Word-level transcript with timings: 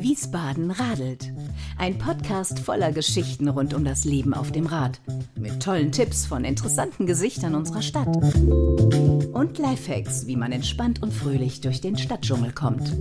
Wiesbaden 0.00 0.70
radelt. 0.70 1.32
Ein 1.78 1.98
Podcast 1.98 2.60
voller 2.60 2.92
Geschichten 2.92 3.48
rund 3.48 3.74
um 3.74 3.84
das 3.84 4.04
Leben 4.04 4.34
auf 4.34 4.52
dem 4.52 4.66
Rad. 4.66 5.00
Mit 5.36 5.62
tollen 5.62 5.90
Tipps 5.90 6.26
von 6.26 6.44
interessanten 6.44 7.06
Gesichtern 7.06 7.54
unserer 7.54 7.82
Stadt. 7.82 8.16
Und 8.16 9.58
Lifehacks, 9.58 10.26
wie 10.26 10.36
man 10.36 10.52
entspannt 10.52 11.02
und 11.02 11.12
fröhlich 11.12 11.60
durch 11.60 11.80
den 11.80 11.98
Stadtdschungel 11.98 12.52
kommt. 12.52 12.96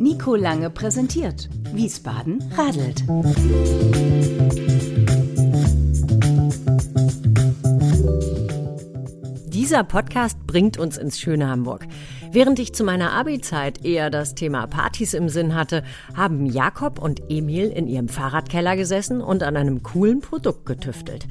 Nico 0.00 0.34
Lange 0.34 0.70
präsentiert. 0.70 1.48
Wiesbaden 1.72 2.42
radelt. 2.56 3.04
Dieser 9.52 9.84
Podcast 9.84 10.46
bringt 10.48 10.78
uns 10.78 10.96
ins 10.96 11.20
schöne 11.20 11.46
Hamburg. 11.48 11.86
Während 12.32 12.60
ich 12.60 12.72
zu 12.72 12.84
meiner 12.84 13.12
Abi-Zeit 13.12 13.84
eher 13.84 14.08
das 14.08 14.36
Thema 14.36 14.68
Partys 14.68 15.14
im 15.14 15.28
Sinn 15.28 15.56
hatte, 15.56 15.82
haben 16.14 16.46
Jakob 16.46 17.00
und 17.00 17.22
Emil 17.28 17.66
in 17.66 17.88
ihrem 17.88 18.08
Fahrradkeller 18.08 18.76
gesessen 18.76 19.20
und 19.20 19.42
an 19.42 19.56
einem 19.56 19.82
coolen 19.82 20.20
Produkt 20.20 20.64
getüftelt. 20.64 21.26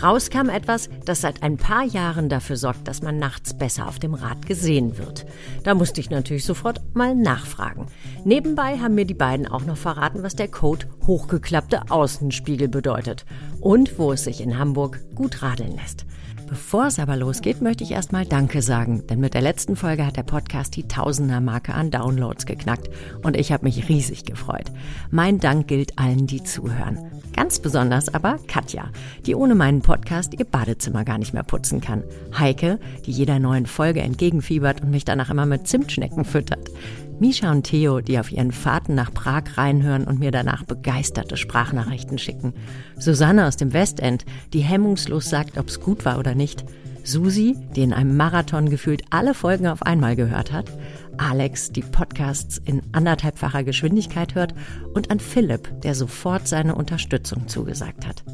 Raus 0.00 0.30
kam 0.30 0.48
etwas, 0.48 0.88
das 1.06 1.22
seit 1.22 1.42
ein 1.42 1.56
paar 1.56 1.82
Jahren 1.82 2.28
dafür 2.28 2.56
sorgt, 2.56 2.86
dass 2.86 3.02
man 3.02 3.18
nachts 3.18 3.54
besser 3.54 3.88
auf 3.88 3.98
dem 3.98 4.14
Rad 4.14 4.46
gesehen 4.46 4.96
wird. 4.96 5.26
Da 5.64 5.74
musste 5.74 6.00
ich 6.00 6.10
natürlich 6.10 6.44
sofort 6.44 6.80
mal 6.94 7.16
nachfragen. 7.16 7.86
Nebenbei 8.24 8.78
haben 8.78 8.94
mir 8.94 9.06
die 9.06 9.14
beiden 9.14 9.48
auch 9.48 9.64
noch 9.64 9.76
verraten, 9.76 10.22
was 10.22 10.36
der 10.36 10.48
Code 10.48 10.86
hochgeklappte 11.04 11.90
Außenspiegel 11.90 12.68
bedeutet 12.68 13.24
und 13.60 13.98
wo 13.98 14.12
es 14.12 14.22
sich 14.22 14.40
in 14.40 14.56
Hamburg 14.56 15.00
gut 15.16 15.42
radeln 15.42 15.74
lässt. 15.74 16.06
Bevor 16.54 16.86
es 16.86 17.00
aber 17.00 17.16
losgeht, 17.16 17.62
möchte 17.62 17.82
ich 17.82 17.90
erstmal 17.90 18.26
Danke 18.26 18.62
sagen, 18.62 19.08
denn 19.08 19.18
mit 19.18 19.34
der 19.34 19.42
letzten 19.42 19.74
Folge 19.74 20.06
hat 20.06 20.16
der 20.16 20.22
Podcast 20.22 20.76
die 20.76 20.86
Tausender-Marke 20.86 21.74
an 21.74 21.90
Downloads 21.90 22.46
geknackt 22.46 22.88
und 23.24 23.36
ich 23.36 23.50
habe 23.50 23.64
mich 23.64 23.88
riesig 23.88 24.24
gefreut. 24.24 24.70
Mein 25.10 25.40
Dank 25.40 25.66
gilt 25.66 25.98
allen, 25.98 26.28
die 26.28 26.44
zuhören. 26.44 27.10
Ganz 27.34 27.58
besonders 27.58 28.14
aber 28.14 28.38
Katja, 28.46 28.84
die 29.26 29.34
ohne 29.34 29.56
meinen 29.56 29.82
Podcast 29.82 30.38
ihr 30.38 30.44
Badezimmer 30.44 31.04
gar 31.04 31.18
nicht 31.18 31.34
mehr 31.34 31.42
putzen 31.42 31.80
kann. 31.80 32.04
Heike, 32.38 32.78
die 33.04 33.10
jeder 33.10 33.40
neuen 33.40 33.66
Folge 33.66 34.02
entgegenfiebert 34.02 34.80
und 34.80 34.92
mich 34.92 35.04
danach 35.04 35.30
immer 35.30 35.46
mit 35.46 35.66
Zimtschnecken 35.66 36.24
füttert. 36.24 36.70
Misha 37.20 37.50
und 37.52 37.62
Theo, 37.62 38.00
die 38.00 38.18
auf 38.18 38.32
ihren 38.32 38.52
Fahrten 38.52 38.94
nach 38.94 39.14
Prag 39.14 39.56
reinhören 39.56 40.04
und 40.04 40.18
mir 40.18 40.30
danach 40.30 40.64
begeisterte 40.64 41.36
Sprachnachrichten 41.36 42.18
schicken. 42.18 42.54
Susanne 42.98 43.46
aus 43.46 43.56
dem 43.56 43.72
Westend, 43.72 44.24
die 44.52 44.60
hemmungslos 44.60 45.30
sagt, 45.30 45.56
ob's 45.56 45.80
gut 45.80 46.04
war 46.04 46.18
oder 46.18 46.34
nicht. 46.34 46.64
Susi, 47.04 47.56
die 47.76 47.82
in 47.82 47.92
einem 47.92 48.16
Marathon 48.16 48.70
gefühlt 48.70 49.02
alle 49.10 49.34
Folgen 49.34 49.66
auf 49.66 49.82
einmal 49.82 50.16
gehört 50.16 50.52
hat. 50.52 50.72
Alex, 51.18 51.70
die 51.70 51.82
Podcasts 51.82 52.58
in 52.64 52.82
anderthalbfacher 52.92 53.62
Geschwindigkeit 53.62 54.34
hört. 54.34 54.54
Und 54.94 55.10
an 55.10 55.20
Philipp, 55.20 55.82
der 55.82 55.94
sofort 55.94 56.48
seine 56.48 56.74
Unterstützung 56.74 57.46
zugesagt 57.46 58.06
hat. 58.06 58.24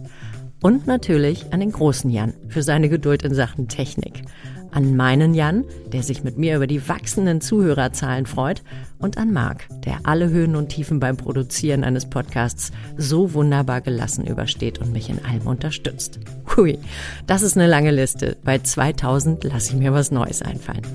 Und 0.62 0.86
natürlich 0.86 1.52
an 1.52 1.60
den 1.60 1.72
großen 1.72 2.10
Jan 2.10 2.34
für 2.48 2.62
seine 2.62 2.88
Geduld 2.88 3.24
in 3.24 3.34
Sachen 3.34 3.68
Technik 3.68 4.22
an 4.72 4.96
meinen 4.96 5.34
Jan, 5.34 5.64
der 5.92 6.02
sich 6.02 6.24
mit 6.24 6.38
mir 6.38 6.56
über 6.56 6.66
die 6.66 6.88
wachsenden 6.88 7.40
Zuhörerzahlen 7.40 8.26
freut, 8.26 8.62
und 9.00 9.16
an 9.18 9.32
Marc, 9.32 9.66
der 9.84 10.00
alle 10.04 10.28
Höhen 10.28 10.56
und 10.56 10.68
Tiefen 10.68 11.00
beim 11.00 11.16
Produzieren 11.16 11.84
eines 11.84 12.08
Podcasts 12.08 12.70
so 12.96 13.34
wunderbar 13.34 13.80
gelassen 13.80 14.26
übersteht 14.26 14.78
und 14.78 14.92
mich 14.92 15.08
in 15.08 15.24
allem 15.24 15.46
unterstützt. 15.46 16.20
Hui, 16.56 16.78
das 17.26 17.42
ist 17.42 17.56
eine 17.56 17.66
lange 17.66 17.90
Liste. 17.90 18.36
Bei 18.44 18.58
2000 18.58 19.42
lasse 19.44 19.72
ich 19.72 19.78
mir 19.78 19.92
was 19.92 20.10
Neues 20.10 20.42
einfallen. 20.42 20.86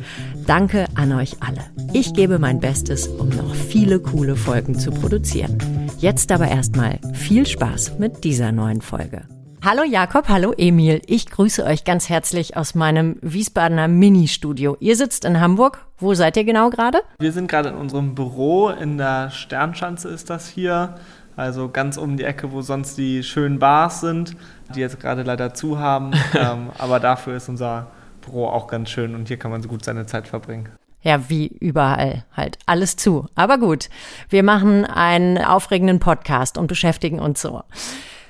Danke 0.46 0.86
an 0.96 1.14
euch 1.14 1.38
alle. 1.40 1.64
Ich 1.94 2.14
gebe 2.14 2.40
mein 2.40 2.60
Bestes, 2.60 3.08
um 3.08 3.30
noch 3.30 3.56
viele 3.56 4.00
coole 4.00 4.36
Folgen 4.36 4.78
zu 4.78 4.92
produzieren. 4.92 5.58
Jetzt 6.00 6.32
aber 6.32 6.48
erstmal 6.48 7.00
viel 7.14 7.46
Spaß 7.46 7.98
mit 7.98 8.24
dieser 8.24 8.52
neuen 8.52 8.82
Folge. 8.82 9.24
Hallo 9.66 9.82
Jakob, 9.82 10.30
hallo 10.30 10.54
Emil. 10.56 11.02
Ich 11.08 11.26
grüße 11.26 11.64
euch 11.64 11.86
ganz 11.86 12.08
herzlich 12.08 12.56
aus 12.56 12.76
meinem 12.76 13.18
Wiesbadener 13.24 13.88
Ministudio. 13.88 14.78
Ihr 14.80 14.96
sitzt 14.96 15.26
in 15.26 15.40
Hamburg. 15.40 15.88
Wo 15.98 16.14
seid 16.14 16.38
ihr 16.38 16.44
genau 16.44 16.70
gerade? 16.70 17.02
Wir 17.18 17.32
sind 17.32 17.48
gerade 17.48 17.70
in 17.70 17.76
unserem 17.76 18.14
Büro 18.14 18.70
in 18.70 19.00
der 19.00 19.32
Sternschanze 19.32 20.08
ist 20.10 20.30
das 20.30 20.48
hier. 20.48 20.94
Also 21.36 21.70
ganz 21.70 21.98
um 21.98 22.16
die 22.16 22.26
Ecke, 22.26 22.52
wo 22.52 22.62
sonst 22.62 23.00
die 23.00 23.24
schönen 23.24 23.58
Bars 23.58 24.02
sind, 24.02 24.38
die 24.76 24.82
jetzt 24.82 25.00
gerade 25.00 25.24
leider 25.24 25.56
zu 25.56 25.80
haben. 25.80 26.12
ähm, 26.36 26.70
aber 26.78 27.00
dafür 27.00 27.36
ist 27.36 27.50
unser 27.50 27.88
Büro 28.22 28.46
auch 28.46 28.68
ganz 28.68 28.92
schön 28.92 29.16
und 29.16 29.30
hier 29.30 29.38
kann 29.38 29.50
man 29.50 29.64
so 29.64 29.68
gut 29.68 29.84
seine 29.84 30.06
Zeit 30.06 30.28
verbringen. 30.28 30.70
Ja, 31.02 31.28
wie 31.28 31.48
überall 31.48 32.24
halt 32.38 32.60
alles 32.68 32.98
zu. 32.98 33.30
Aber 33.34 33.58
gut, 33.58 33.90
wir 34.30 34.44
machen 34.44 34.86
einen 34.86 35.40
aufregenden 35.40 36.00
Podcast 36.00 36.60
und 36.60 36.68
beschäftigen 36.68 37.18
uns 37.18 37.42
so. 37.42 37.64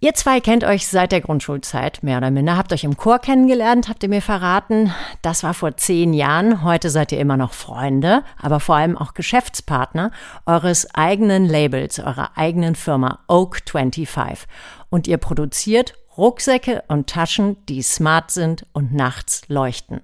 Ihr 0.01 0.13
zwei 0.13 0.41
kennt 0.41 0.63
euch 0.63 0.87
seit 0.87 1.11
der 1.13 1.21
Grundschulzeit, 1.21 2.03
mehr 2.03 2.17
oder 2.17 2.29
minder. 2.29 2.57
Habt 2.57 2.73
euch 2.73 2.83
im 2.83 2.97
Chor 2.97 3.19
kennengelernt, 3.19 3.87
habt 3.87 4.03
ihr 4.03 4.09
mir 4.09 4.21
verraten. 4.21 4.93
Das 5.21 5.43
war 5.43 5.53
vor 5.53 5.77
zehn 5.77 6.13
Jahren. 6.13 6.63
Heute 6.63 6.89
seid 6.89 7.11
ihr 7.13 7.19
immer 7.19 7.37
noch 7.37 7.53
Freunde, 7.53 8.23
aber 8.41 8.59
vor 8.59 8.75
allem 8.75 8.97
auch 8.97 9.13
Geschäftspartner 9.13 10.11
eures 10.45 10.93
eigenen 10.93 11.45
Labels, 11.45 11.99
eurer 11.99 12.31
eigenen 12.35 12.75
Firma 12.75 13.19
Oak 13.27 13.61
25. 13.65 14.47
Und 14.89 15.07
ihr 15.07 15.17
produziert 15.17 15.93
Rucksäcke 16.17 16.83
und 16.87 17.07
Taschen, 17.07 17.57
die 17.67 17.81
smart 17.81 18.31
sind 18.31 18.65
und 18.73 18.93
nachts 18.93 19.43
leuchten. 19.47 20.01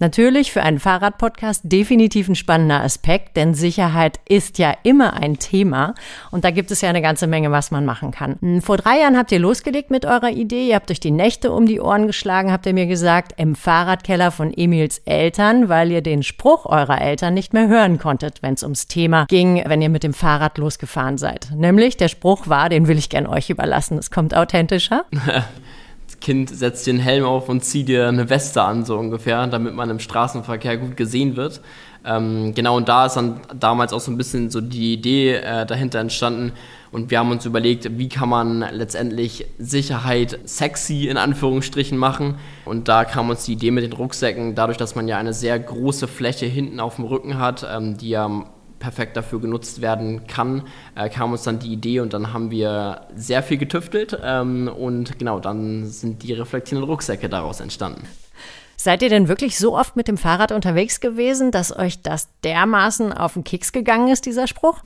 Natürlich 0.00 0.50
für 0.50 0.62
einen 0.62 0.78
Fahrradpodcast 0.78 1.60
definitiv 1.64 2.26
ein 2.26 2.34
spannender 2.34 2.82
Aspekt, 2.82 3.36
denn 3.36 3.52
Sicherheit 3.52 4.18
ist 4.26 4.56
ja 4.56 4.72
immer 4.82 5.12
ein 5.12 5.38
Thema 5.38 5.94
und 6.30 6.42
da 6.42 6.50
gibt 6.50 6.70
es 6.70 6.80
ja 6.80 6.88
eine 6.88 7.02
ganze 7.02 7.26
Menge, 7.26 7.50
was 7.50 7.70
man 7.70 7.84
machen 7.84 8.10
kann. 8.10 8.36
Hm, 8.40 8.62
vor 8.62 8.78
drei 8.78 9.00
Jahren 9.00 9.18
habt 9.18 9.30
ihr 9.30 9.38
losgelegt 9.38 9.90
mit 9.90 10.06
eurer 10.06 10.30
Idee, 10.30 10.68
ihr 10.68 10.76
habt 10.76 10.90
euch 10.90 11.00
die 11.00 11.10
Nächte 11.10 11.52
um 11.52 11.66
die 11.66 11.82
Ohren 11.82 12.06
geschlagen, 12.06 12.50
habt 12.50 12.64
ihr 12.64 12.72
mir 12.72 12.86
gesagt, 12.86 13.34
im 13.36 13.54
Fahrradkeller 13.54 14.30
von 14.30 14.54
Emils 14.54 15.02
Eltern, 15.04 15.68
weil 15.68 15.92
ihr 15.92 16.00
den 16.00 16.22
Spruch 16.22 16.64
eurer 16.64 16.98
Eltern 16.98 17.34
nicht 17.34 17.52
mehr 17.52 17.68
hören 17.68 17.98
konntet, 17.98 18.42
wenn 18.42 18.54
es 18.54 18.62
ums 18.62 18.86
Thema 18.86 19.26
ging, 19.26 19.62
wenn 19.66 19.82
ihr 19.82 19.90
mit 19.90 20.02
dem 20.02 20.14
Fahrrad 20.14 20.56
losgefahren 20.56 21.18
seid. 21.18 21.50
Nämlich 21.54 21.98
der 21.98 22.08
Spruch 22.08 22.48
war, 22.48 22.70
den 22.70 22.88
will 22.88 22.96
ich 22.96 23.10
gern 23.10 23.26
euch 23.26 23.50
überlassen, 23.50 23.98
es 23.98 24.10
kommt 24.10 24.34
authentischer. 24.34 25.04
Kind 26.20 26.50
setzt 26.50 26.86
den 26.86 26.98
Helm 26.98 27.24
auf 27.24 27.48
und 27.48 27.64
zieht 27.64 27.88
dir 27.88 28.08
eine 28.08 28.28
Weste 28.28 28.62
an, 28.62 28.84
so 28.84 28.96
ungefähr, 28.98 29.46
damit 29.46 29.74
man 29.74 29.90
im 29.90 29.98
Straßenverkehr 29.98 30.76
gut 30.76 30.96
gesehen 30.96 31.36
wird. 31.36 31.60
Ähm, 32.04 32.54
genau, 32.54 32.76
und 32.76 32.88
da 32.88 33.06
ist 33.06 33.14
dann 33.14 33.40
damals 33.58 33.92
auch 33.92 34.00
so 34.00 34.10
ein 34.10 34.16
bisschen 34.16 34.50
so 34.50 34.60
die 34.60 34.94
Idee 34.94 35.34
äh, 35.34 35.66
dahinter 35.66 35.98
entstanden. 35.98 36.52
Und 36.92 37.10
wir 37.10 37.18
haben 37.18 37.30
uns 37.30 37.46
überlegt, 37.46 37.98
wie 37.98 38.08
kann 38.08 38.28
man 38.28 38.64
letztendlich 38.72 39.46
Sicherheit 39.58 40.40
sexy 40.44 41.06
in 41.08 41.16
Anführungsstrichen 41.16 41.96
machen. 41.96 42.36
Und 42.64 42.88
da 42.88 43.04
kam 43.04 43.30
uns 43.30 43.44
die 43.44 43.52
Idee 43.52 43.70
mit 43.70 43.84
den 43.84 43.92
Rucksäcken, 43.92 44.54
dadurch, 44.54 44.78
dass 44.78 44.94
man 44.94 45.06
ja 45.08 45.18
eine 45.18 45.32
sehr 45.32 45.58
große 45.58 46.08
Fläche 46.08 46.46
hinten 46.46 46.80
auf 46.80 46.96
dem 46.96 47.04
Rücken 47.04 47.38
hat, 47.38 47.66
ähm, 47.70 47.96
die 47.96 48.10
ja 48.10 48.44
perfekt 48.80 49.16
dafür 49.16 49.40
genutzt 49.40 49.80
werden 49.80 50.26
kann, 50.26 50.64
äh, 50.96 51.08
kam 51.08 51.30
uns 51.30 51.44
dann 51.44 51.60
die 51.60 51.72
Idee 51.72 52.00
und 52.00 52.12
dann 52.12 52.32
haben 52.32 52.50
wir 52.50 53.06
sehr 53.14 53.44
viel 53.44 53.58
getüftelt 53.58 54.18
ähm, 54.22 54.68
und 54.68 55.18
genau, 55.18 55.38
dann 55.38 55.86
sind 55.86 56.24
die 56.24 56.32
reflektierenden 56.32 56.90
Rucksäcke 56.90 57.28
daraus 57.28 57.60
entstanden. 57.60 58.08
Seid 58.76 59.02
ihr 59.02 59.10
denn 59.10 59.28
wirklich 59.28 59.58
so 59.58 59.76
oft 59.76 59.94
mit 59.94 60.08
dem 60.08 60.16
Fahrrad 60.16 60.52
unterwegs 60.52 61.00
gewesen, 61.00 61.50
dass 61.50 61.76
euch 61.76 62.02
das 62.02 62.28
dermaßen 62.44 63.12
auf 63.12 63.34
den 63.34 63.44
Keks 63.44 63.72
gegangen 63.72 64.08
ist, 64.08 64.24
dieser 64.24 64.46
Spruch? 64.46 64.82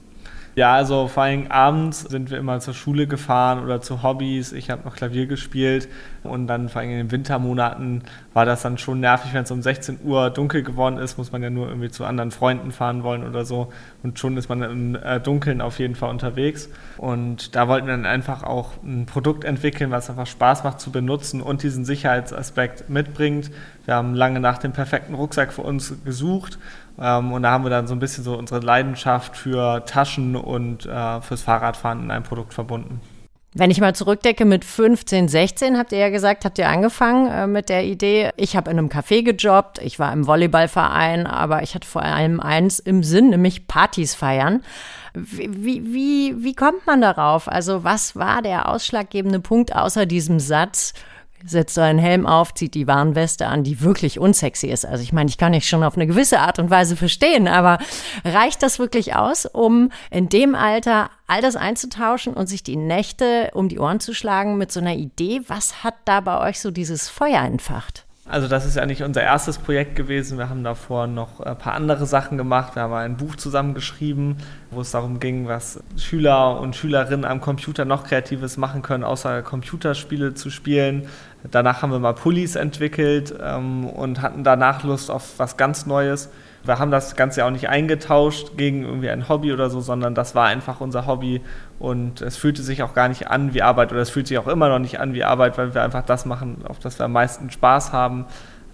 Ja, 0.56 0.74
also 0.74 1.08
vor 1.08 1.24
allem 1.24 1.48
abends 1.48 2.02
sind 2.02 2.30
wir 2.30 2.38
immer 2.38 2.60
zur 2.60 2.74
Schule 2.74 3.08
gefahren 3.08 3.64
oder 3.64 3.80
zu 3.80 4.04
Hobbys. 4.04 4.52
Ich 4.52 4.70
habe 4.70 4.84
noch 4.84 4.94
Klavier 4.94 5.26
gespielt 5.26 5.88
und 6.22 6.46
dann 6.46 6.68
vor 6.68 6.80
allem 6.80 6.90
in 6.90 6.96
den 6.98 7.10
Wintermonaten 7.10 8.04
war 8.34 8.44
das 8.44 8.62
dann 8.62 8.78
schon 8.78 9.00
nervig, 9.00 9.34
wenn 9.34 9.42
es 9.42 9.50
um 9.50 9.62
16 9.62 9.98
Uhr 10.04 10.30
dunkel 10.30 10.62
geworden 10.62 10.98
ist, 10.98 11.18
muss 11.18 11.32
man 11.32 11.42
ja 11.42 11.50
nur 11.50 11.68
irgendwie 11.68 11.90
zu 11.90 12.04
anderen 12.04 12.30
Freunden 12.30 12.70
fahren 12.70 13.02
wollen 13.02 13.26
oder 13.26 13.44
so 13.44 13.72
und 14.04 14.20
schon 14.20 14.36
ist 14.36 14.48
man 14.48 14.62
im 14.62 14.94
äh, 14.94 15.18
Dunkeln 15.18 15.60
auf 15.60 15.80
jeden 15.80 15.96
Fall 15.96 16.10
unterwegs. 16.10 16.68
Und 16.98 17.56
da 17.56 17.66
wollten 17.66 17.88
wir 17.88 17.94
dann 17.94 18.06
einfach 18.06 18.44
auch 18.44 18.70
ein 18.84 19.06
Produkt 19.06 19.42
entwickeln, 19.42 19.90
was 19.90 20.08
einfach 20.08 20.28
Spaß 20.28 20.62
macht 20.62 20.80
zu 20.80 20.92
benutzen 20.92 21.42
und 21.42 21.64
diesen 21.64 21.84
Sicherheitsaspekt 21.84 22.88
mitbringt. 22.88 23.50
Wir 23.84 23.94
haben 23.94 24.14
lange 24.14 24.40
nach 24.40 24.58
dem 24.58 24.72
perfekten 24.72 25.14
Rucksack 25.14 25.52
für 25.52 25.62
uns 25.62 25.94
gesucht 26.04 26.58
ähm, 26.98 27.32
und 27.32 27.42
da 27.42 27.50
haben 27.50 27.64
wir 27.64 27.70
dann 27.70 27.86
so 27.86 27.94
ein 27.94 27.98
bisschen 27.98 28.24
so 28.24 28.36
unsere 28.36 28.60
Leidenschaft 28.60 29.36
für 29.36 29.84
Taschen 29.84 30.36
und 30.36 30.86
äh, 30.86 31.20
fürs 31.20 31.42
Fahrradfahren 31.42 32.02
in 32.02 32.10
einem 32.10 32.24
Produkt 32.24 32.54
verbunden. 32.54 33.00
Wenn 33.56 33.70
ich 33.70 33.80
mal 33.80 33.94
zurückdecke, 33.94 34.44
mit 34.44 34.64
15, 34.64 35.28
16 35.28 35.78
habt 35.78 35.92
ihr 35.92 35.98
ja 35.98 36.08
gesagt, 36.08 36.44
habt 36.44 36.58
ihr 36.58 36.68
angefangen 36.68 37.30
äh, 37.30 37.46
mit 37.46 37.68
der 37.68 37.84
Idee, 37.84 38.30
ich 38.36 38.56
habe 38.56 38.68
in 38.68 38.78
einem 38.78 38.88
Café 38.88 39.22
gejobbt, 39.22 39.78
ich 39.78 40.00
war 40.00 40.12
im 40.12 40.26
Volleyballverein, 40.26 41.28
aber 41.28 41.62
ich 41.62 41.76
hatte 41.76 41.86
vor 41.86 42.02
allem 42.02 42.40
eins 42.40 42.80
im 42.80 43.04
Sinn, 43.04 43.30
nämlich 43.30 43.68
Partys 43.68 44.16
feiern. 44.16 44.64
Wie, 45.14 45.84
wie, 45.84 46.42
wie 46.42 46.54
kommt 46.56 46.84
man 46.88 47.00
darauf? 47.00 47.46
Also 47.46 47.84
was 47.84 48.16
war 48.16 48.42
der 48.42 48.68
ausschlaggebende 48.68 49.38
Punkt 49.38 49.76
außer 49.76 50.04
diesem 50.04 50.40
Satz, 50.40 50.92
setzt 51.46 51.74
seinen 51.74 51.98
Helm 51.98 52.26
auf, 52.26 52.54
zieht 52.54 52.74
die 52.74 52.86
Warnweste 52.86 53.46
an, 53.46 53.64
die 53.64 53.80
wirklich 53.80 54.18
unsexy 54.18 54.68
ist. 54.68 54.86
Also 54.86 55.02
ich 55.02 55.12
meine, 55.12 55.28
ich 55.28 55.38
kann 55.38 55.52
dich 55.52 55.68
schon 55.68 55.82
auf 55.82 55.96
eine 55.96 56.06
gewisse 56.06 56.40
Art 56.40 56.58
und 56.58 56.70
Weise 56.70 56.96
verstehen, 56.96 57.48
aber 57.48 57.78
reicht 58.24 58.62
das 58.62 58.78
wirklich 58.78 59.14
aus, 59.14 59.46
um 59.46 59.90
in 60.10 60.28
dem 60.28 60.54
Alter 60.54 61.10
all 61.26 61.42
das 61.42 61.56
einzutauschen 61.56 62.34
und 62.34 62.48
sich 62.48 62.62
die 62.62 62.76
Nächte 62.76 63.50
um 63.54 63.68
die 63.68 63.78
Ohren 63.78 64.00
zu 64.00 64.14
schlagen 64.14 64.56
mit 64.56 64.72
so 64.72 64.80
einer 64.80 64.94
Idee? 64.94 65.42
Was 65.48 65.84
hat 65.84 65.94
da 66.04 66.20
bei 66.20 66.40
euch 66.48 66.60
so 66.60 66.70
dieses 66.70 67.08
Feuer 67.08 67.42
entfacht? 67.42 68.04
Also 68.26 68.48
das 68.48 68.64
ist 68.64 68.76
ja 68.76 68.86
nicht 68.86 69.02
unser 69.02 69.22
erstes 69.22 69.58
Projekt 69.58 69.96
gewesen. 69.96 70.38
Wir 70.38 70.48
haben 70.48 70.64
davor 70.64 71.06
noch 71.06 71.40
ein 71.40 71.58
paar 71.58 71.74
andere 71.74 72.06
Sachen 72.06 72.38
gemacht. 72.38 72.74
Wir 72.74 72.82
haben 72.82 72.94
ein 72.94 73.18
Buch 73.18 73.36
zusammengeschrieben, 73.36 74.38
wo 74.70 74.80
es 74.80 74.92
darum 74.92 75.20
ging, 75.20 75.46
was 75.46 75.82
Schüler 75.98 76.58
und 76.58 76.74
Schülerinnen 76.74 77.26
am 77.26 77.42
Computer 77.42 77.84
noch 77.84 78.04
Kreatives 78.04 78.56
machen 78.56 78.80
können, 78.80 79.04
außer 79.04 79.42
Computerspiele 79.42 80.32
zu 80.32 80.48
spielen. 80.48 81.06
Danach 81.50 81.82
haben 81.82 81.92
wir 81.92 81.98
mal 81.98 82.14
Pullis 82.14 82.56
entwickelt 82.56 83.34
ähm, 83.42 83.86
und 83.86 84.22
hatten 84.22 84.44
danach 84.44 84.82
Lust 84.82 85.10
auf 85.10 85.38
was 85.38 85.56
ganz 85.56 85.86
Neues. 85.86 86.30
Wir 86.64 86.78
haben 86.78 86.90
das 86.90 87.16
Ganze 87.16 87.40
ja 87.40 87.46
auch 87.46 87.50
nicht 87.50 87.68
eingetauscht 87.68 88.56
gegen 88.56 88.84
irgendwie 88.84 89.10
ein 89.10 89.28
Hobby 89.28 89.52
oder 89.52 89.68
so, 89.68 89.80
sondern 89.80 90.14
das 90.14 90.34
war 90.34 90.46
einfach 90.46 90.80
unser 90.80 91.06
Hobby. 91.06 91.42
Und 91.78 92.22
es 92.22 92.38
fühlte 92.38 92.62
sich 92.62 92.82
auch 92.82 92.94
gar 92.94 93.08
nicht 93.08 93.28
an 93.28 93.52
wie 93.52 93.60
Arbeit 93.60 93.92
oder 93.92 94.00
es 94.00 94.10
fühlt 94.10 94.26
sich 94.26 94.38
auch 94.38 94.48
immer 94.48 94.70
noch 94.70 94.78
nicht 94.78 95.00
an 95.00 95.12
wie 95.12 95.24
Arbeit, 95.24 95.58
weil 95.58 95.74
wir 95.74 95.82
einfach 95.82 96.04
das 96.04 96.24
machen, 96.24 96.64
auf 96.66 96.78
das 96.78 96.98
wir 96.98 97.04
am 97.04 97.12
meisten 97.12 97.50
Spaß 97.50 97.92
haben 97.92 98.26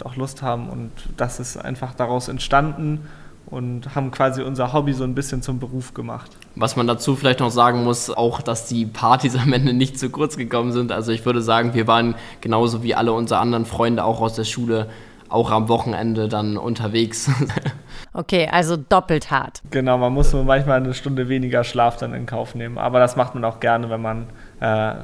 auch 0.05 0.17
Lust 0.17 0.43
haben. 0.43 0.69
Und 0.69 0.93
das 1.17 1.41
ist 1.41 1.57
einfach 1.57 1.95
daraus 1.95 2.29
entstanden 2.29 3.09
und 3.51 3.95
haben 3.95 4.11
quasi 4.11 4.43
unser 4.43 4.73
Hobby 4.73 4.93
so 4.93 5.05
ein 5.05 5.15
bisschen 5.15 5.43
zum 5.43 5.59
Beruf 5.59 5.95
gemacht. 5.95 6.31
Was 6.55 6.77
man 6.77 6.87
dazu 6.87 7.17
vielleicht 7.17 7.41
noch 7.41 7.51
sagen 7.51 7.85
muss, 7.85 8.11
auch, 8.11 8.43
dass 8.43 8.67
die 8.67 8.87
Partys 8.87 9.37
am 9.43 9.53
Ende 9.53 9.73
nicht 9.73 9.99
zu 9.99 10.11
kurz 10.11 10.37
gekommen 10.37 10.73
sind. 10.73 10.93
Also 10.93 11.13
ich 11.13 11.25
würde 11.25 11.43
sagen, 11.43 11.75
wir 11.75 11.87
waren 11.87 12.15
genauso 12.41 12.83
wie 12.83 12.95
alle 12.95 13.13
unsere 13.13 13.41
anderen 13.41 13.67
Freunde 13.67 14.05
auch 14.05 14.21
aus 14.21 14.35
der 14.35 14.45
Schule 14.45 14.89
auch 15.29 15.51
am 15.53 15.69
Wochenende 15.69 16.29
dann 16.29 16.57
unterwegs. 16.57 17.31
Okay, 18.13 18.49
also 18.51 18.77
doppelt 18.77 19.31
hart. 19.31 19.63
Genau, 19.71 19.97
man 19.97 20.13
muss 20.13 20.33
nur 20.33 20.43
manchmal 20.43 20.79
eine 20.79 20.95
Stunde 20.95 21.29
weniger 21.29 21.63
Schlaf 21.63 21.97
dann 21.97 22.13
in 22.13 22.27
Kauf 22.27 22.57
nehmen. 22.57 22.77
Aber 22.77 22.99
das 22.99 23.15
macht 23.15 23.35
man 23.35 23.45
auch 23.45 23.61
gerne, 23.61 23.89
wenn 23.89 24.03
man 24.03 24.27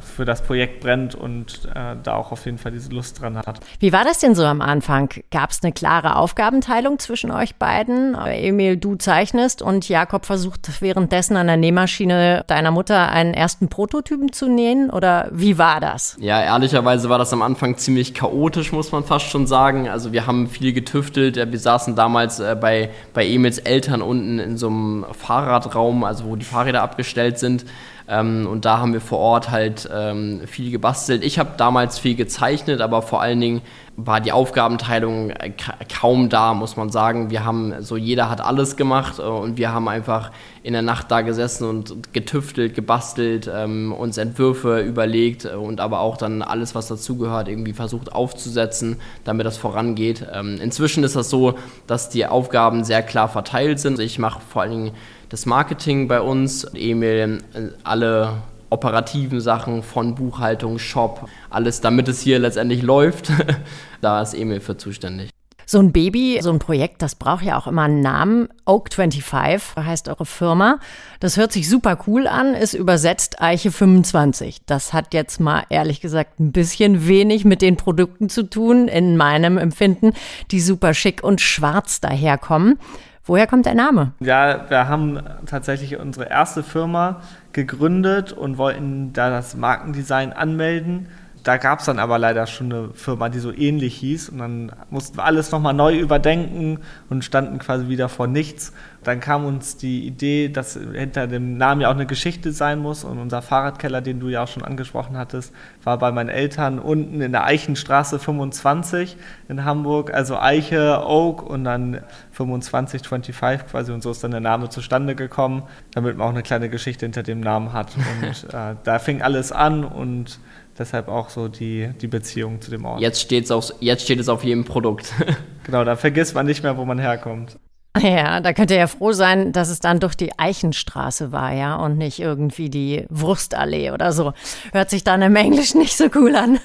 für 0.00 0.24
das 0.24 0.42
Projekt 0.42 0.80
brennt 0.80 1.14
und 1.14 1.64
äh, 1.74 1.96
da 2.02 2.14
auch 2.14 2.30
auf 2.30 2.44
jeden 2.44 2.58
Fall 2.58 2.72
diese 2.72 2.90
Lust 2.90 3.20
dran 3.20 3.38
hat. 3.38 3.60
Wie 3.80 3.92
war 3.92 4.04
das 4.04 4.18
denn 4.18 4.34
so 4.34 4.44
am 4.44 4.60
Anfang? 4.60 5.08
Gab 5.30 5.50
es 5.50 5.62
eine 5.62 5.72
klare 5.72 6.16
Aufgabenteilung 6.16 6.98
zwischen 6.98 7.30
euch 7.30 7.56
beiden? 7.56 8.14
Emil, 8.14 8.76
du 8.76 8.96
zeichnest 8.96 9.62
und 9.62 9.88
Jakob 9.88 10.26
versucht 10.26 10.82
währenddessen 10.82 11.36
an 11.36 11.46
der 11.46 11.56
Nähmaschine 11.56 12.44
deiner 12.46 12.70
Mutter 12.70 13.10
einen 13.10 13.32
ersten 13.32 13.68
Prototypen 13.68 14.32
zu 14.32 14.48
nähen? 14.48 14.90
Oder 14.90 15.28
wie 15.32 15.56
war 15.56 15.80
das? 15.80 16.16
Ja, 16.20 16.42
ehrlicherweise 16.42 17.08
war 17.08 17.18
das 17.18 17.32
am 17.32 17.40
Anfang 17.42 17.78
ziemlich 17.78 18.12
chaotisch, 18.12 18.72
muss 18.72 18.92
man 18.92 19.04
fast 19.04 19.26
schon 19.26 19.46
sagen. 19.46 19.88
Also 19.88 20.12
wir 20.12 20.26
haben 20.26 20.48
viel 20.48 20.74
getüftelt. 20.74 21.36
Wir 21.36 21.58
saßen 21.58 21.96
damals 21.96 22.40
äh, 22.40 22.56
bei, 22.60 22.90
bei 23.14 23.26
Emils 23.26 23.58
Eltern 23.58 24.02
unten 24.02 24.38
in 24.38 24.58
so 24.58 24.68
einem 24.68 25.06
Fahrradraum, 25.12 26.04
also 26.04 26.26
wo 26.26 26.36
die 26.36 26.44
Fahrräder 26.44 26.82
abgestellt 26.82 27.38
sind. 27.38 27.64
Ähm, 28.08 28.46
und 28.46 28.64
da 28.64 28.78
haben 28.78 28.92
wir 28.92 29.00
vor 29.00 29.18
Ort 29.18 29.50
halt 29.50 29.88
ähm, 29.92 30.42
viel 30.46 30.70
gebastelt. 30.70 31.24
Ich 31.24 31.38
habe 31.38 31.50
damals 31.56 31.98
viel 31.98 32.14
gezeichnet, 32.14 32.80
aber 32.80 33.02
vor 33.02 33.20
allen 33.20 33.40
Dingen 33.40 33.62
war 33.96 34.20
die 34.20 34.30
Aufgabenteilung 34.30 35.30
äh, 35.30 35.52
kaum 35.92 36.28
da, 36.28 36.54
muss 36.54 36.76
man 36.76 36.90
sagen. 36.90 37.30
Wir 37.30 37.44
haben 37.44 37.74
so, 37.80 37.96
jeder 37.96 38.28
hat 38.30 38.40
alles 38.40 38.76
gemacht 38.76 39.18
äh, 39.18 39.22
und 39.22 39.56
wir 39.56 39.72
haben 39.72 39.88
einfach 39.88 40.30
in 40.62 40.74
der 40.74 40.82
Nacht 40.82 41.10
da 41.10 41.22
gesessen 41.22 41.68
und 41.68 42.12
getüftelt, 42.12 42.74
gebastelt, 42.74 43.50
ähm, 43.52 43.92
uns 43.92 44.18
Entwürfe 44.18 44.80
überlegt 44.80 45.46
äh, 45.46 45.50
und 45.50 45.80
aber 45.80 46.00
auch 46.00 46.16
dann 46.16 46.42
alles, 46.42 46.74
was 46.74 46.88
dazugehört, 46.88 47.48
irgendwie 47.48 47.72
versucht 47.72 48.12
aufzusetzen, 48.12 49.00
damit 49.24 49.46
das 49.46 49.56
vorangeht. 49.56 50.26
Ähm, 50.32 50.58
inzwischen 50.60 51.02
ist 51.02 51.16
das 51.16 51.30
so, 51.30 51.54
dass 51.86 52.10
die 52.10 52.26
Aufgaben 52.26 52.84
sehr 52.84 53.02
klar 53.02 53.28
verteilt 53.28 53.80
sind. 53.80 53.98
Ich 53.98 54.18
mache 54.18 54.40
vor 54.46 54.62
allen 54.62 54.70
Dingen 54.70 54.92
das 55.28 55.46
Marketing 55.46 56.08
bei 56.08 56.20
uns. 56.20 56.64
Emil 56.74 57.42
äh, 57.54 57.60
alle 57.84 58.42
operativen 58.70 59.40
Sachen 59.40 59.82
von 59.82 60.14
Buchhaltung, 60.14 60.78
Shop, 60.78 61.28
alles, 61.50 61.80
damit 61.80 62.08
es 62.08 62.20
hier 62.20 62.38
letztendlich 62.38 62.82
läuft. 62.82 63.30
da 64.00 64.22
ist 64.22 64.34
Emil 64.34 64.60
für 64.60 64.76
zuständig. 64.76 65.30
So 65.68 65.80
ein 65.80 65.90
Baby, 65.90 66.38
so 66.42 66.52
ein 66.52 66.60
Projekt, 66.60 67.02
das 67.02 67.16
braucht 67.16 67.42
ja 67.42 67.58
auch 67.58 67.66
immer 67.66 67.82
einen 67.82 68.00
Namen. 68.00 68.48
Oak25 68.66 69.84
heißt 69.84 70.08
eure 70.08 70.24
Firma. 70.24 70.78
Das 71.18 71.36
hört 71.36 71.50
sich 71.50 71.68
super 71.68 71.98
cool 72.06 72.28
an, 72.28 72.54
ist 72.54 72.74
übersetzt 72.74 73.42
Eiche 73.42 73.72
25. 73.72 74.58
Das 74.66 74.92
hat 74.92 75.12
jetzt 75.12 75.40
mal 75.40 75.64
ehrlich 75.68 76.00
gesagt 76.00 76.38
ein 76.38 76.52
bisschen 76.52 77.08
wenig 77.08 77.44
mit 77.44 77.62
den 77.62 77.76
Produkten 77.76 78.28
zu 78.28 78.44
tun, 78.44 78.86
in 78.86 79.16
meinem 79.16 79.58
Empfinden, 79.58 80.12
die 80.52 80.60
super 80.60 80.94
schick 80.94 81.24
und 81.24 81.40
schwarz 81.40 82.00
daherkommen. 82.00 82.78
Woher 83.26 83.48
kommt 83.48 83.66
der 83.66 83.74
Name? 83.74 84.12
Ja, 84.20 84.70
wir 84.70 84.88
haben 84.88 85.20
tatsächlich 85.46 85.98
unsere 85.98 86.30
erste 86.30 86.62
Firma 86.62 87.20
gegründet 87.52 88.32
und 88.32 88.56
wollten 88.56 89.12
da 89.12 89.30
das 89.30 89.56
Markendesign 89.56 90.32
anmelden 90.32 91.08
da 91.46 91.58
gab 91.58 91.78
es 91.78 91.84
dann 91.84 92.00
aber 92.00 92.18
leider 92.18 92.44
schon 92.48 92.72
eine 92.72 92.88
Firma, 92.94 93.28
die 93.28 93.38
so 93.38 93.52
ähnlich 93.52 93.94
hieß. 93.98 94.30
Und 94.30 94.38
dann 94.38 94.72
mussten 94.90 95.16
wir 95.16 95.24
alles 95.24 95.52
nochmal 95.52 95.74
neu 95.74 95.96
überdenken 95.96 96.80
und 97.08 97.24
standen 97.24 97.60
quasi 97.60 97.86
wieder 97.86 98.08
vor 98.08 98.26
nichts. 98.26 98.72
Dann 99.04 99.20
kam 99.20 99.44
uns 99.44 99.76
die 99.76 100.08
Idee, 100.08 100.48
dass 100.48 100.74
hinter 100.74 101.28
dem 101.28 101.56
Namen 101.56 101.82
ja 101.82 101.88
auch 101.88 101.94
eine 101.94 102.06
Geschichte 102.06 102.50
sein 102.50 102.80
muss. 102.80 103.04
Und 103.04 103.18
unser 103.18 103.42
Fahrradkeller, 103.42 104.00
den 104.00 104.18
du 104.18 104.28
ja 104.28 104.42
auch 104.42 104.48
schon 104.48 104.64
angesprochen 104.64 105.16
hattest, 105.16 105.54
war 105.84 105.98
bei 105.98 106.10
meinen 106.10 106.30
Eltern 106.30 106.80
unten 106.80 107.20
in 107.20 107.30
der 107.30 107.44
Eichenstraße 107.44 108.18
25 108.18 109.16
in 109.48 109.64
Hamburg. 109.64 110.12
Also 110.12 110.40
Eiche, 110.40 111.04
Oak 111.06 111.48
und 111.48 111.62
dann 111.62 112.00
25, 112.32 113.06
25 113.06 113.68
quasi. 113.70 113.92
Und 113.92 114.02
so 114.02 114.10
ist 114.10 114.24
dann 114.24 114.32
der 114.32 114.40
Name 114.40 114.68
zustande 114.68 115.14
gekommen, 115.14 115.62
damit 115.94 116.16
man 116.16 116.26
auch 116.26 116.32
eine 116.32 116.42
kleine 116.42 116.68
Geschichte 116.68 117.06
hinter 117.06 117.22
dem 117.22 117.38
Namen 117.38 117.72
hat. 117.72 117.92
Und 117.96 118.52
äh, 118.52 118.74
da 118.82 118.98
fing 118.98 119.22
alles 119.22 119.52
an 119.52 119.84
und 119.84 120.40
Deshalb 120.78 121.08
auch 121.08 121.30
so 121.30 121.48
die, 121.48 121.90
die 122.00 122.06
Beziehung 122.06 122.60
zu 122.60 122.70
dem 122.70 122.84
Ort. 122.84 123.00
Jetzt, 123.00 123.20
steht's 123.20 123.50
auf, 123.50 123.72
jetzt 123.80 124.02
steht 124.02 124.20
es 124.20 124.28
auf 124.28 124.44
jedem 124.44 124.64
Produkt. 124.64 125.12
genau, 125.64 125.84
da 125.84 125.96
vergisst 125.96 126.34
man 126.34 126.46
nicht 126.46 126.62
mehr, 126.62 126.76
wo 126.76 126.84
man 126.84 126.98
herkommt. 126.98 127.58
Ja, 128.02 128.40
da 128.40 128.52
könnt 128.52 128.70
ihr 128.70 128.76
ja 128.76 128.86
froh 128.88 129.12
sein, 129.12 129.52
dass 129.52 129.70
es 129.70 129.80
dann 129.80 130.00
durch 130.00 130.14
die 130.14 130.38
Eichenstraße 130.38 131.32
war, 131.32 131.52
ja, 131.52 131.76
und 131.76 131.96
nicht 131.96 132.18
irgendwie 132.18 132.68
die 132.68 133.06
Wurstallee 133.08 133.90
oder 133.90 134.12
so. 134.12 134.34
Hört 134.72 134.90
sich 134.90 135.02
dann 135.02 135.22
im 135.22 135.34
Englischen 135.34 135.78
nicht 135.80 135.96
so 135.96 136.08
cool 136.14 136.36
an. 136.36 136.58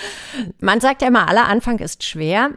Man 0.58 0.80
sagt 0.80 1.02
ja 1.02 1.08
immer, 1.08 1.28
aller 1.28 1.48
Anfang 1.48 1.78
ist 1.80 2.04
schwer. 2.04 2.50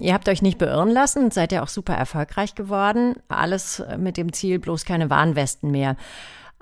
Ihr 0.00 0.14
habt 0.14 0.28
euch 0.28 0.42
nicht 0.42 0.58
beirren 0.58 0.90
lassen, 0.90 1.30
seid 1.30 1.50
ja 1.50 1.62
auch 1.62 1.68
super 1.68 1.94
erfolgreich 1.94 2.54
geworden. 2.54 3.14
Alles 3.28 3.82
mit 3.98 4.16
dem 4.16 4.32
Ziel, 4.32 4.58
bloß 4.60 4.84
keine 4.84 5.10
Warnwesten 5.10 5.70
mehr. 5.70 5.96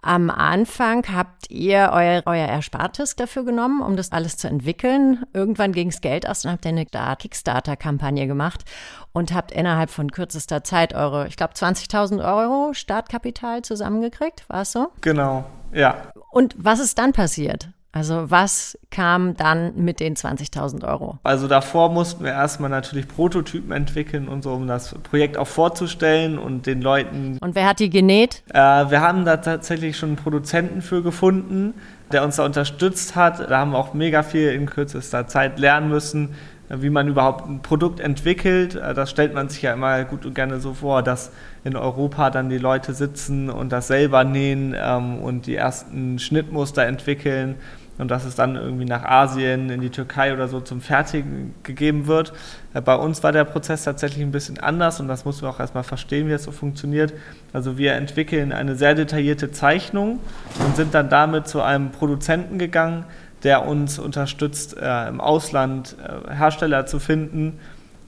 Am 0.06 0.28
Anfang 0.28 1.02
habt 1.14 1.50
ihr 1.50 1.88
euer, 1.94 2.22
euer 2.26 2.46
Erspartes 2.46 3.16
dafür 3.16 3.42
genommen, 3.42 3.80
um 3.80 3.96
das 3.96 4.12
alles 4.12 4.36
zu 4.36 4.48
entwickeln. 4.48 5.24
Irgendwann 5.32 5.72
ging 5.72 5.88
es 5.88 6.02
Geld 6.02 6.28
aus 6.28 6.44
und 6.44 6.50
habt 6.50 6.66
ihr 6.66 6.72
eine 6.72 6.84
Kickstarter-Kampagne 6.84 8.26
gemacht 8.26 8.66
und 9.12 9.32
habt 9.32 9.50
innerhalb 9.50 9.88
von 9.88 10.10
kürzester 10.10 10.62
Zeit 10.62 10.92
eure, 10.92 11.26
ich 11.28 11.38
glaube, 11.38 11.54
20.000 11.54 12.22
Euro 12.22 12.74
Startkapital 12.74 13.62
zusammengekriegt. 13.62 14.46
War 14.50 14.60
es 14.60 14.72
so? 14.72 14.88
Genau, 15.00 15.46
ja. 15.72 16.12
Und 16.30 16.54
was 16.58 16.80
ist 16.80 16.98
dann 16.98 17.14
passiert? 17.14 17.70
Also 17.94 18.28
was 18.28 18.76
kam 18.90 19.36
dann 19.36 19.76
mit 19.76 20.00
den 20.00 20.16
20.000 20.16 20.84
Euro? 20.84 21.20
Also 21.22 21.46
davor 21.46 21.92
mussten 21.92 22.24
wir 22.24 22.32
erstmal 22.32 22.68
natürlich 22.68 23.06
Prototypen 23.06 23.70
entwickeln 23.70 24.26
und 24.26 24.42
so, 24.42 24.52
um 24.52 24.66
das 24.66 24.96
Projekt 25.04 25.38
auch 25.38 25.46
vorzustellen 25.46 26.36
und 26.36 26.66
den 26.66 26.82
Leuten. 26.82 27.38
Und 27.40 27.54
wer 27.54 27.68
hat 27.68 27.78
die 27.78 27.90
genäht? 27.90 28.42
Äh, 28.52 28.58
wir 28.58 29.00
haben 29.00 29.24
da 29.24 29.36
tatsächlich 29.36 29.96
schon 29.96 30.08
einen 30.08 30.16
Produzenten 30.16 30.82
für 30.82 31.04
gefunden, 31.04 31.74
der 32.10 32.24
uns 32.24 32.34
da 32.34 32.44
unterstützt 32.44 33.14
hat. 33.14 33.48
Da 33.48 33.58
haben 33.58 33.70
wir 33.70 33.78
auch 33.78 33.94
mega 33.94 34.24
viel 34.24 34.48
in 34.48 34.66
kürzester 34.66 35.28
Zeit 35.28 35.60
lernen 35.60 35.88
müssen, 35.88 36.34
wie 36.68 36.90
man 36.90 37.06
überhaupt 37.06 37.46
ein 37.46 37.62
Produkt 37.62 38.00
entwickelt. 38.00 38.74
Äh, 38.74 38.94
das 38.94 39.08
stellt 39.08 39.34
man 39.34 39.48
sich 39.48 39.62
ja 39.62 39.72
immer 39.72 40.02
gut 40.02 40.26
und 40.26 40.34
gerne 40.34 40.58
so 40.58 40.74
vor, 40.74 41.04
dass 41.04 41.30
in 41.62 41.76
Europa 41.76 42.30
dann 42.30 42.50
die 42.50 42.58
Leute 42.58 42.92
sitzen 42.92 43.50
und 43.50 43.70
das 43.70 43.86
selber 43.86 44.24
nähen 44.24 44.74
ähm, 44.76 45.20
und 45.20 45.46
die 45.46 45.54
ersten 45.54 46.18
Schnittmuster 46.18 46.84
entwickeln 46.86 47.54
und 47.98 48.10
dass 48.10 48.24
es 48.24 48.34
dann 48.34 48.56
irgendwie 48.56 48.84
nach 48.84 49.04
Asien, 49.04 49.70
in 49.70 49.80
die 49.80 49.90
Türkei 49.90 50.32
oder 50.32 50.48
so 50.48 50.60
zum 50.60 50.80
Fertigen 50.80 51.54
gegeben 51.62 52.06
wird. 52.06 52.32
Äh, 52.74 52.80
bei 52.80 52.94
uns 52.96 53.22
war 53.22 53.32
der 53.32 53.44
Prozess 53.44 53.84
tatsächlich 53.84 54.22
ein 54.22 54.32
bisschen 54.32 54.58
anders 54.58 55.00
und 55.00 55.08
das 55.08 55.24
muss 55.24 55.42
man 55.42 55.52
auch 55.52 55.60
erstmal 55.60 55.84
verstehen, 55.84 56.28
wie 56.28 56.32
es 56.32 56.44
so 56.44 56.52
funktioniert. 56.52 57.12
Also 57.52 57.78
wir 57.78 57.94
entwickeln 57.94 58.52
eine 58.52 58.76
sehr 58.76 58.94
detaillierte 58.94 59.52
Zeichnung 59.52 60.18
und 60.64 60.76
sind 60.76 60.94
dann 60.94 61.08
damit 61.08 61.46
zu 61.48 61.62
einem 61.62 61.90
Produzenten 61.90 62.58
gegangen, 62.58 63.04
der 63.42 63.66
uns 63.66 63.98
unterstützt, 63.98 64.76
äh, 64.76 65.08
im 65.08 65.20
Ausland 65.20 65.96
äh, 66.02 66.34
Hersteller 66.34 66.86
zu 66.86 66.98
finden, 66.98 67.58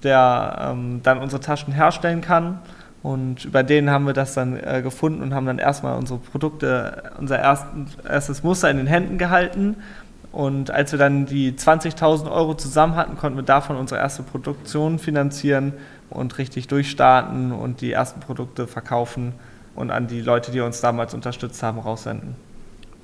der 0.03 0.73
ähm, 0.73 1.01
dann 1.03 1.19
unsere 1.19 1.41
Taschen 1.41 1.73
herstellen 1.73 2.21
kann 2.21 2.61
und 3.07 3.45
über 3.45 3.63
den 3.63 3.89
haben 3.89 4.05
wir 4.05 4.15
das 4.15 4.35
dann 4.35 4.59
äh, 4.59 4.83
gefunden 4.83 5.23
und 5.23 5.33
haben 5.33 5.47
dann 5.47 5.61
erstmal 5.61 5.97
unsere 5.97 6.19
Produkte, 6.19 7.13
unser 7.21 7.39
ersten, 7.39 7.87
erstes 8.05 8.43
Muster 8.43 8.69
in 8.69 8.79
den 8.79 8.89
Händen 8.89 9.17
gehalten 9.17 9.77
Und 10.33 10.73
als 10.73 10.91
wir 10.91 10.99
dann 10.99 11.25
die 11.25 11.53
20.000 11.53 12.29
Euro 12.29 12.55
zusammen 12.55 12.97
hatten, 12.97 13.17
konnten 13.17 13.39
wir 13.39 13.45
davon 13.45 13.77
unsere 13.77 14.01
erste 14.01 14.25
Produktion 14.25 14.99
finanzieren 14.99 15.73
und 16.11 16.37
richtig 16.39 16.67
durchstarten 16.67 17.53
und 17.53 17.81
die 17.81 17.93
ersten 17.93 18.19
Produkte 18.19 18.67
verkaufen 18.67 19.35
und 19.77 19.93
an 19.93 20.09
die 20.09 20.21
Leute, 20.21 20.51
die 20.51 20.61
uns 20.61 20.81
damals 20.81 21.15
unterstützt 21.15 21.63
haben, 21.63 21.79
raussenden. 21.79 22.35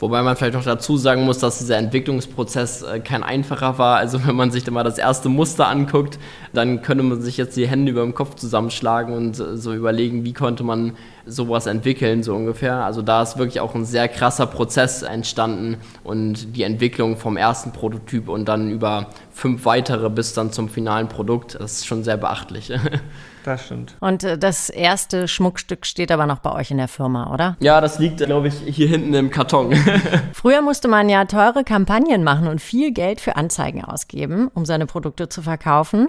Wobei 0.02 0.21
man 0.25 0.35
vielleicht 0.35 0.54
noch 0.54 0.64
dazu 0.64 0.97
sagen 0.97 1.23
muss, 1.23 1.38
dass 1.38 1.61
dieser 1.61 1.76
Entwicklungsprozess 1.76 2.82
äh, 2.82 2.99
kein 2.99 3.23
einfacher 3.23 3.78
war. 3.78 3.99
Also 3.99 4.26
wenn 4.26 4.35
man 4.35 4.50
sich 4.50 4.64
dann 4.64 4.75
mal 4.75 4.82
das 4.82 4.99
erste 4.99 5.28
Muster 5.28 5.68
anguckt, 5.68 6.18
dann 6.52 6.82
könnte 6.82 7.04
man 7.04 7.23
sich 7.23 7.37
jetzt 7.37 7.56
die 7.56 7.68
Hände 7.68 7.92
über 7.92 8.02
dem 8.02 8.12
Kopf 8.12 8.35
zusammenschlagen 8.35 9.14
und 9.14 9.38
äh, 9.38 9.56
so 9.56 9.73
überlegen, 9.73 10.25
wie 10.25 10.32
konnte 10.32 10.64
man 10.64 10.94
sowas 11.26 11.67
entwickeln, 11.67 12.23
so 12.23 12.35
ungefähr. 12.35 12.85
Also 12.85 13.02
da 13.02 13.23
ist 13.23 13.38
wirklich 13.38 13.61
auch 13.61 13.75
ein 13.75 13.85
sehr 13.85 14.09
krasser 14.09 14.47
Prozess 14.47 15.02
entstanden 15.02 15.76
und 16.05 16.57
die 16.57 16.62
Entwicklung 16.62 17.17
vom 17.17 17.37
ersten 17.37 17.73
Prototyp 17.73 18.29
und 18.29 18.47
dann 18.47 18.71
über 18.71 19.09
fünf 19.33 19.64
weitere 19.64 20.11
bis 20.11 20.35
dann 20.35 20.52
zum 20.52 20.69
finalen 20.69 21.09
Produkt, 21.09 21.57
das 21.59 21.73
ist 21.73 21.87
schon 21.87 22.05
sehr 22.05 22.17
beachtlich. 22.17 22.73
Das 23.45 23.67
stimmt. 23.67 23.97
Und 24.00 24.23
äh, 24.25 24.38
das 24.38 24.71
erste 24.71 25.26
Schmuckstück 25.26 25.85
steht 25.87 26.12
aber 26.12 26.26
noch 26.26 26.38
bei 26.38 26.52
euch 26.52 26.71
in 26.71 26.76
der 26.76 26.88
Firma, 26.88 27.33
oder? 27.33 27.57
Ja, 27.61 27.81
das 27.81 27.99
liegt, 27.99 28.19
glaube 28.19 28.49
ich, 28.49 28.55
hier 28.55 28.87
hinten 28.87 29.14
im 29.14 29.31
Karton. 29.31 29.75
Früher 30.33 30.62
musste 30.62 30.88
man 30.88 31.09
ja 31.09 31.25
teure 31.25 31.64
Kampagnen 31.64 32.23
machen 32.23 32.47
und 32.47 32.61
viel 32.61 32.93
Geld 32.93 33.21
für 33.21 33.37
Anzeigen 33.37 33.85
ausgeben, 33.85 34.49
um 34.55 34.64
seine 34.64 34.87
Produkte 34.87 35.29
zu 35.29 35.43
verkaufen. 35.43 36.09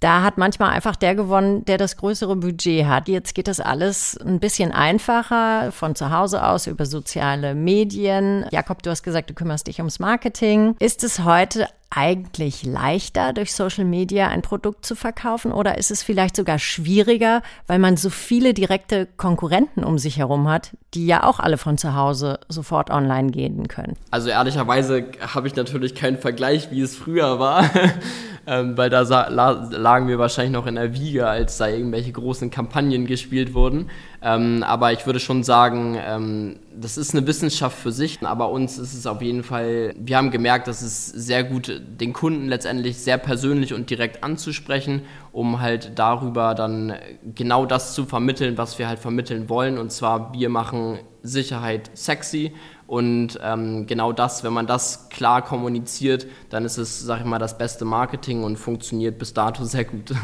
Da 0.00 0.22
hat 0.22 0.38
manchmal 0.38 0.70
einfach 0.70 0.96
der 0.96 1.14
gewonnen, 1.14 1.64
der 1.66 1.76
das 1.76 1.98
größere 1.98 2.34
Budget 2.34 2.86
hat. 2.86 3.06
Jetzt 3.06 3.34
geht 3.34 3.48
das 3.48 3.60
alles 3.60 4.16
ein 4.16 4.40
bisschen 4.40 4.72
einfacher 4.72 5.72
von 5.72 5.94
zu 5.94 6.10
Hause 6.10 6.42
aus 6.44 6.66
über 6.66 6.86
soziale 6.86 7.54
Medien. 7.54 8.46
Jakob, 8.50 8.82
du 8.82 8.88
hast 8.88 9.02
gesagt, 9.02 9.28
du 9.28 9.34
kümmerst 9.34 9.66
dich 9.66 9.78
ums 9.78 9.98
Marketing. 9.98 10.74
Ist 10.78 11.04
es 11.04 11.22
heute 11.24 11.68
eigentlich 11.90 12.64
leichter, 12.64 13.32
durch 13.32 13.52
Social 13.52 13.84
Media 13.84 14.28
ein 14.28 14.42
Produkt 14.42 14.86
zu 14.86 14.94
verkaufen 14.94 15.52
oder 15.52 15.76
ist 15.76 15.90
es 15.90 16.04
vielleicht 16.04 16.36
sogar 16.36 16.60
schwieriger, 16.60 17.42
weil 17.66 17.80
man 17.80 17.96
so 17.96 18.10
viele 18.10 18.54
direkte 18.54 19.08
Konkurrenten 19.16 19.82
um 19.82 19.98
sich 19.98 20.16
herum 20.16 20.48
hat, 20.48 20.76
die 20.94 21.06
ja 21.06 21.24
auch 21.24 21.40
alle 21.40 21.58
von 21.58 21.78
zu 21.78 21.94
Hause 21.94 22.38
sofort 22.48 22.90
online 22.90 23.32
gehen 23.32 23.66
können? 23.66 23.96
Also 24.12 24.30
ehrlicherweise 24.30 25.04
habe 25.20 25.48
ich 25.48 25.56
natürlich 25.56 25.96
keinen 25.96 26.18
Vergleich, 26.18 26.70
wie 26.70 26.80
es 26.80 26.96
früher 26.96 27.40
war, 27.40 27.68
ähm, 28.50 28.76
weil 28.76 28.90
da 28.90 29.02
lagen 29.28 30.08
wir 30.08 30.18
wahrscheinlich 30.18 30.52
noch 30.52 30.66
in 30.66 30.74
der 30.74 30.92
Wiege, 30.92 31.28
als 31.28 31.56
da 31.58 31.68
irgendwelche 31.68 32.10
großen 32.10 32.50
Kampagnen 32.50 33.06
gespielt 33.06 33.54
wurden. 33.54 33.90
Ähm, 34.22 34.62
aber 34.62 34.92
ich 34.92 35.06
würde 35.06 35.18
schon 35.18 35.42
sagen, 35.42 35.96
ähm, 35.98 36.56
das 36.74 36.98
ist 36.98 37.14
eine 37.14 37.26
Wissenschaft 37.26 37.78
für 37.78 37.90
sich, 37.90 38.18
aber 38.22 38.50
uns 38.50 38.78
ist 38.78 38.92
es 38.92 39.06
auf 39.06 39.22
jeden 39.22 39.42
Fall, 39.42 39.94
wir 39.96 40.16
haben 40.16 40.30
gemerkt, 40.30 40.68
dass 40.68 40.82
es 40.82 41.06
sehr 41.06 41.42
gut 41.42 41.80
den 41.86 42.12
Kunden 42.12 42.46
letztendlich 42.46 42.98
sehr 42.98 43.16
persönlich 43.16 43.72
und 43.72 43.88
direkt 43.88 44.22
anzusprechen, 44.22 45.02
um 45.32 45.60
halt 45.60 45.92
darüber 45.98 46.54
dann 46.54 46.94
genau 47.34 47.64
das 47.64 47.94
zu 47.94 48.04
vermitteln, 48.04 48.58
was 48.58 48.78
wir 48.78 48.88
halt 48.88 48.98
vermitteln 48.98 49.48
wollen. 49.48 49.78
Und 49.78 49.90
zwar, 49.90 50.34
wir 50.34 50.50
machen 50.50 50.98
Sicherheit 51.22 51.90
sexy 51.94 52.52
und 52.90 53.38
ähm, 53.40 53.86
genau 53.86 54.12
das, 54.12 54.42
wenn 54.42 54.52
man 54.52 54.66
das 54.66 55.08
klar 55.10 55.42
kommuniziert, 55.42 56.26
dann 56.48 56.64
ist 56.64 56.76
es, 56.76 56.98
sag 56.98 57.20
ich 57.20 57.24
mal, 57.24 57.38
das 57.38 57.56
beste 57.56 57.84
Marketing 57.84 58.42
und 58.42 58.56
funktioniert 58.56 59.16
bis 59.16 59.32
dato 59.32 59.64
sehr 59.64 59.84
gut. 59.84 60.12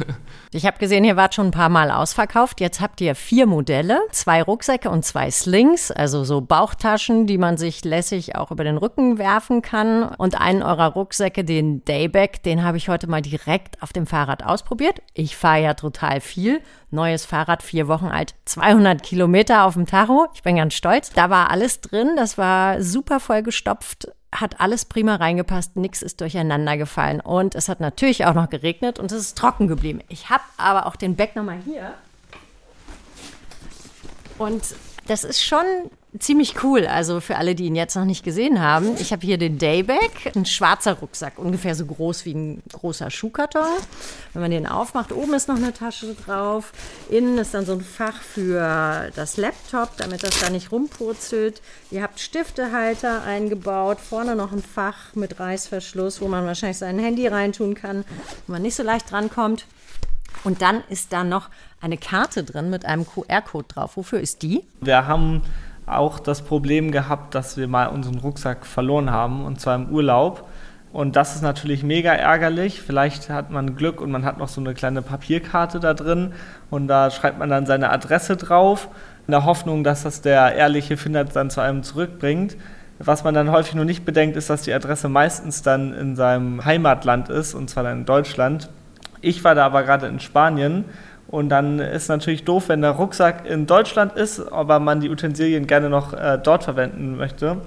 Ich 0.52 0.64
habe 0.64 0.78
gesehen, 0.78 1.04
ihr 1.04 1.16
wart 1.16 1.34
schon 1.34 1.48
ein 1.48 1.50
paar 1.50 1.68
Mal 1.68 1.90
ausverkauft. 1.90 2.60
Jetzt 2.62 2.80
habt 2.80 3.00
ihr 3.02 3.14
vier 3.14 3.46
Modelle, 3.46 3.85
zwei 4.10 4.42
Rucksäcke 4.42 4.90
und 4.90 5.04
zwei 5.04 5.30
Slings, 5.30 5.90
also 5.90 6.24
so 6.24 6.40
Bauchtaschen, 6.40 7.26
die 7.26 7.38
man 7.38 7.56
sich 7.56 7.84
lässig 7.84 8.36
auch 8.36 8.50
über 8.50 8.64
den 8.64 8.76
Rücken 8.76 9.18
werfen 9.18 9.62
kann. 9.62 10.02
Und 10.02 10.40
einen 10.40 10.62
eurer 10.62 10.86
Rucksäcke, 10.86 11.44
den 11.44 11.84
Dayback, 11.84 12.42
den 12.42 12.64
habe 12.64 12.76
ich 12.76 12.88
heute 12.88 13.06
mal 13.06 13.22
direkt 13.22 13.82
auf 13.82 13.92
dem 13.92 14.06
Fahrrad 14.06 14.44
ausprobiert. 14.44 15.00
Ich 15.14 15.36
fahre 15.36 15.62
ja 15.62 15.74
total 15.74 16.20
viel. 16.20 16.60
Neues 16.90 17.24
Fahrrad, 17.24 17.62
vier 17.62 17.88
Wochen 17.88 18.06
alt, 18.06 18.34
200 18.44 19.02
Kilometer 19.02 19.64
auf 19.64 19.74
dem 19.74 19.86
Tacho. 19.86 20.28
Ich 20.34 20.42
bin 20.42 20.56
ganz 20.56 20.74
stolz. 20.74 21.10
Da 21.10 21.30
war 21.30 21.50
alles 21.50 21.80
drin. 21.80 22.10
Das 22.16 22.38
war 22.38 22.82
super 22.82 23.20
voll 23.20 23.42
gestopft 23.42 24.08
hat 24.40 24.60
alles 24.60 24.84
prima 24.84 25.16
reingepasst, 25.16 25.76
nichts 25.76 26.02
ist 26.02 26.20
durcheinander 26.20 26.76
gefallen. 26.76 27.20
Und 27.20 27.54
es 27.54 27.68
hat 27.68 27.80
natürlich 27.80 28.26
auch 28.26 28.34
noch 28.34 28.50
geregnet 28.50 28.98
und 28.98 29.10
es 29.12 29.18
ist 29.18 29.38
trocken 29.38 29.66
geblieben. 29.66 30.00
Ich 30.08 30.30
habe 30.30 30.42
aber 30.56 30.86
auch 30.86 30.96
den 30.96 31.16
Back 31.16 31.36
nochmal 31.36 31.58
hier. 31.64 31.94
Und 34.38 34.62
das 35.06 35.24
ist 35.24 35.42
schon 35.42 35.64
ziemlich 36.18 36.62
cool. 36.64 36.86
Also 36.86 37.20
für 37.20 37.36
alle, 37.36 37.54
die 37.54 37.66
ihn 37.66 37.76
jetzt 37.76 37.94
noch 37.94 38.04
nicht 38.04 38.24
gesehen 38.24 38.60
haben. 38.60 38.96
Ich 38.98 39.12
habe 39.12 39.24
hier 39.24 39.38
den 39.38 39.58
Dayback, 39.58 40.32
ein 40.34 40.46
schwarzer 40.46 40.94
Rucksack, 40.94 41.38
ungefähr 41.38 41.74
so 41.74 41.86
groß 41.86 42.24
wie 42.24 42.34
ein 42.34 42.62
großer 42.72 43.10
Schuhkarton. 43.10 43.66
Wenn 44.32 44.42
man 44.42 44.50
den 44.50 44.66
aufmacht, 44.66 45.12
oben 45.12 45.34
ist 45.34 45.48
noch 45.48 45.56
eine 45.56 45.72
Tasche 45.72 46.14
drauf. 46.14 46.72
Innen 47.10 47.38
ist 47.38 47.54
dann 47.54 47.66
so 47.66 47.72
ein 47.72 47.82
Fach 47.82 48.20
für 48.20 49.10
das 49.14 49.36
Laptop, 49.36 49.96
damit 49.98 50.22
das 50.22 50.40
da 50.40 50.50
nicht 50.50 50.72
rumpurzelt. 50.72 51.60
Ihr 51.90 52.02
habt 52.02 52.18
Stiftehalter 52.18 53.22
eingebaut. 53.22 53.98
Vorne 54.00 54.36
noch 54.36 54.52
ein 54.52 54.62
Fach 54.62 55.14
mit 55.14 55.38
Reißverschluss, 55.38 56.20
wo 56.20 56.28
man 56.28 56.46
wahrscheinlich 56.46 56.78
sein 56.78 56.98
Handy 56.98 57.26
reintun 57.26 57.74
kann, 57.74 58.04
wo 58.46 58.52
man 58.52 58.62
nicht 58.62 58.74
so 58.74 58.82
leicht 58.82 59.10
drankommt. 59.10 59.66
Und 60.44 60.62
dann 60.62 60.82
ist 60.88 61.12
da 61.12 61.24
noch 61.24 61.48
eine 61.80 61.96
Karte 61.96 62.44
drin 62.44 62.70
mit 62.70 62.84
einem 62.84 63.06
QR-Code 63.06 63.66
drauf. 63.68 63.96
Wofür 63.96 64.20
ist 64.20 64.42
die? 64.42 64.62
Wir 64.80 65.06
haben 65.06 65.42
auch 65.86 66.18
das 66.18 66.42
Problem 66.42 66.90
gehabt, 66.90 67.34
dass 67.34 67.56
wir 67.56 67.68
mal 67.68 67.86
unseren 67.86 68.18
Rucksack 68.18 68.66
verloren 68.66 69.10
haben 69.10 69.44
und 69.44 69.60
zwar 69.60 69.76
im 69.76 69.88
Urlaub. 69.88 70.48
Und 70.92 71.14
das 71.14 71.34
ist 71.34 71.42
natürlich 71.42 71.82
mega 71.82 72.12
ärgerlich. 72.12 72.80
Vielleicht 72.80 73.28
hat 73.28 73.50
man 73.50 73.76
Glück 73.76 74.00
und 74.00 74.10
man 74.10 74.24
hat 74.24 74.38
noch 74.38 74.48
so 74.48 74.60
eine 74.60 74.74
kleine 74.74 75.02
Papierkarte 75.02 75.78
da 75.78 75.94
drin 75.94 76.32
und 76.70 76.88
da 76.88 77.10
schreibt 77.10 77.38
man 77.38 77.50
dann 77.50 77.66
seine 77.66 77.90
Adresse 77.90 78.36
drauf, 78.36 78.88
in 79.26 79.32
der 79.32 79.44
Hoffnung, 79.44 79.84
dass 79.84 80.04
das 80.04 80.22
der 80.22 80.54
ehrliche 80.54 80.96
Finder 80.96 81.24
dann 81.24 81.50
zu 81.50 81.60
einem 81.60 81.82
zurückbringt. 81.82 82.56
Was 82.98 83.24
man 83.24 83.34
dann 83.34 83.50
häufig 83.50 83.74
nur 83.74 83.84
nicht 83.84 84.04
bedenkt, 84.04 84.36
ist, 84.36 84.48
dass 84.48 84.62
die 84.62 84.72
Adresse 84.72 85.08
meistens 85.08 85.62
dann 85.62 85.92
in 85.92 86.16
seinem 86.16 86.64
Heimatland 86.64 87.28
ist, 87.28 87.54
und 87.54 87.68
zwar 87.68 87.82
dann 87.82 87.98
in 87.98 88.04
Deutschland. 88.06 88.70
Ich 89.20 89.44
war 89.44 89.54
da 89.54 89.66
aber 89.66 89.82
gerade 89.82 90.06
in 90.06 90.20
Spanien 90.20 90.84
und 91.28 91.48
dann 91.48 91.78
ist 91.78 92.08
natürlich 92.08 92.44
doof, 92.44 92.68
wenn 92.68 92.82
der 92.82 92.92
Rucksack 92.92 93.46
in 93.46 93.66
Deutschland 93.66 94.14
ist, 94.14 94.40
aber 94.52 94.78
man 94.78 95.00
die 95.00 95.10
Utensilien 95.10 95.66
gerne 95.66 95.88
noch 95.90 96.12
äh, 96.12 96.38
dort 96.42 96.64
verwenden 96.64 97.16
möchte. 97.16 97.58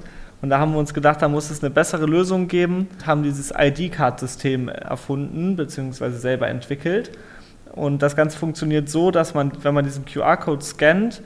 Und 0.42 0.50
da 0.50 0.60
haben 0.60 0.72
wir 0.72 0.80
uns 0.80 0.94
gedacht, 0.94 1.22
da 1.22 1.28
muss 1.28 1.50
es 1.50 1.62
eine 1.62 1.70
bessere 1.70 2.06
Lösung 2.06 2.48
geben, 2.48 2.88
haben 3.06 3.24
dieses 3.24 3.52
ID-Card-System 3.52 4.70
erfunden 4.70 5.58
bzw. 5.58 6.12
selber 6.12 6.48
entwickelt. 6.48 7.12
Und 7.74 8.02
das 8.02 8.16
Ganze 8.16 8.38
funktioniert 8.38 8.90
so, 8.90 9.12
dass 9.12 9.34
man, 9.34 9.52
wenn 9.62 9.74
man 9.74 9.84
diesen 9.84 10.06
QR-Code 10.06 10.64
scannt, 10.64 11.22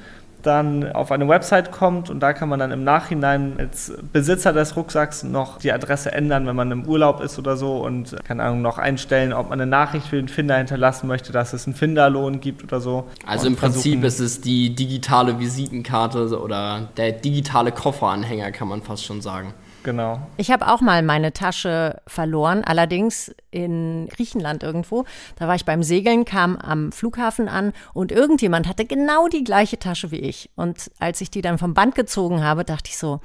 dann 0.46 0.92
auf 0.92 1.12
eine 1.12 1.28
Website 1.28 1.72
kommt 1.72 2.10
und 2.10 2.20
da 2.20 2.34
kann 2.34 2.50
man 2.50 2.60
dann 2.60 2.72
im 2.72 2.84
Nachhinein 2.84 3.56
als 3.58 3.94
Besitzer 4.12 4.54
des 4.54 4.76
Rucksacks 4.76 5.24
noch 5.24 5.58
die 5.58 5.72
Adresse 5.72 6.12
ändern, 6.12 6.46
wenn 6.46 6.56
man 6.56 6.72
im 6.72 6.86
Urlaub 6.86 7.22
ist 7.22 7.40
oder 7.40 7.58
so 7.58 7.78
und 7.78 8.16
keine 8.24 8.44
Ahnung 8.44 8.62
noch 8.62 8.78
einstellen, 8.78 9.34
ob 9.34 9.50
man 9.50 9.60
eine 9.60 9.70
Nachricht 9.70 10.08
für 10.08 10.18
den 10.18 10.28
Finder 10.28 10.58
hinterlassen 10.58 11.08
möchte, 11.08 11.32
dass 11.32 11.54
es 11.54 11.66
einen 11.66 11.76
Finderlohn 11.76 12.40
gibt 12.40 12.64
oder 12.64 12.80
so. 12.80 13.08
Also 13.26 13.48
im 13.48 13.56
Prinzip 13.56 14.04
ist 14.04 14.20
es 14.20 14.42
die 14.42 14.76
digitale 14.76 15.40
Visitenkarte 15.40 16.40
oder 16.40 16.90
der 16.98 17.12
digitale 17.14 17.72
Kofferanhänger, 17.72 18.52
kann 18.52 18.68
man 18.68 18.82
fast 18.82 19.04
schon 19.06 19.22
sagen. 19.22 19.54
Genau. 19.84 20.22
Ich 20.38 20.50
habe 20.52 20.68
auch 20.68 20.82
mal 20.82 21.04
meine 21.04 21.34
Tasche 21.34 22.02
verloren, 22.08 22.64
allerdings 22.64 23.36
in 23.52 24.08
Griechenland 24.10 24.64
irgendwo. 24.64 25.06
Da 25.36 25.48
war 25.48 25.56
ich 25.56 25.66
beim 25.66 25.84
Segeln, 25.84 26.26
kam 26.26 26.56
am 26.58 26.92
Flughafen 26.92 27.48
an 27.50 27.74
und 27.94 28.12
irgendjemand 28.12 28.68
hatte 28.68 28.86
genau 28.86 29.28
die 29.28 29.44
gleiche 29.44 29.78
Tasche 29.80 30.12
wie 30.12 30.20
ich. 30.20 30.50
Und 30.56 30.90
als 31.00 31.22
ich 31.22 31.30
die 31.30 31.42
dann 31.42 31.58
vom 31.58 31.74
Band 31.74 31.96
gezogen 31.96 32.44
habe, 32.44 32.64
dachte 32.64 32.90
ich 32.90 32.98
so, 32.98 33.20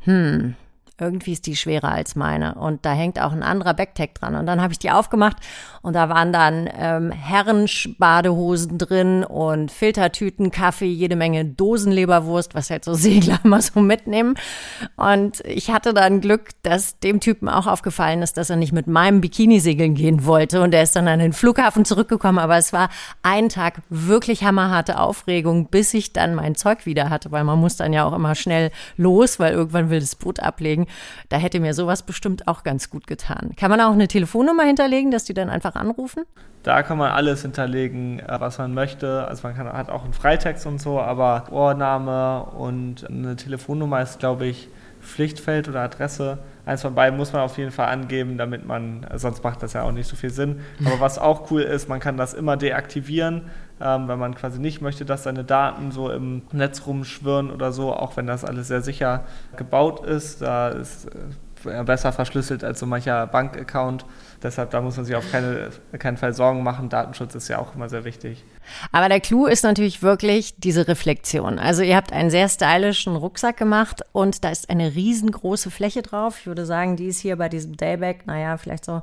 hm, 0.00 0.56
irgendwie 1.00 1.32
ist 1.32 1.46
die 1.46 1.56
schwerer 1.56 1.92
als 1.92 2.16
meine. 2.16 2.54
Und 2.54 2.84
da 2.84 2.92
hängt 2.92 3.20
auch 3.20 3.32
ein 3.32 3.42
anderer 3.42 3.74
Backtag 3.74 4.14
dran. 4.14 4.34
Und 4.34 4.46
dann 4.46 4.60
habe 4.60 4.72
ich 4.72 4.78
die 4.78 4.90
aufgemacht 4.90 5.36
und 5.82 5.94
da 5.94 6.08
waren 6.08 6.32
dann 6.32 6.68
ähm, 6.76 7.10
Herrenbadehosen 7.10 8.76
drin 8.76 9.24
und 9.24 9.70
Filtertüten, 9.70 10.50
Kaffee, 10.50 10.90
jede 10.90 11.16
Menge 11.16 11.44
Dosenleberwurst, 11.44 12.54
was 12.54 12.68
halt 12.70 12.84
so 12.84 12.94
Segler 13.00 13.40
immer 13.44 13.62
so 13.62 13.80
mitnehmen. 13.80 14.34
Und 14.96 15.40
ich 15.46 15.70
hatte 15.70 15.94
dann 15.94 16.20
Glück, 16.20 16.50
dass 16.62 16.98
dem 16.98 17.20
Typen 17.20 17.48
auch 17.48 17.66
aufgefallen 17.66 18.22
ist, 18.22 18.36
dass 18.36 18.50
er 18.50 18.56
nicht 18.56 18.72
mit 18.72 18.86
meinem 18.86 19.22
Bikini 19.22 19.60
segeln 19.60 19.94
gehen 19.94 20.26
wollte. 20.26 20.60
Und 20.60 20.74
er 20.74 20.82
ist 20.82 20.96
dann 20.96 21.08
an 21.08 21.18
den 21.18 21.32
Flughafen 21.32 21.84
zurückgekommen. 21.84 22.38
Aber 22.38 22.56
es 22.56 22.72
war 22.72 22.90
ein 23.22 23.48
Tag 23.48 23.80
wirklich 23.88 24.44
hammerharte 24.44 24.98
Aufregung, 24.98 25.68
bis 25.68 25.94
ich 25.94 26.12
dann 26.12 26.34
mein 26.34 26.56
Zeug 26.56 26.84
wieder 26.84 27.08
hatte, 27.08 27.32
weil 27.32 27.44
man 27.44 27.58
muss 27.58 27.76
dann 27.76 27.92
ja 27.92 28.04
auch 28.04 28.12
immer 28.12 28.34
schnell 28.34 28.70
los, 28.96 29.38
weil 29.38 29.54
irgendwann 29.54 29.88
will 29.88 30.00
das 30.00 30.14
Boot 30.14 30.40
ablegen. 30.40 30.86
Da 31.28 31.36
hätte 31.36 31.60
mir 31.60 31.74
sowas 31.74 32.02
bestimmt 32.02 32.48
auch 32.48 32.62
ganz 32.62 32.90
gut 32.90 33.06
getan. 33.06 33.52
Kann 33.56 33.70
man 33.70 33.80
auch 33.80 33.92
eine 33.92 34.08
Telefonnummer 34.08 34.64
hinterlegen, 34.64 35.10
dass 35.10 35.24
die 35.24 35.34
dann 35.34 35.50
einfach 35.50 35.74
anrufen? 35.74 36.24
Da 36.62 36.82
kann 36.82 36.98
man 36.98 37.10
alles 37.12 37.42
hinterlegen, 37.42 38.20
äh, 38.20 38.40
was 38.40 38.58
man 38.58 38.74
möchte. 38.74 39.26
Also 39.26 39.46
man 39.46 39.56
kann, 39.56 39.72
hat 39.72 39.90
auch 39.90 40.04
einen 40.04 40.12
Freitext 40.12 40.66
und 40.66 40.80
so, 40.80 41.00
aber 41.00 41.44
Ohrname 41.50 42.44
und 42.44 43.08
eine 43.08 43.36
Telefonnummer 43.36 44.02
ist, 44.02 44.18
glaube 44.18 44.46
ich, 44.46 44.68
Pflichtfeld 45.00 45.68
oder 45.68 45.80
Adresse. 45.80 46.38
Eins 46.66 46.82
von 46.82 46.94
beiden 46.94 47.16
muss 47.16 47.32
man 47.32 47.42
auf 47.42 47.56
jeden 47.56 47.70
Fall 47.70 47.88
angeben, 47.88 48.36
damit 48.36 48.66
man, 48.66 49.06
sonst 49.14 49.42
macht 49.42 49.62
das 49.62 49.72
ja 49.72 49.82
auch 49.82 49.92
nicht 49.92 50.08
so 50.08 50.16
viel 50.16 50.30
Sinn. 50.30 50.60
Aber 50.84 51.00
was 51.00 51.18
auch 51.18 51.50
cool 51.50 51.62
ist, 51.62 51.88
man 51.88 52.00
kann 52.00 52.16
das 52.16 52.34
immer 52.34 52.56
deaktivieren, 52.56 53.50
ähm, 53.80 54.08
wenn 54.08 54.18
man 54.18 54.34
quasi 54.34 54.58
nicht 54.58 54.80
möchte, 54.80 55.04
dass 55.04 55.22
seine 55.22 55.44
Daten 55.44 55.90
so 55.90 56.10
im 56.10 56.42
Netz 56.52 56.86
rumschwirren 56.86 57.50
oder 57.50 57.72
so, 57.72 57.92
auch 57.92 58.16
wenn 58.16 58.26
das 58.26 58.44
alles 58.44 58.68
sehr 58.68 58.82
sicher 58.82 59.24
gebaut 59.56 60.04
ist. 60.04 60.42
Da 60.42 60.68
ist 60.68 61.06
äh, 61.64 61.82
besser 61.84 62.12
verschlüsselt 62.12 62.64
als 62.64 62.80
so 62.80 62.86
mancher 62.86 63.26
Bankaccount. 63.26 64.04
Deshalb, 64.42 64.70
da 64.70 64.80
muss 64.80 64.96
man 64.96 65.04
sich 65.04 65.14
auf 65.16 65.30
keine, 65.30 65.70
keinen 65.98 66.16
Fall 66.16 66.32
Sorgen 66.32 66.62
machen. 66.62 66.88
Datenschutz 66.88 67.34
ist 67.34 67.48
ja 67.48 67.58
auch 67.58 67.74
immer 67.74 67.88
sehr 67.88 68.04
wichtig. 68.04 68.44
Aber 68.92 69.08
der 69.08 69.20
Clou 69.20 69.46
ist 69.46 69.64
natürlich 69.64 70.02
wirklich 70.02 70.54
diese 70.56 70.88
Reflexion. 70.88 71.58
Also 71.58 71.82
ihr 71.82 71.96
habt 71.96 72.12
einen 72.12 72.30
sehr 72.30 72.48
stylischen 72.48 73.16
Rucksack 73.16 73.56
gemacht 73.56 74.02
und 74.12 74.44
da 74.44 74.50
ist 74.50 74.70
eine 74.70 74.94
riesengroße 74.94 75.70
Fläche 75.70 76.02
drauf. 76.02 76.38
Ich 76.40 76.46
würde 76.46 76.64
sagen, 76.64 76.96
die 76.96 77.06
ist 77.06 77.20
hier 77.20 77.36
bei 77.36 77.48
diesem 77.48 77.76
Dayback, 77.76 78.26
naja, 78.26 78.56
vielleicht 78.56 78.84
so 78.84 79.02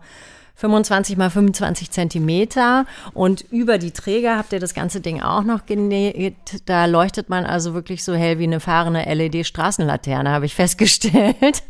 25 0.58 1.18
mal 1.18 1.30
25 1.30 1.92
Zentimeter 1.92 2.86
und 3.14 3.42
über 3.52 3.78
die 3.78 3.92
Träger 3.92 4.38
habt 4.38 4.54
ihr 4.54 4.60
das 4.60 4.74
ganze 4.74 5.02
Ding 5.02 5.22
auch 5.22 5.44
noch 5.44 5.68
genäht. 5.68 6.36
Da 6.66 6.86
leuchtet 6.86 7.30
man 7.30 7.46
also 7.46 7.76
wirklich 7.76 8.04
so 8.04 8.16
hell 8.16 8.40
wie 8.40 8.46
eine 8.46 8.60
fahrende 8.60 9.02
LED-Straßenlaterne, 9.02 10.32
habe 10.32 10.46
ich 10.48 10.56
festgestellt. 10.56 11.64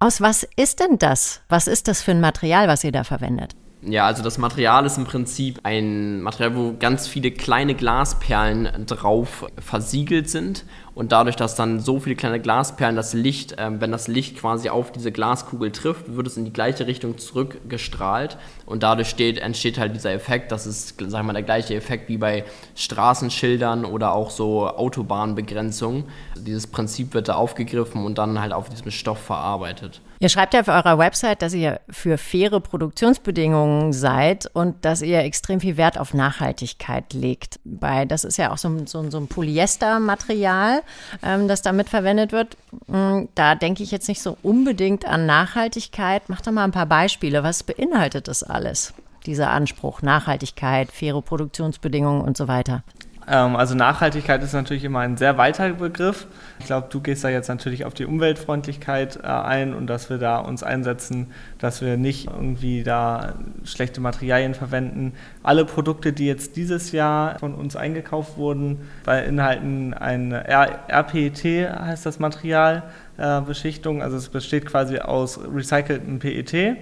Aus 0.00 0.20
was 0.20 0.46
ist 0.56 0.80
denn 0.80 0.98
das? 0.98 1.40
Was 1.48 1.68
ist 1.68 1.86
das 1.86 2.02
für 2.02 2.10
ein 2.10 2.20
Material, 2.20 2.66
was 2.66 2.82
ihr 2.82 2.92
da 2.92 3.04
verwendet? 3.04 3.54
Ja, 3.82 4.06
also 4.06 4.24
das 4.24 4.38
Material 4.38 4.84
ist 4.84 4.98
im 4.98 5.04
Prinzip 5.04 5.60
ein 5.62 6.20
Material, 6.20 6.56
wo 6.56 6.74
ganz 6.76 7.06
viele 7.06 7.30
kleine 7.30 7.76
Glasperlen 7.76 8.86
drauf 8.86 9.46
versiegelt 9.60 10.28
sind 10.28 10.64
und 10.96 11.12
dadurch, 11.12 11.36
dass 11.36 11.54
dann 11.54 11.78
so 11.78 12.00
viele 12.00 12.16
kleine 12.16 12.40
Glasperlen 12.40 12.96
das 12.96 13.12
Licht, 13.12 13.58
äh, 13.58 13.70
wenn 13.80 13.92
das 13.92 14.08
Licht 14.08 14.38
quasi 14.38 14.70
auf 14.70 14.90
diese 14.90 15.12
Glaskugel 15.12 15.70
trifft, 15.70 16.16
wird 16.16 16.26
es 16.26 16.38
in 16.38 16.46
die 16.46 16.52
gleiche 16.54 16.86
Richtung 16.86 17.18
zurückgestrahlt 17.18 18.38
und 18.64 18.82
dadurch 18.82 19.10
steht, 19.10 19.36
entsteht 19.38 19.78
halt 19.78 19.94
dieser 19.94 20.12
Effekt, 20.12 20.50
das 20.52 20.66
ist, 20.66 20.98
sagen 20.98 21.12
wir 21.12 21.22
mal, 21.24 21.32
der 21.34 21.42
gleiche 21.42 21.74
Effekt 21.74 22.08
wie 22.08 22.16
bei 22.16 22.44
Straßenschildern 22.76 23.84
oder 23.84 24.12
auch 24.12 24.30
so 24.30 24.66
Autobahnbegrenzungen. 24.66 26.04
Dieses 26.34 26.66
Prinzip 26.66 27.12
wird 27.12 27.28
da 27.28 27.34
aufgegriffen 27.34 28.02
und 28.06 28.16
dann 28.16 28.40
halt 28.40 28.54
auf 28.54 28.70
diesem 28.70 28.90
Stoff 28.90 29.18
verarbeitet. 29.18 30.00
Ihr 30.18 30.30
schreibt 30.30 30.54
ja 30.54 30.60
auf 30.60 30.68
eurer 30.68 30.98
Website, 30.98 31.42
dass 31.42 31.52
ihr 31.52 31.80
für 31.90 32.16
faire 32.16 32.60
Produktionsbedingungen 32.60 33.92
seid 33.92 34.48
und 34.54 34.82
dass 34.84 35.02
ihr 35.02 35.18
extrem 35.18 35.60
viel 35.60 35.76
Wert 35.76 35.98
auf 35.98 36.14
Nachhaltigkeit 36.14 37.12
legt. 37.12 37.60
Bei, 37.64 38.06
das 38.06 38.24
ist 38.24 38.38
ja 38.38 38.50
auch 38.50 38.56
so, 38.56 38.70
so, 38.86 39.10
so 39.10 39.18
ein 39.18 39.28
Polyestermaterial, 39.28 40.82
ähm, 41.22 41.48
das 41.48 41.62
damit 41.62 41.88
verwendet 41.88 42.32
wird. 42.32 42.56
Hm, 42.88 43.28
da 43.34 43.54
denke 43.54 43.82
ich 43.82 43.90
jetzt 43.90 44.08
nicht 44.08 44.22
so 44.22 44.36
unbedingt 44.42 45.06
an 45.06 45.26
Nachhaltigkeit. 45.26 46.22
Mach 46.28 46.40
doch 46.40 46.52
mal 46.52 46.64
ein 46.64 46.72
paar 46.72 46.86
Beispiele. 46.86 47.42
Was 47.42 47.62
beinhaltet 47.62 48.28
das 48.28 48.42
alles? 48.42 48.94
Dieser 49.26 49.50
Anspruch, 49.50 50.02
Nachhaltigkeit, 50.02 50.92
faire 50.92 51.20
Produktionsbedingungen 51.20 52.22
und 52.22 52.36
so 52.36 52.46
weiter. 52.46 52.84
Ähm, 53.28 53.56
also 53.56 53.74
Nachhaltigkeit 53.74 54.42
ist 54.42 54.52
natürlich 54.52 54.84
immer 54.84 55.00
ein 55.00 55.16
sehr 55.16 55.36
weiter 55.36 55.70
Begriff. 55.70 56.26
Ich 56.60 56.66
glaube, 56.66 56.88
du 56.90 57.00
gehst 57.00 57.24
da 57.24 57.28
jetzt 57.28 57.48
natürlich 57.48 57.84
auf 57.84 57.94
die 57.94 58.06
Umweltfreundlichkeit 58.06 59.16
äh, 59.22 59.26
ein 59.26 59.74
und 59.74 59.88
dass 59.88 60.10
wir 60.10 60.18
da 60.18 60.38
uns 60.38 60.62
einsetzen, 60.62 61.32
dass 61.58 61.80
wir 61.80 61.96
nicht 61.96 62.26
irgendwie 62.26 62.82
da 62.82 63.34
schlechte 63.64 64.00
Materialien 64.00 64.54
verwenden. 64.54 65.14
Alle 65.42 65.64
Produkte, 65.64 66.12
die 66.12 66.26
jetzt 66.26 66.56
dieses 66.56 66.92
Jahr 66.92 67.38
von 67.38 67.54
uns 67.54 67.76
eingekauft 67.76 68.36
wurden, 68.36 68.88
beinhalten 69.04 69.94
ein 69.94 70.32
RPET, 70.32 71.44
heißt 71.44 72.06
das 72.06 72.18
Material, 72.18 72.84
äh, 73.18 73.40
Beschichtung. 73.40 74.02
Also 74.02 74.16
es 74.16 74.28
besteht 74.28 74.66
quasi 74.66 74.98
aus 74.98 75.40
recyceltem 75.40 76.18
PET. 76.18 76.76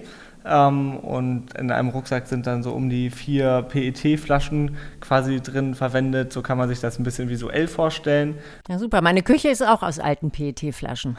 Ähm, 0.45 0.97
und 0.97 1.53
in 1.57 1.71
einem 1.71 1.89
Rucksack 1.89 2.27
sind 2.27 2.45
dann 2.45 2.61
so 2.61 2.71
um 2.71 2.89
die 2.89 3.09
vier 3.09 3.63
PET-Flaschen 3.63 4.77
quasi 5.01 5.41
drin 5.41 5.75
verwendet. 5.75 6.33
So 6.33 6.41
kann 6.41 6.57
man 6.57 6.69
sich 6.69 6.79
das 6.79 6.99
ein 6.99 7.03
bisschen 7.03 7.29
visuell 7.29 7.67
vorstellen. 7.67 8.35
Ja, 8.67 8.77
super. 8.77 9.01
Meine 9.01 9.23
Küche 9.23 9.49
ist 9.49 9.65
auch 9.65 9.81
aus 9.81 9.99
alten 9.99 10.31
PET-Flaschen. 10.31 11.17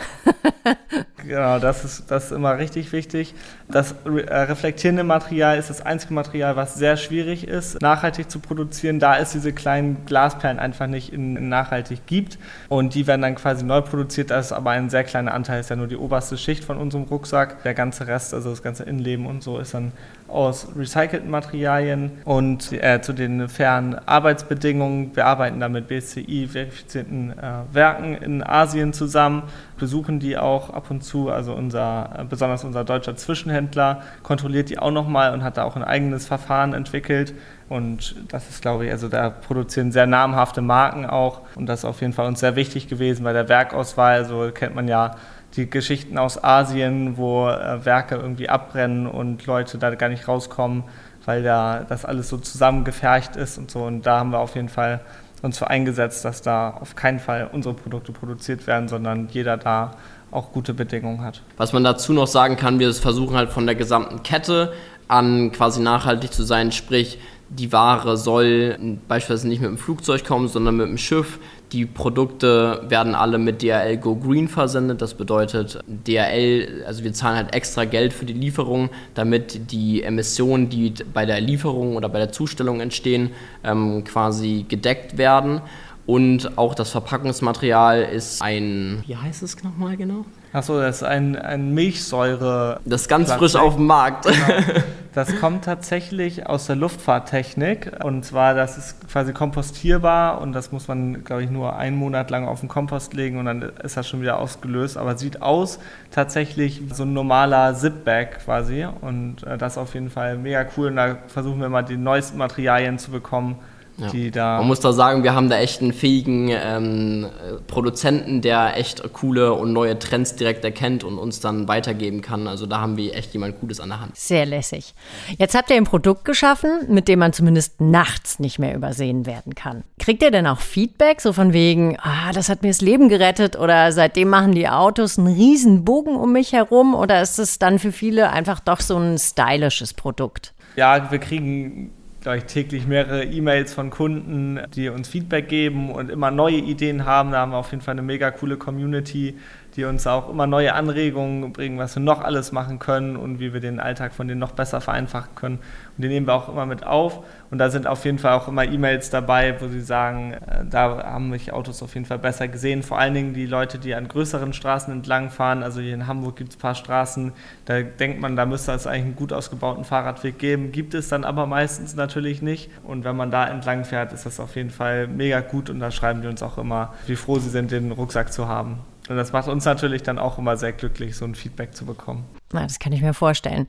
genau, 1.22 1.58
das 1.58 1.84
ist, 1.84 2.10
das 2.10 2.26
ist 2.26 2.32
immer 2.32 2.58
richtig 2.58 2.92
wichtig. 2.92 3.34
Das 3.68 3.94
äh, 4.04 4.34
reflektierende 4.34 5.04
Material 5.04 5.58
ist 5.58 5.70
das 5.70 5.80
einzige 5.80 6.14
Material, 6.14 6.56
was 6.56 6.74
sehr 6.76 6.96
schwierig 6.96 7.46
ist, 7.48 7.80
nachhaltig 7.82 8.30
zu 8.30 8.38
produzieren, 8.38 9.00
da 9.00 9.18
es 9.18 9.32
diese 9.32 9.52
kleinen 9.52 10.04
Glasperlen 10.06 10.58
einfach 10.58 10.86
nicht 10.86 11.12
in, 11.12 11.36
in 11.36 11.48
nachhaltig 11.48 12.06
gibt. 12.06 12.38
Und 12.68 12.94
die 12.94 13.06
werden 13.06 13.22
dann 13.22 13.34
quasi 13.34 13.64
neu 13.64 13.80
produziert. 13.80 14.30
Das 14.30 14.46
ist 14.46 14.52
aber 14.52 14.70
ein 14.70 14.90
sehr 14.90 15.04
kleiner 15.04 15.34
Anteil, 15.34 15.60
ist 15.60 15.70
ja 15.70 15.76
nur 15.76 15.88
die 15.88 15.96
oberste 15.96 16.38
Schicht 16.38 16.64
von 16.64 16.76
unserem 16.76 17.04
Rucksack. 17.04 17.62
Der 17.62 17.74
ganze 17.74 18.06
Rest, 18.06 18.34
also 18.34 18.50
das 18.50 18.62
ganze 18.62 18.84
Innenleben, 18.84 19.15
Leben 19.16 19.26
und 19.26 19.42
so 19.42 19.58
ist 19.58 19.74
dann 19.74 19.92
aus 20.28 20.68
recycelten 20.76 21.30
Materialien 21.30 22.10
und 22.24 22.72
äh, 22.72 23.00
zu 23.00 23.12
den 23.12 23.48
fairen 23.48 23.96
Arbeitsbedingungen. 24.06 25.14
Wir 25.14 25.24
arbeiten 25.24 25.60
da 25.60 25.68
mit 25.68 25.86
BSCI-verifizierten 25.86 27.38
äh, 27.38 27.72
Werken 27.72 28.16
in 28.16 28.42
Asien 28.42 28.92
zusammen, 28.92 29.44
besuchen 29.78 30.18
die 30.18 30.36
auch 30.36 30.70
ab 30.70 30.90
und 30.90 31.02
zu. 31.02 31.30
Also 31.30 31.54
unser, 31.54 32.10
äh, 32.18 32.24
besonders 32.24 32.64
unser 32.64 32.84
deutscher 32.84 33.16
Zwischenhändler 33.16 34.02
kontrolliert 34.22 34.68
die 34.68 34.78
auch 34.78 34.90
nochmal 34.90 35.32
und 35.32 35.44
hat 35.44 35.56
da 35.56 35.64
auch 35.64 35.76
ein 35.76 35.84
eigenes 35.84 36.26
Verfahren 36.26 36.74
entwickelt. 36.74 37.32
Und 37.68 38.16
das 38.28 38.48
ist, 38.48 38.62
glaube 38.62 38.86
ich, 38.86 38.92
also 38.92 39.08
da 39.08 39.30
produzieren 39.30 39.92
sehr 39.92 40.06
namhafte 40.06 40.60
Marken 40.60 41.06
auch. 41.06 41.42
Und 41.54 41.66
das 41.66 41.80
ist 41.80 41.84
auf 41.84 42.00
jeden 42.00 42.12
Fall 42.12 42.26
uns 42.26 42.40
sehr 42.40 42.56
wichtig 42.56 42.88
gewesen 42.88 43.22
bei 43.22 43.32
der 43.32 43.48
Werkauswahl. 43.48 44.24
So 44.24 44.50
kennt 44.52 44.74
man 44.74 44.88
ja 44.88 45.16
die 45.56 45.68
Geschichten 45.68 46.18
aus 46.18 46.42
Asien, 46.42 47.16
wo 47.16 47.48
äh, 47.48 47.84
Werke 47.84 48.16
irgendwie 48.16 48.48
abbrennen 48.48 49.06
und 49.06 49.46
Leute 49.46 49.78
da 49.78 49.94
gar 49.94 50.08
nicht 50.08 50.28
rauskommen, 50.28 50.84
weil 51.24 51.42
da 51.42 51.84
das 51.88 52.04
alles 52.04 52.28
so 52.28 52.36
zusammengefercht 52.36 53.36
ist 53.36 53.58
und 53.58 53.70
so. 53.70 53.84
Und 53.84 54.06
da 54.06 54.20
haben 54.20 54.30
wir 54.30 54.38
auf 54.38 54.54
jeden 54.54 54.68
Fall 54.68 55.00
uns 55.42 55.58
für 55.58 55.68
eingesetzt, 55.68 56.24
dass 56.24 56.42
da 56.42 56.70
auf 56.70 56.94
keinen 56.94 57.18
Fall 57.18 57.48
unsere 57.52 57.74
Produkte 57.74 58.12
produziert 58.12 58.66
werden, 58.66 58.88
sondern 58.88 59.28
jeder 59.30 59.56
da 59.56 59.92
auch 60.30 60.52
gute 60.52 60.74
Bedingungen 60.74 61.22
hat. 61.22 61.42
Was 61.56 61.72
man 61.72 61.84
dazu 61.84 62.12
noch 62.12 62.26
sagen 62.26 62.56
kann, 62.56 62.78
wir 62.78 62.92
versuchen 62.94 63.36
halt 63.36 63.50
von 63.50 63.66
der 63.66 63.74
gesamten 63.74 64.22
Kette 64.22 64.72
an 65.08 65.52
quasi 65.52 65.80
nachhaltig 65.80 66.32
zu 66.32 66.42
sein, 66.42 66.72
sprich 66.72 67.18
die 67.48 67.72
Ware 67.72 68.16
soll 68.16 68.76
beispielsweise 69.06 69.48
nicht 69.48 69.60
mit 69.60 69.70
dem 69.70 69.78
Flugzeug 69.78 70.24
kommen, 70.24 70.48
sondern 70.48 70.76
mit 70.76 70.88
dem 70.88 70.98
Schiff. 70.98 71.38
Die 71.72 71.84
Produkte 71.84 72.84
werden 72.88 73.14
alle 73.14 73.38
mit 73.38 73.62
DRL 73.62 73.96
Go 73.96 74.14
Green 74.14 74.48
versendet. 74.48 75.02
Das 75.02 75.14
bedeutet, 75.14 75.80
DRL, 75.86 76.84
also 76.86 77.02
wir 77.02 77.12
zahlen 77.12 77.36
halt 77.36 77.54
extra 77.54 77.84
Geld 77.84 78.12
für 78.12 78.24
die 78.24 78.34
Lieferung, 78.34 78.88
damit 79.14 79.72
die 79.72 80.02
Emissionen, 80.02 80.68
die 80.68 80.94
bei 81.12 81.26
der 81.26 81.40
Lieferung 81.40 81.96
oder 81.96 82.08
bei 82.08 82.18
der 82.18 82.30
Zustellung 82.30 82.80
entstehen, 82.80 83.30
ähm, 83.64 84.04
quasi 84.04 84.64
gedeckt 84.68 85.18
werden. 85.18 85.60
Und 86.06 86.56
auch 86.56 86.76
das 86.76 86.90
Verpackungsmaterial 86.90 88.02
ist 88.02 88.40
ein, 88.40 89.02
wie 89.06 89.16
heißt 89.16 89.42
es 89.42 89.60
nochmal 89.64 89.96
genau? 89.96 90.24
Achso, 90.52 90.80
das 90.80 90.96
ist 90.96 91.02
ein, 91.02 91.36
ein 91.36 91.74
Milchsäure. 91.74 92.80
Das 92.84 93.02
ist 93.02 93.08
ganz 93.08 93.32
frisch 93.32 93.56
auf 93.56 93.76
dem 93.76 93.86
Markt. 93.86 94.26
Genau. 94.26 94.82
Das 95.16 95.34
kommt 95.40 95.64
tatsächlich 95.64 96.46
aus 96.46 96.66
der 96.66 96.76
Luftfahrttechnik. 96.76 98.04
Und 98.04 98.26
zwar, 98.26 98.52
das 98.52 98.76
ist 98.76 99.08
quasi 99.08 99.32
kompostierbar 99.32 100.42
und 100.42 100.52
das 100.52 100.72
muss 100.72 100.88
man, 100.88 101.24
glaube 101.24 101.42
ich, 101.42 101.50
nur 101.50 101.74
einen 101.74 101.96
Monat 101.96 102.28
lang 102.28 102.46
auf 102.46 102.60
den 102.60 102.68
Kompost 102.68 103.14
legen 103.14 103.38
und 103.38 103.46
dann 103.46 103.62
ist 103.62 103.96
das 103.96 104.06
schon 104.06 104.20
wieder 104.20 104.38
ausgelöst. 104.38 104.98
Aber 104.98 105.16
sieht 105.16 105.40
aus 105.40 105.78
tatsächlich 106.10 106.82
so 106.92 107.04
ein 107.04 107.14
normaler 107.14 107.74
Zip-Bag 107.74 108.40
quasi. 108.44 108.86
Und 109.00 109.42
äh, 109.44 109.56
das 109.56 109.72
ist 109.72 109.78
auf 109.78 109.94
jeden 109.94 110.10
Fall 110.10 110.36
mega 110.36 110.66
cool. 110.76 110.88
Und 110.88 110.96
da 110.96 111.16
versuchen 111.28 111.62
wir 111.62 111.70
mal 111.70 111.80
die 111.80 111.96
neuesten 111.96 112.36
Materialien 112.36 112.98
zu 112.98 113.10
bekommen 113.10 113.56
ja. 113.98 114.08
Die 114.08 114.30
da 114.30 114.58
Man 114.58 114.66
muss 114.66 114.80
da 114.80 114.92
sagen, 114.92 115.22
wir 115.22 115.34
haben 115.34 115.48
da 115.48 115.58
echt 115.58 115.80
einen 115.80 115.92
fähigen 115.92 116.48
ähm, 116.50 117.26
Produzenten, 117.66 118.42
der 118.42 118.76
echt 118.76 119.02
coole 119.12 119.54
und 119.54 119.72
neue 119.72 119.98
Trends 119.98 120.36
direkt 120.36 120.64
erkennt 120.64 121.04
und 121.04 121.18
uns 121.18 121.40
dann 121.40 121.66
weitergeben 121.68 122.20
kann. 122.20 122.46
Also 122.46 122.66
da 122.66 122.80
haben 122.80 122.96
wir 122.96 123.14
echt 123.14 123.32
jemand 123.32 123.58
Cooles 123.58 123.80
an 123.80 123.88
der 123.88 124.00
Hand. 124.00 124.16
Sehr 124.16 124.44
lässig. 124.44 124.94
Jetzt 125.38 125.54
habt 125.54 125.70
ihr 125.70 125.76
ein 125.76 125.84
Produkt 125.84 126.24
geschaffen, 126.24 126.70
mit 126.88 127.08
dem 127.08 127.20
man 127.20 127.32
zumindest 127.32 127.80
nachts 127.80 128.38
nicht 128.38 128.58
mehr 128.58 128.74
übersehen 128.74 129.24
werden 129.24 129.54
kann. 129.54 129.84
Kriegt 129.98 130.22
ihr 130.22 130.30
denn 130.30 130.46
auch 130.46 130.60
Feedback, 130.60 131.20
so 131.20 131.32
von 131.32 131.52
wegen, 131.52 131.98
ah, 132.00 132.32
das 132.32 132.48
hat 132.48 132.62
mir 132.62 132.68
das 132.68 132.80
Leben 132.80 133.08
gerettet 133.08 133.56
oder 133.58 133.92
seitdem 133.92 134.28
machen 134.28 134.52
die 134.52 134.68
Autos 134.68 135.18
einen 135.18 135.28
riesen 135.28 135.84
Bogen 135.84 136.16
um 136.16 136.32
mich 136.32 136.52
herum 136.52 136.94
oder 136.94 137.22
ist 137.22 137.38
es 137.38 137.58
dann 137.58 137.78
für 137.78 137.92
viele 137.92 138.30
einfach 138.30 138.60
doch 138.60 138.80
so 138.80 138.96
ein 138.96 139.18
stylisches 139.18 139.94
Produkt? 139.94 140.52
Ja, 140.76 141.10
wir 141.10 141.18
kriegen 141.18 141.90
glaube 142.26 142.38
ich, 142.38 142.44
täglich 142.46 142.88
mehrere 142.88 143.22
E-Mails 143.22 143.72
von 143.72 143.88
Kunden, 143.88 144.58
die 144.74 144.88
uns 144.88 145.06
Feedback 145.06 145.48
geben 145.48 145.92
und 145.92 146.10
immer 146.10 146.32
neue 146.32 146.56
Ideen 146.56 147.04
haben. 147.04 147.30
Da 147.30 147.38
haben 147.38 147.52
wir 147.52 147.58
auf 147.58 147.70
jeden 147.70 147.84
Fall 147.84 147.92
eine 147.92 148.02
mega 148.02 148.32
coole 148.32 148.56
Community, 148.56 149.36
die 149.76 149.84
uns 149.84 150.06
auch 150.06 150.30
immer 150.30 150.46
neue 150.46 150.72
Anregungen 150.72 151.52
bringen, 151.52 151.78
was 151.78 151.94
wir 151.96 152.02
noch 152.02 152.22
alles 152.22 152.50
machen 152.50 152.78
können 152.78 153.16
und 153.16 153.40
wie 153.40 153.52
wir 153.52 153.60
den 153.60 153.78
Alltag 153.78 154.14
von 154.14 154.26
denen 154.26 154.40
noch 154.40 154.52
besser 154.52 154.80
vereinfachen 154.80 155.34
können. 155.34 155.58
Und 155.96 156.02
die 156.02 156.08
nehmen 156.08 156.26
wir 156.26 156.34
auch 156.34 156.48
immer 156.48 156.64
mit 156.64 156.86
auf. 156.86 157.22
Und 157.50 157.58
da 157.58 157.70
sind 157.70 157.86
auf 157.86 158.04
jeden 158.04 158.18
Fall 158.18 158.32
auch 158.32 158.48
immer 158.48 158.64
E-Mails 158.64 159.10
dabei, 159.10 159.60
wo 159.60 159.68
sie 159.68 159.80
sagen, 159.80 160.32
äh, 160.32 160.64
da 160.68 161.02
haben 161.04 161.30
mich 161.30 161.52
Autos 161.52 161.82
auf 161.82 161.94
jeden 161.94 162.06
Fall 162.06 162.18
besser 162.18 162.48
gesehen. 162.48 162.82
Vor 162.82 162.98
allen 162.98 163.14
Dingen 163.14 163.34
die 163.34 163.46
Leute, 163.46 163.78
die 163.78 163.94
an 163.94 164.08
größeren 164.08 164.52
Straßen 164.52 164.92
entlang 164.92 165.30
fahren. 165.30 165.62
Also 165.62 165.80
hier 165.80 165.94
in 165.94 166.06
Hamburg 166.06 166.36
gibt 166.36 166.50
es 166.50 166.56
ein 166.56 166.60
paar 166.60 166.74
Straßen, 166.74 167.32
da 167.66 167.82
denkt 167.82 168.20
man, 168.20 168.34
da 168.36 168.46
müsste 168.46 168.72
es 168.72 168.86
eigentlich 168.86 169.04
einen 169.04 169.16
gut 169.16 169.32
ausgebauten 169.32 169.84
Fahrradweg 169.84 170.38
geben. 170.38 170.72
Gibt 170.72 170.94
es 170.94 171.08
dann 171.08 171.24
aber 171.24 171.46
meistens 171.46 171.94
natürlich 171.94 172.42
nicht. 172.42 172.70
Und 172.82 173.04
wenn 173.04 173.16
man 173.16 173.30
da 173.30 173.46
entlang 173.46 173.84
fährt, 173.84 174.12
ist 174.12 174.26
das 174.26 174.40
auf 174.40 174.56
jeden 174.56 174.70
Fall 174.70 175.06
mega 175.06 175.40
gut. 175.40 175.70
Und 175.70 175.80
da 175.80 175.90
schreiben 175.90 176.22
die 176.22 176.28
uns 176.28 176.42
auch 176.42 176.58
immer, 176.58 176.94
wie 177.06 177.16
froh 177.16 177.38
sie 177.38 177.50
sind, 177.50 177.70
den 177.70 177.92
Rucksack 177.92 178.32
zu 178.32 178.48
haben. 178.48 178.78
Und 179.08 179.16
das 179.16 179.32
macht 179.32 179.48
uns 179.48 179.64
natürlich 179.64 180.02
dann 180.02 180.18
auch 180.18 180.38
immer 180.38 180.56
sehr 180.56 180.72
glücklich, 180.72 181.16
so 181.16 181.24
ein 181.24 181.34
Feedback 181.34 181.74
zu 181.74 181.86
bekommen. 181.86 182.24
Na, 182.52 182.62
das 182.62 182.78
kann 182.78 182.92
ich 182.92 183.02
mir 183.02 183.14
vorstellen. 183.14 183.68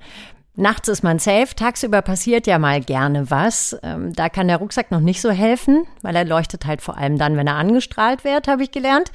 Nachts 0.56 0.88
ist 0.88 1.04
man 1.04 1.19
safe, 1.19 1.54
tagsüber 1.56 2.02
passiert 2.02 2.47
ja 2.47 2.58
mal 2.58 2.82
gerne 2.82 3.30
was. 3.30 3.78
Ähm, 3.84 4.13
da 4.13 4.28
kann 4.28 4.47
der 4.47 4.58
Rucksack 4.58 4.89
noch 4.89 5.00
nicht 5.00 5.21
so 5.21 5.30
helfen, 5.30 5.86
weil 6.02 6.15
er 6.15 6.26
leuchtet 6.26 6.65
halt 6.65 6.82
vor 6.82 6.97
allem 6.97 7.19
dann, 7.19 7.38
wenn 7.38 7.45
er 7.45 7.58
angestrahlt 7.58 8.23
wird, 8.23 8.47
habe 8.47 8.63
ich 8.63 8.71
gelernt. 8.71 9.12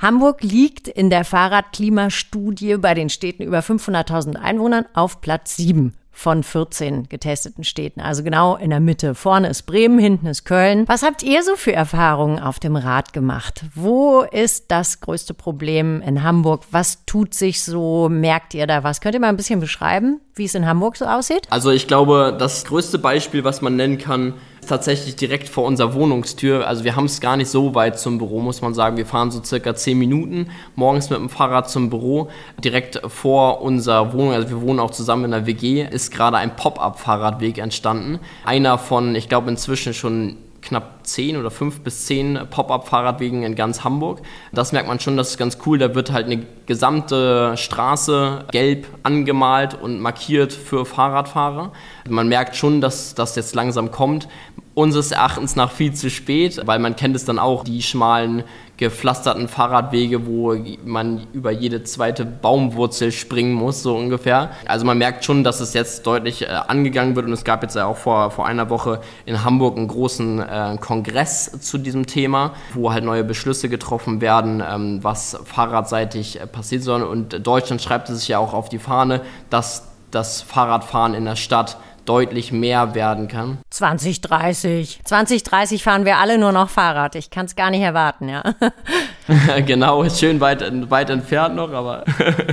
Hamburg 0.00 0.44
liegt 0.44 0.86
in 0.86 1.10
der 1.10 1.24
Fahrradklimastudie 1.24 2.76
bei 2.76 2.94
den 2.94 3.08
Städten 3.08 3.42
über 3.42 3.60
500.000 3.60 4.36
Einwohnern 4.36 4.84
auf 4.94 5.20
Platz 5.20 5.56
7 5.56 5.94
von 6.16 6.42
14 6.42 7.10
getesteten 7.10 7.62
Städten. 7.62 8.00
Also 8.00 8.22
genau 8.22 8.56
in 8.56 8.70
der 8.70 8.80
Mitte. 8.80 9.14
Vorne 9.14 9.48
ist 9.48 9.64
Bremen, 9.64 9.98
hinten 9.98 10.26
ist 10.26 10.44
Köln. 10.44 10.84
Was 10.88 11.02
habt 11.02 11.22
ihr 11.22 11.42
so 11.42 11.56
für 11.56 11.74
Erfahrungen 11.74 12.38
auf 12.38 12.58
dem 12.58 12.74
Rad 12.74 13.12
gemacht? 13.12 13.66
Wo 13.74 14.22
ist 14.22 14.70
das 14.70 15.00
größte 15.02 15.34
Problem 15.34 16.00
in 16.00 16.22
Hamburg? 16.22 16.64
Was 16.70 17.04
tut 17.04 17.34
sich 17.34 17.62
so? 17.62 18.08
Merkt 18.08 18.54
ihr 18.54 18.66
da 18.66 18.82
was? 18.82 19.02
Könnt 19.02 19.14
ihr 19.14 19.20
mal 19.20 19.28
ein 19.28 19.36
bisschen 19.36 19.60
beschreiben, 19.60 20.20
wie 20.34 20.46
es 20.46 20.54
in 20.54 20.66
Hamburg 20.66 20.96
so 20.96 21.04
aussieht? 21.04 21.46
Also 21.50 21.70
ich 21.70 21.86
glaube, 21.86 22.34
das 22.38 22.64
größte 22.64 22.98
Beispiel, 22.98 23.44
was 23.44 23.60
man 23.60 23.76
nennen 23.76 23.98
kann, 23.98 24.32
tatsächlich 24.66 25.16
direkt 25.16 25.48
vor 25.48 25.64
unserer 25.64 25.94
Wohnungstür. 25.94 26.66
Also 26.66 26.84
wir 26.84 26.96
haben 26.96 27.06
es 27.06 27.20
gar 27.20 27.36
nicht 27.36 27.48
so 27.48 27.74
weit 27.74 27.98
zum 27.98 28.18
Büro, 28.18 28.40
muss 28.40 28.62
man 28.62 28.74
sagen. 28.74 28.96
Wir 28.96 29.06
fahren 29.06 29.30
so 29.30 29.42
circa 29.42 29.74
zehn 29.74 29.98
Minuten 29.98 30.48
morgens 30.74 31.10
mit 31.10 31.18
dem 31.18 31.28
Fahrrad 31.28 31.70
zum 31.70 31.90
Büro. 31.90 32.28
Direkt 32.62 33.00
vor 33.06 33.62
unserer 33.62 34.12
Wohnung, 34.12 34.32
also 34.32 34.50
wir 34.50 34.60
wohnen 34.60 34.80
auch 34.80 34.90
zusammen 34.90 35.24
in 35.24 35.30
der 35.30 35.46
WG, 35.46 35.86
ist 35.90 36.10
gerade 36.10 36.36
ein 36.36 36.56
Pop-up-Fahrradweg 36.56 37.58
entstanden. 37.58 38.18
Einer 38.44 38.78
von, 38.78 39.14
ich 39.14 39.28
glaube 39.28 39.50
inzwischen 39.50 39.94
schon 39.94 40.36
knapp 40.62 41.06
zehn 41.06 41.36
oder 41.36 41.50
fünf 41.50 41.80
bis 41.80 42.06
zehn 42.06 42.38
Pop-up-Fahrradwegen 42.50 43.42
in 43.44 43.54
ganz 43.54 43.84
Hamburg. 43.84 44.20
Das 44.52 44.72
merkt 44.72 44.88
man 44.88 45.00
schon, 45.00 45.16
das 45.16 45.30
ist 45.30 45.38
ganz 45.38 45.58
cool. 45.64 45.78
Da 45.78 45.94
wird 45.94 46.12
halt 46.12 46.26
eine 46.26 46.44
gesamte 46.66 47.56
Straße 47.56 48.44
gelb 48.50 48.86
angemalt 49.02 49.74
und 49.80 50.00
markiert 50.00 50.52
für 50.52 50.84
Fahrradfahrer. 50.84 51.72
Man 52.08 52.28
merkt 52.28 52.56
schon, 52.56 52.80
dass 52.80 53.14
das 53.14 53.36
jetzt 53.36 53.54
langsam 53.54 53.90
kommt. 53.90 54.28
Unseres 54.74 55.10
Erachtens 55.10 55.56
nach 55.56 55.70
viel 55.70 55.94
zu 55.94 56.10
spät, 56.10 56.60
weil 56.66 56.78
man 56.78 56.96
kennt 56.96 57.16
es 57.16 57.24
dann 57.24 57.38
auch, 57.38 57.64
die 57.64 57.80
schmalen 57.80 58.44
gepflasterten 58.76 59.48
Fahrradwege, 59.48 60.26
wo 60.26 60.54
man 60.84 61.26
über 61.32 61.50
jede 61.50 61.82
zweite 61.84 62.24
Baumwurzel 62.24 63.10
springen 63.10 63.54
muss, 63.54 63.82
so 63.82 63.96
ungefähr. 63.96 64.50
Also 64.66 64.84
man 64.84 64.98
merkt 64.98 65.24
schon, 65.24 65.44
dass 65.44 65.60
es 65.60 65.72
jetzt 65.72 66.06
deutlich 66.06 66.42
äh, 66.42 66.46
angegangen 66.46 67.16
wird 67.16 67.26
und 67.26 67.32
es 67.32 67.44
gab 67.44 67.62
jetzt 67.62 67.76
ja 67.76 67.86
auch 67.86 67.96
vor, 67.96 68.30
vor 68.30 68.46
einer 68.46 68.68
Woche 68.68 69.00
in 69.24 69.44
Hamburg 69.44 69.76
einen 69.76 69.88
großen 69.88 70.40
äh, 70.40 70.76
Kongress 70.78 71.58
zu 71.60 71.78
diesem 71.78 72.06
Thema, 72.06 72.52
wo 72.74 72.92
halt 72.92 73.04
neue 73.04 73.24
Beschlüsse 73.24 73.68
getroffen 73.68 74.20
werden, 74.20 74.62
ähm, 74.66 75.02
was 75.02 75.38
fahrradseitig 75.44 76.40
äh, 76.40 76.46
passieren 76.56 76.82
soll. 76.82 77.02
Und 77.02 77.46
Deutschland 77.46 77.82
schreibt 77.82 78.08
es 78.08 78.20
sich 78.20 78.28
ja 78.28 78.38
auch 78.38 78.54
auf 78.54 78.68
die 78.68 78.78
Fahne, 78.78 79.20
dass 79.50 79.86
das 80.10 80.42
Fahrradfahren 80.42 81.14
in 81.14 81.24
der 81.24 81.36
Stadt 81.36 81.76
deutlich 82.06 82.52
mehr 82.52 82.94
werden 82.94 83.28
kann. 83.28 83.58
2030. 83.70 85.00
2030 85.04 85.82
fahren 85.82 86.04
wir 86.04 86.18
alle 86.18 86.38
nur 86.38 86.52
noch 86.52 86.70
Fahrrad. 86.70 87.14
Ich 87.16 87.30
kann 87.30 87.46
es 87.46 87.56
gar 87.56 87.70
nicht 87.70 87.82
erwarten, 87.82 88.28
ja. 88.28 88.42
genau, 89.66 90.02
ist 90.02 90.20
schön 90.20 90.40
weit, 90.40 90.62
weit 90.90 91.10
entfernt 91.10 91.56
noch, 91.56 91.72
aber 91.72 92.04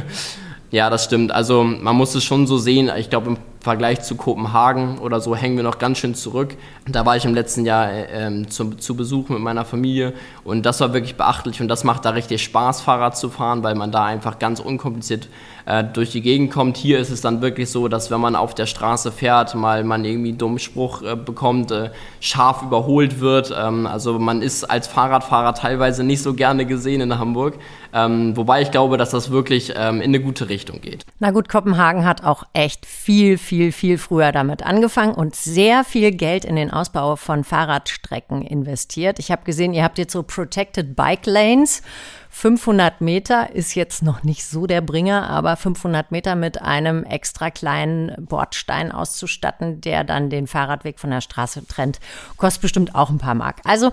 ja, 0.71 0.89
das 0.89 1.05
stimmt. 1.05 1.31
Also 1.31 1.63
man 1.63 1.95
muss 1.95 2.15
es 2.15 2.23
schon 2.23 2.47
so 2.47 2.57
sehen. 2.57 2.91
Ich 2.97 3.09
glaube, 3.09 3.27
im 3.27 3.37
Vergleich 3.63 4.01
zu 4.01 4.15
Kopenhagen 4.15 4.99
oder 4.99 5.21
so 5.21 5.37
hängen 5.37 5.55
wir 5.55 5.63
noch 5.63 5.79
ganz 5.79 5.97
schön 5.97 6.15
zurück. 6.15 6.55
Da 6.85 7.05
war 7.05 7.15
ich 7.15 7.23
im 7.23 7.33
letzten 7.33 7.65
Jahr 7.65 7.89
äh, 7.91 8.45
zu, 8.49 8.71
zu 8.71 8.97
Besuch 8.97 9.29
mit 9.29 9.39
meiner 9.39 9.63
Familie 9.63 10.11
und 10.43 10.65
das 10.65 10.81
war 10.81 10.93
wirklich 10.93 11.15
beachtlich 11.15 11.61
und 11.61 11.69
das 11.69 11.85
macht 11.85 12.03
da 12.03 12.09
richtig 12.09 12.43
Spaß, 12.43 12.81
Fahrrad 12.81 13.17
zu 13.17 13.29
fahren, 13.29 13.63
weil 13.63 13.75
man 13.75 13.89
da 13.89 14.03
einfach 14.03 14.37
ganz 14.37 14.59
unkompliziert 14.59 15.29
äh, 15.65 15.81
durch 15.81 16.11
die 16.11 16.21
Gegend 16.21 16.51
kommt. 16.51 16.75
Hier 16.75 16.99
ist 16.99 17.09
es 17.09 17.21
dann 17.21 17.41
wirklich 17.41 17.71
so, 17.71 17.87
dass 17.87 18.11
wenn 18.11 18.19
man 18.19 18.35
auf 18.35 18.53
der 18.53 18.65
Straße 18.65 19.13
fährt, 19.13 19.55
mal 19.55 19.85
man 19.85 20.03
irgendwie 20.03 20.29
einen 20.29 20.37
dummen 20.37 20.59
Spruch 20.59 21.01
äh, 21.01 21.15
bekommt, 21.15 21.71
äh, 21.71 21.91
scharf 22.19 22.63
überholt 22.63 23.21
wird. 23.21 23.55
Ähm, 23.57 23.87
also 23.87 24.19
man 24.19 24.41
ist 24.41 24.65
als 24.65 24.87
Fahrradfahrer 24.87 25.53
teilweise 25.53 26.03
nicht 26.03 26.21
so 26.21 26.33
gerne 26.33 26.65
gesehen 26.65 26.99
in 26.99 27.17
Hamburg. 27.17 27.55
Ähm, 27.93 28.35
wobei 28.35 28.61
ich 28.61 28.71
glaube, 28.71 28.97
dass 28.97 29.11
das 29.11 29.31
wirklich 29.31 29.71
ähm, 29.77 30.01
in 30.01 30.09
eine 30.09 30.19
gute 30.19 30.49
Richtung 30.49 30.81
geht. 30.81 31.05
Na 31.19 31.31
gut, 31.31 31.47
Kopenhagen 31.47 32.05
hat 32.05 32.23
auch 32.23 32.43
echt 32.53 32.85
viel, 32.85 33.37
viel 33.37 33.52
viel, 33.53 33.71
viel 33.71 33.99
früher 33.99 34.31
damit 34.31 34.65
angefangen 34.65 35.13
und 35.13 35.35
sehr 35.35 35.83
viel 35.83 36.09
Geld 36.09 36.43
in 36.43 36.55
den 36.55 36.71
Ausbau 36.71 37.15
von 37.15 37.43
Fahrradstrecken 37.43 38.41
investiert. 38.41 39.19
Ich 39.19 39.29
habe 39.29 39.43
gesehen, 39.43 39.75
ihr 39.75 39.83
habt 39.83 39.99
jetzt 39.99 40.13
so 40.13 40.23
Protected 40.23 40.95
Bike 40.95 41.27
Lanes. 41.27 41.83
500 42.31 43.01
Meter 43.01 43.53
ist 43.53 43.75
jetzt 43.75 44.01
noch 44.01 44.23
nicht 44.23 44.43
so 44.43 44.65
der 44.65 44.81
Bringer, 44.81 45.29
aber 45.29 45.55
500 45.55 46.11
Meter 46.11 46.33
mit 46.33 46.63
einem 46.63 47.03
extra 47.03 47.51
kleinen 47.51 48.25
Bordstein 48.25 48.91
auszustatten, 48.91 49.81
der 49.81 50.03
dann 50.03 50.31
den 50.31 50.47
Fahrradweg 50.47 50.99
von 50.99 51.11
der 51.11 51.21
Straße 51.21 51.67
trennt, 51.67 51.99
kostet 52.37 52.63
bestimmt 52.63 52.95
auch 52.95 53.11
ein 53.11 53.19
paar 53.19 53.35
Mark. 53.35 53.57
Also 53.65 53.91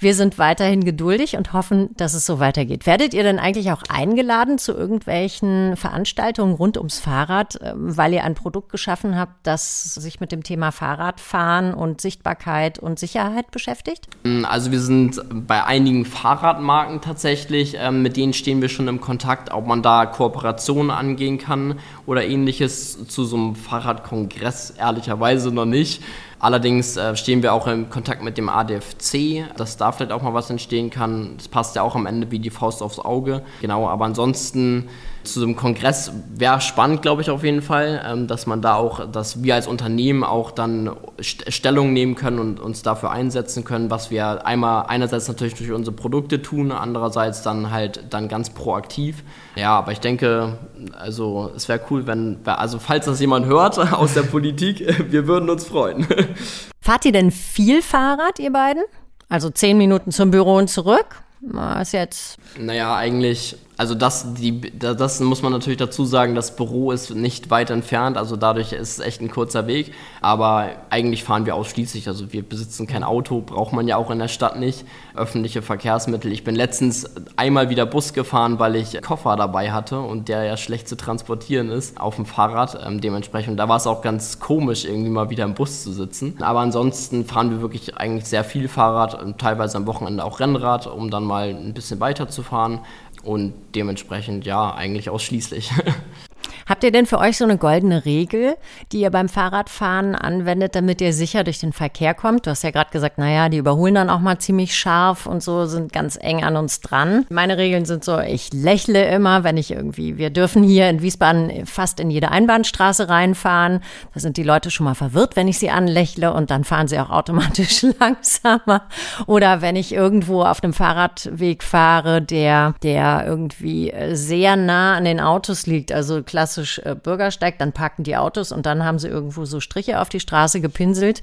wir 0.00 0.14
sind 0.14 0.38
weiterhin 0.38 0.82
geduldig 0.82 1.36
und 1.36 1.52
hoffen, 1.52 1.90
dass 1.96 2.14
es 2.14 2.24
so 2.24 2.40
weitergeht. 2.40 2.86
Werdet 2.86 3.12
ihr 3.12 3.22
denn 3.22 3.38
eigentlich 3.38 3.70
auch 3.70 3.82
eingeladen 3.90 4.56
zu 4.56 4.72
irgendwelchen 4.72 5.76
Veranstaltungen 5.76 6.54
rund 6.54 6.78
ums 6.78 6.98
Fahrrad, 6.98 7.58
ähm, 7.62 7.96
weil 7.96 8.14
ihr 8.14 8.24
ein 8.24 8.34
Produkt 8.34 8.72
geschaffen 8.72 9.16
habt, 9.16 9.46
das 9.46 9.94
sich 9.94 10.18
mit 10.18 10.32
dem 10.32 10.42
Thema 10.42 10.72
Fahrradfahren 10.72 11.74
und 11.74 12.00
Sichtbarkeit 12.00 12.78
und 12.78 12.98
Sicherheit 12.98 13.50
beschäftigt? 13.50 14.06
Mm, 14.24 14.46
also 14.46 14.72
wir 14.72 14.80
sind 14.80 15.20
bei 15.30 15.64
einigen 15.64 16.06
Fahrradmarken 16.06 17.02
tatsächlich, 17.02 17.76
ähm, 17.78 18.00
mit 18.00 18.16
denen 18.16 18.32
stehen 18.32 18.62
wir 18.62 18.70
schon 18.70 18.88
im 18.88 19.02
Kontakt, 19.02 19.52
ob 19.52 19.66
man 19.66 19.82
da 19.82 20.06
Kooperationen 20.06 20.90
angehen 20.90 21.36
kann 21.36 21.78
oder 22.06 22.24
ähnliches 22.24 23.06
zu 23.06 23.24
so 23.24 23.36
einem 23.36 23.54
Fahrradkongress 23.54 24.70
ehrlicherweise 24.78 25.52
noch 25.52 25.66
nicht. 25.66 26.02
Allerdings 26.40 26.96
äh, 26.96 27.14
stehen 27.16 27.42
wir 27.42 27.52
auch 27.52 27.66
im 27.66 27.90
Kontakt 27.90 28.22
mit 28.22 28.38
dem 28.38 28.48
ADFC, 28.48 29.44
dass 29.56 29.76
da 29.76 29.92
vielleicht 29.92 30.10
auch 30.10 30.22
mal 30.22 30.32
was 30.32 30.48
entstehen 30.48 30.88
kann. 30.88 31.34
Das 31.36 31.48
passt 31.48 31.76
ja 31.76 31.82
auch 31.82 31.94
am 31.94 32.06
Ende 32.06 32.30
wie 32.30 32.38
die 32.38 32.48
Faust 32.48 32.82
aufs 32.82 32.98
Auge. 32.98 33.42
Genau, 33.60 33.86
aber 33.86 34.06
ansonsten 34.06 34.88
zu 35.22 35.40
so 35.40 35.46
einem 35.46 35.56
Kongress 35.56 36.12
wäre 36.34 36.60
spannend, 36.60 37.02
glaube 37.02 37.22
ich, 37.22 37.30
auf 37.30 37.44
jeden 37.44 37.62
Fall, 37.62 38.02
ähm, 38.06 38.26
dass 38.26 38.46
man 38.46 38.62
da 38.62 38.74
auch, 38.74 39.10
dass 39.10 39.42
wir 39.42 39.54
als 39.54 39.66
Unternehmen 39.66 40.24
auch 40.24 40.50
dann 40.50 40.90
Stellung 41.20 41.92
nehmen 41.92 42.14
können 42.14 42.38
und 42.38 42.60
uns 42.60 42.82
dafür 42.82 43.10
einsetzen 43.10 43.64
können, 43.64 43.90
was 43.90 44.10
wir 44.10 44.46
einmal 44.46 44.86
einerseits 44.86 45.28
natürlich 45.28 45.54
durch 45.54 45.72
unsere 45.72 45.94
Produkte 45.94 46.42
tun, 46.42 46.72
andererseits 46.72 47.42
dann 47.42 47.70
halt 47.70 48.04
dann 48.10 48.28
ganz 48.28 48.50
proaktiv. 48.50 49.22
Ja, 49.56 49.78
aber 49.78 49.92
ich 49.92 50.00
denke, 50.00 50.58
also 50.92 51.50
es 51.54 51.68
wäre 51.68 51.80
cool, 51.90 52.06
wenn, 52.06 52.38
also 52.44 52.78
falls 52.78 53.04
das 53.04 53.20
jemand 53.20 53.46
hört 53.46 53.78
aus 53.92 54.14
der 54.14 54.22
Politik, 54.22 54.94
wir 55.10 55.26
würden 55.26 55.50
uns 55.50 55.64
freuen. 55.64 56.06
Fahrt 56.80 57.04
ihr 57.04 57.12
denn 57.12 57.30
viel 57.30 57.82
Fahrrad, 57.82 58.38
ihr 58.38 58.52
beiden? 58.52 58.82
Also 59.28 59.50
zehn 59.50 59.76
Minuten 59.76 60.10
zum 60.10 60.30
Büro 60.30 60.56
und 60.56 60.68
zurück? 60.68 61.22
Was 61.40 61.92
jetzt? 61.92 62.38
Naja, 62.58 62.96
eigentlich 62.96 63.56
also 63.80 63.94
das, 63.94 64.34
die, 64.34 64.60
das 64.78 65.20
muss 65.20 65.40
man 65.40 65.52
natürlich 65.52 65.78
dazu 65.78 66.04
sagen, 66.04 66.34
das 66.34 66.54
Büro 66.54 66.92
ist 66.92 67.14
nicht 67.14 67.48
weit 67.48 67.70
entfernt, 67.70 68.18
also 68.18 68.36
dadurch 68.36 68.74
ist 68.74 68.98
es 68.98 69.00
echt 69.00 69.22
ein 69.22 69.30
kurzer 69.30 69.66
Weg. 69.66 69.94
Aber 70.20 70.68
eigentlich 70.90 71.24
fahren 71.24 71.46
wir 71.46 71.54
ausschließlich, 71.54 72.06
also 72.06 72.30
wir 72.30 72.46
besitzen 72.46 72.86
kein 72.86 73.02
Auto, 73.02 73.40
braucht 73.40 73.72
man 73.72 73.88
ja 73.88 73.96
auch 73.96 74.10
in 74.10 74.18
der 74.18 74.28
Stadt 74.28 74.60
nicht. 74.60 74.84
Öffentliche 75.14 75.62
Verkehrsmittel. 75.62 76.30
Ich 76.30 76.44
bin 76.44 76.54
letztens 76.54 77.08
einmal 77.36 77.70
wieder 77.70 77.86
Bus 77.86 78.12
gefahren, 78.12 78.58
weil 78.58 78.76
ich 78.76 79.00
Koffer 79.00 79.36
dabei 79.36 79.72
hatte 79.72 79.98
und 80.00 80.28
der 80.28 80.44
ja 80.44 80.58
schlecht 80.58 80.86
zu 80.86 80.94
transportieren 80.94 81.70
ist 81.70 81.98
auf 81.98 82.16
dem 82.16 82.26
Fahrrad. 82.26 82.86
Ähm, 82.86 83.00
dementsprechend, 83.00 83.58
da 83.58 83.70
war 83.70 83.78
es 83.78 83.86
auch 83.86 84.02
ganz 84.02 84.40
komisch, 84.40 84.84
irgendwie 84.84 85.08
mal 85.08 85.30
wieder 85.30 85.44
im 85.44 85.54
Bus 85.54 85.82
zu 85.82 85.92
sitzen. 85.92 86.36
Aber 86.42 86.60
ansonsten 86.60 87.24
fahren 87.24 87.50
wir 87.50 87.62
wirklich 87.62 87.96
eigentlich 87.96 88.26
sehr 88.26 88.44
viel 88.44 88.68
Fahrrad 88.68 89.22
und 89.22 89.38
teilweise 89.38 89.78
am 89.78 89.86
Wochenende 89.86 90.22
auch 90.22 90.38
Rennrad, 90.38 90.86
um 90.86 91.10
dann 91.10 91.24
mal 91.24 91.48
ein 91.48 91.72
bisschen 91.72 91.98
weiter 91.98 92.28
zu 92.28 92.42
fahren 92.42 92.80
und 93.22 93.52
dementsprechend 93.74 94.46
ja, 94.46 94.74
eigentlich 94.74 95.10
ausschließlich. 95.10 95.70
Habt 96.70 96.84
ihr 96.84 96.92
denn 96.92 97.06
für 97.06 97.18
euch 97.18 97.36
so 97.36 97.42
eine 97.42 97.58
goldene 97.58 98.04
Regel, 98.04 98.54
die 98.92 99.00
ihr 99.00 99.10
beim 99.10 99.28
Fahrradfahren 99.28 100.14
anwendet, 100.14 100.76
damit 100.76 101.00
ihr 101.00 101.12
sicher 101.12 101.42
durch 101.42 101.58
den 101.58 101.72
Verkehr 101.72 102.14
kommt? 102.14 102.46
Du 102.46 102.50
hast 102.50 102.62
ja 102.62 102.70
gerade 102.70 102.92
gesagt, 102.92 103.18
naja, 103.18 103.48
die 103.48 103.56
überholen 103.56 103.96
dann 103.96 104.08
auch 104.08 104.20
mal 104.20 104.38
ziemlich 104.38 104.76
scharf 104.76 105.26
und 105.26 105.42
so, 105.42 105.66
sind 105.66 105.92
ganz 105.92 106.16
eng 106.20 106.44
an 106.44 106.54
uns 106.54 106.80
dran. 106.80 107.26
Meine 107.28 107.58
Regeln 107.58 107.86
sind 107.86 108.04
so, 108.04 108.20
ich 108.20 108.52
lächle 108.52 109.04
immer, 109.08 109.42
wenn 109.42 109.56
ich 109.56 109.72
irgendwie, 109.72 110.16
wir 110.16 110.30
dürfen 110.30 110.62
hier 110.62 110.88
in 110.88 111.02
Wiesbaden 111.02 111.66
fast 111.66 111.98
in 111.98 112.08
jede 112.08 112.30
Einbahnstraße 112.30 113.08
reinfahren. 113.08 113.80
Da 114.14 114.20
sind 114.20 114.36
die 114.36 114.44
Leute 114.44 114.70
schon 114.70 114.84
mal 114.84 114.94
verwirrt, 114.94 115.34
wenn 115.34 115.48
ich 115.48 115.58
sie 115.58 115.70
anlächle 115.70 116.32
und 116.32 116.52
dann 116.52 116.62
fahren 116.62 116.86
sie 116.86 117.00
auch 117.00 117.10
automatisch 117.10 117.84
langsamer. 117.98 118.82
Oder 119.26 119.60
wenn 119.60 119.74
ich 119.74 119.92
irgendwo 119.92 120.44
auf 120.44 120.62
einem 120.62 120.72
Fahrradweg 120.72 121.64
fahre, 121.64 122.22
der, 122.22 122.76
der 122.84 123.24
irgendwie 123.26 123.92
sehr 124.12 124.54
nah 124.54 124.94
an 124.94 125.04
den 125.04 125.18
Autos 125.18 125.66
liegt, 125.66 125.90
also 125.90 126.22
klassisch 126.22 126.59
klassisch 126.60 126.80
äh, 126.84 126.94
Bürgersteig, 126.94 127.58
dann 127.58 127.72
parken 127.72 128.04
die 128.04 128.16
Autos 128.16 128.52
und 128.52 128.66
dann 128.66 128.84
haben 128.84 128.98
sie 128.98 129.08
irgendwo 129.08 129.44
so 129.44 129.60
Striche 129.60 130.00
auf 130.00 130.08
die 130.08 130.20
Straße 130.20 130.60
gepinselt. 130.60 131.20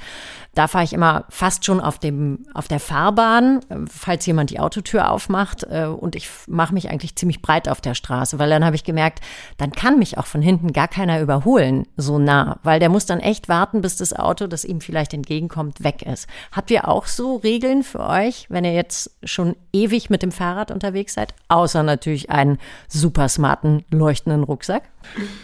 Da 0.57 0.67
fahre 0.67 0.83
ich 0.83 0.93
immer 0.93 1.25
fast 1.29 1.65
schon 1.65 1.79
auf, 1.79 1.99
dem, 1.99 2.47
auf 2.55 2.67
der 2.67 2.79
Fahrbahn, 2.79 3.59
falls 3.87 4.25
jemand 4.25 4.49
die 4.49 4.59
Autotür 4.59 5.11
aufmacht. 5.11 5.63
Äh, 5.69 5.85
und 5.85 6.15
ich 6.15 6.27
mache 6.47 6.73
mich 6.73 6.89
eigentlich 6.89 7.15
ziemlich 7.15 7.43
breit 7.43 7.69
auf 7.69 7.79
der 7.79 7.93
Straße, 7.93 8.39
weil 8.39 8.49
dann 8.49 8.65
habe 8.65 8.75
ich 8.75 8.83
gemerkt, 8.83 9.19
dann 9.57 9.71
kann 9.71 9.99
mich 9.99 10.17
auch 10.17 10.25
von 10.25 10.41
hinten 10.41 10.73
gar 10.73 10.87
keiner 10.87 11.21
überholen, 11.21 11.85
so 11.95 12.17
nah. 12.17 12.57
Weil 12.63 12.79
der 12.79 12.89
muss 12.89 13.05
dann 13.05 13.19
echt 13.19 13.49
warten, 13.49 13.81
bis 13.81 13.97
das 13.97 14.13
Auto, 14.13 14.47
das 14.47 14.65
ihm 14.65 14.81
vielleicht 14.81 15.13
entgegenkommt, 15.13 15.83
weg 15.83 16.01
ist. 16.01 16.27
Habt 16.51 16.71
ihr 16.71 16.87
auch 16.87 17.05
so 17.05 17.35
Regeln 17.35 17.83
für 17.83 17.99
euch, 17.99 18.47
wenn 18.49 18.65
ihr 18.65 18.73
jetzt 18.73 19.11
schon 19.23 19.55
ewig 19.73 20.09
mit 20.09 20.23
dem 20.23 20.31
Fahrrad 20.31 20.71
unterwegs 20.71 21.13
seid? 21.13 21.35
Außer 21.49 21.83
natürlich 21.83 22.31
einen 22.31 22.57
super 22.87 23.29
smarten, 23.29 23.85
leuchtenden 23.91 24.41
Rucksack? 24.43 24.89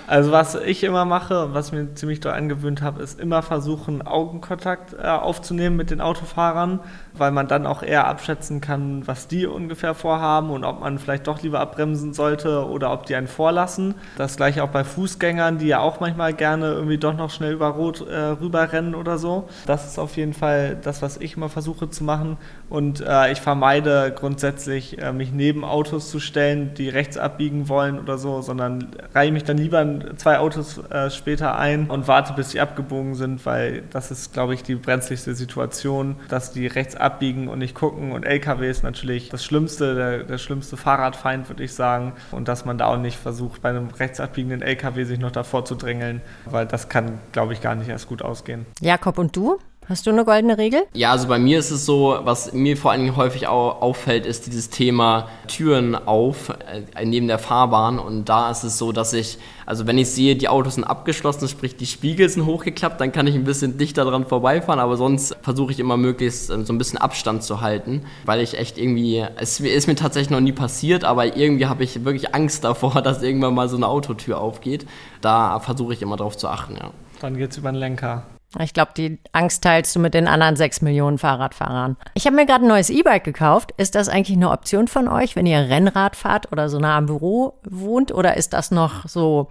Also 0.07 0.31
was 0.31 0.55
ich 0.55 0.83
immer 0.83 1.05
mache 1.05 1.45
und 1.45 1.53
was 1.53 1.71
mir 1.71 1.93
ziemlich 1.95 2.19
doll 2.19 2.33
angewöhnt 2.33 2.81
habe, 2.81 3.01
ist 3.01 3.19
immer 3.19 3.41
versuchen, 3.41 4.01
Augenkontakt 4.01 4.93
aufzunehmen 5.11 5.75
mit 5.75 5.89
den 5.89 6.01
Autofahrern, 6.01 6.79
weil 7.13 7.31
man 7.31 7.47
dann 7.47 7.65
auch 7.65 7.83
eher 7.83 8.07
abschätzen 8.07 8.61
kann, 8.61 9.05
was 9.05 9.27
die 9.27 9.45
ungefähr 9.45 9.93
vorhaben 9.93 10.49
und 10.49 10.63
ob 10.63 10.79
man 10.79 10.97
vielleicht 10.99 11.27
doch 11.27 11.41
lieber 11.41 11.59
abbremsen 11.59 12.13
sollte 12.13 12.67
oder 12.67 12.91
ob 12.91 13.05
die 13.05 13.15
einen 13.15 13.27
vorlassen. 13.27 13.95
Das 14.17 14.37
gleiche 14.37 14.63
auch 14.63 14.69
bei 14.69 14.83
Fußgängern, 14.83 15.57
die 15.57 15.67
ja 15.67 15.79
auch 15.79 15.99
manchmal 15.99 16.33
gerne 16.33 16.73
irgendwie 16.73 16.97
doch 16.97 17.15
noch 17.15 17.29
schnell 17.29 17.53
über 17.53 17.67
Rot 17.67 18.07
äh, 18.07 18.15
rüberrennen 18.15 18.95
oder 18.95 19.17
so. 19.17 19.47
Das 19.65 19.85
ist 19.85 19.99
auf 19.99 20.17
jeden 20.17 20.33
Fall 20.33 20.77
das, 20.81 21.01
was 21.01 21.17
ich 21.17 21.37
immer 21.37 21.49
versuche 21.49 21.89
zu 21.89 22.03
machen. 22.03 22.37
Und 22.69 23.01
äh, 23.01 23.31
ich 23.31 23.41
vermeide 23.41 24.13
grundsätzlich, 24.15 24.99
äh, 24.99 25.11
mich 25.11 25.31
neben 25.31 25.63
Autos 25.63 26.09
zu 26.09 26.19
stellen, 26.19 26.73
die 26.73 26.89
rechts 26.89 27.17
abbiegen 27.17 27.69
wollen 27.69 27.99
oder 27.99 28.17
so, 28.17 28.41
sondern 28.41 28.87
reihe 29.13 29.31
mich 29.31 29.43
dann 29.43 29.57
lieber 29.57 29.85
zwei 30.17 30.39
Autos 30.39 30.79
äh, 30.89 31.09
später 31.09 31.57
ein 31.57 31.89
und 31.89 32.07
warte, 32.07 32.33
bis 32.33 32.51
sie 32.51 32.59
abgebogen 32.59 33.15
sind, 33.15 33.45
weil 33.45 33.83
das 33.91 34.11
ist, 34.11 34.33
glaube 34.33 34.53
ich, 34.53 34.63
die 34.63 34.75
brenzligste 34.93 35.33
Situation, 35.33 36.17
dass 36.29 36.51
die 36.51 36.67
rechts 36.67 36.95
abbiegen 36.95 37.47
und 37.47 37.57
nicht 37.57 37.73
gucken. 37.73 38.11
Und 38.11 38.23
LKW 38.25 38.69
ist 38.69 38.83
natürlich 38.83 39.29
das 39.29 39.43
Schlimmste, 39.43 39.95
der, 39.95 40.23
der 40.23 40.37
schlimmste 40.37 40.77
Fahrradfeind, 40.77 41.49
würde 41.49 41.63
ich 41.63 41.73
sagen. 41.73 42.13
Und 42.31 42.47
dass 42.47 42.63
man 42.63 42.77
da 42.77 42.85
auch 42.85 42.97
nicht 42.97 43.17
versucht, 43.17 43.63
bei 43.63 43.69
einem 43.69 43.89
rechts 43.89 44.19
abbiegenden 44.19 44.61
LKW 44.61 45.03
sich 45.05 45.17
noch 45.17 45.31
davor 45.31 45.65
zu 45.65 45.73
drängeln, 45.73 46.21
weil 46.45 46.67
das 46.67 46.89
kann, 46.89 47.17
glaube 47.31 47.53
ich, 47.53 47.61
gar 47.61 47.73
nicht 47.73 47.89
erst 47.89 48.07
gut 48.07 48.21
ausgehen. 48.21 48.67
Jakob 48.81 49.17
und 49.17 49.35
du? 49.35 49.57
Hast 49.89 50.07
du 50.07 50.11
eine 50.11 50.23
goldene 50.23 50.57
Regel? 50.57 50.83
Ja, 50.93 51.11
also 51.11 51.27
bei 51.27 51.37
mir 51.37 51.59
ist 51.59 51.69
es 51.69 51.85
so, 51.85 52.17
was 52.23 52.53
mir 52.53 52.77
vor 52.77 52.91
allen 52.91 53.01
Dingen 53.01 53.17
häufig 53.17 53.47
auch 53.47 53.81
auffällt, 53.81 54.25
ist 54.25 54.45
dieses 54.45 54.69
Thema 54.69 55.27
Türen 55.47 55.93
auf 55.95 56.49
äh, 56.49 57.05
neben 57.05 57.27
der 57.27 57.37
Fahrbahn. 57.37 57.99
Und 57.99 58.29
da 58.29 58.49
ist 58.49 58.63
es 58.63 58.77
so, 58.77 58.93
dass 58.93 59.11
ich, 59.11 59.39
also 59.65 59.85
wenn 59.85 59.97
ich 59.97 60.09
sehe, 60.09 60.37
die 60.37 60.47
Autos 60.47 60.75
sind 60.75 60.85
abgeschlossen, 60.85 61.49
sprich 61.49 61.75
die 61.75 61.85
Spiegel 61.85 62.29
sind 62.29 62.45
hochgeklappt, 62.45 63.01
dann 63.01 63.11
kann 63.11 63.27
ich 63.27 63.35
ein 63.35 63.43
bisschen 63.43 63.77
dichter 63.77 64.05
dran 64.05 64.25
vorbeifahren. 64.25 64.79
Aber 64.79 64.95
sonst 64.95 65.35
versuche 65.41 65.73
ich 65.73 65.79
immer 65.81 65.97
möglichst 65.97 66.49
äh, 66.49 66.63
so 66.63 66.71
ein 66.71 66.77
bisschen 66.77 66.97
Abstand 66.97 67.43
zu 67.43 67.59
halten, 67.59 68.05
weil 68.25 68.39
ich 68.39 68.57
echt 68.57 68.77
irgendwie, 68.77 69.25
es 69.35 69.59
ist 69.59 69.87
mir 69.87 69.95
tatsächlich 69.95 70.29
noch 70.29 70.39
nie 70.39 70.53
passiert, 70.53 71.03
aber 71.03 71.35
irgendwie 71.35 71.65
habe 71.65 71.83
ich 71.83 72.05
wirklich 72.05 72.33
Angst 72.33 72.63
davor, 72.63 73.01
dass 73.01 73.21
irgendwann 73.21 73.53
mal 73.53 73.67
so 73.67 73.75
eine 73.75 73.87
Autotür 73.87 74.39
aufgeht. 74.39 74.85
Da 75.19 75.59
versuche 75.59 75.91
ich 75.91 76.01
immer 76.01 76.15
drauf 76.15 76.37
zu 76.37 76.47
achten, 76.47 76.77
ja. 76.77 76.91
Dann 77.19 77.37
geht's 77.37 77.57
über 77.57 77.71
den 77.71 77.79
Lenker. 77.79 78.23
Ich 78.59 78.73
glaube, 78.73 78.91
die 78.95 79.19
Angst 79.31 79.63
teilst 79.63 79.95
du 79.95 79.99
mit 79.99 80.13
den 80.13 80.27
anderen 80.27 80.55
sechs 80.55 80.81
Millionen 80.81 81.17
Fahrradfahrern. 81.17 81.97
Ich 82.13 82.25
habe 82.25 82.35
mir 82.35 82.45
gerade 82.45 82.65
ein 82.65 82.67
neues 82.67 82.89
E-Bike 82.89 83.23
gekauft. 83.23 83.73
Ist 83.77 83.95
das 83.95 84.09
eigentlich 84.09 84.37
eine 84.37 84.51
Option 84.51 84.87
von 84.87 85.07
euch, 85.07 85.35
wenn 85.35 85.45
ihr 85.45 85.57
Rennrad 85.57 86.15
fahrt 86.15 86.51
oder 86.51 86.69
so 86.69 86.77
nah 86.77 86.97
am 86.97 87.07
Büro 87.07 87.53
wohnt? 87.63 88.13
Oder 88.13 88.37
ist 88.37 88.53
das 88.53 88.69
noch 88.69 89.07
so, 89.07 89.49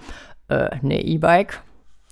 äh, 0.48 0.70
ne 0.82 1.02
E-Bike? 1.02 1.62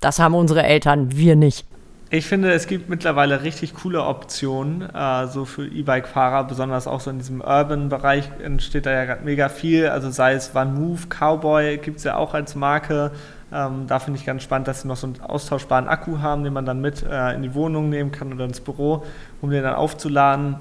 Das 0.00 0.18
haben 0.18 0.34
unsere 0.34 0.62
Eltern, 0.62 1.16
wir 1.16 1.36
nicht. 1.36 1.66
Ich 2.12 2.26
finde, 2.26 2.52
es 2.52 2.66
gibt 2.66 2.88
mittlerweile 2.88 3.44
richtig 3.44 3.72
coole 3.72 4.02
Optionen, 4.02 4.82
äh, 4.82 5.28
so 5.28 5.44
für 5.44 5.64
E-Bike-Fahrer, 5.64 6.42
besonders 6.42 6.88
auch 6.88 6.98
so 6.98 7.08
in 7.08 7.18
diesem 7.18 7.40
Urban-Bereich 7.40 8.28
entsteht 8.42 8.86
da 8.86 8.90
ja 8.90 9.04
gerade 9.04 9.24
mega 9.24 9.48
viel. 9.48 9.86
Also 9.86 10.10
sei 10.10 10.32
es 10.32 10.52
Van 10.52 10.74
Move, 10.74 11.02
Cowboy 11.08 11.78
gibt 11.78 11.98
es 11.98 12.04
ja 12.04 12.16
auch 12.16 12.34
als 12.34 12.56
Marke. 12.56 13.12
Ähm, 13.52 13.86
da 13.86 14.00
finde 14.00 14.18
ich 14.18 14.26
ganz 14.26 14.42
spannend, 14.42 14.66
dass 14.66 14.82
sie 14.82 14.88
noch 14.88 14.96
so 14.96 15.06
einen 15.06 15.20
austauschbaren 15.20 15.86
Akku 15.86 16.18
haben, 16.18 16.42
den 16.42 16.52
man 16.52 16.66
dann 16.66 16.80
mit 16.80 17.04
äh, 17.04 17.32
in 17.32 17.42
die 17.42 17.54
Wohnung 17.54 17.90
nehmen 17.90 18.10
kann 18.10 18.32
oder 18.32 18.44
ins 18.44 18.60
Büro, 18.60 19.04
um 19.40 19.50
den 19.50 19.62
dann 19.62 19.76
aufzuladen. 19.76 20.56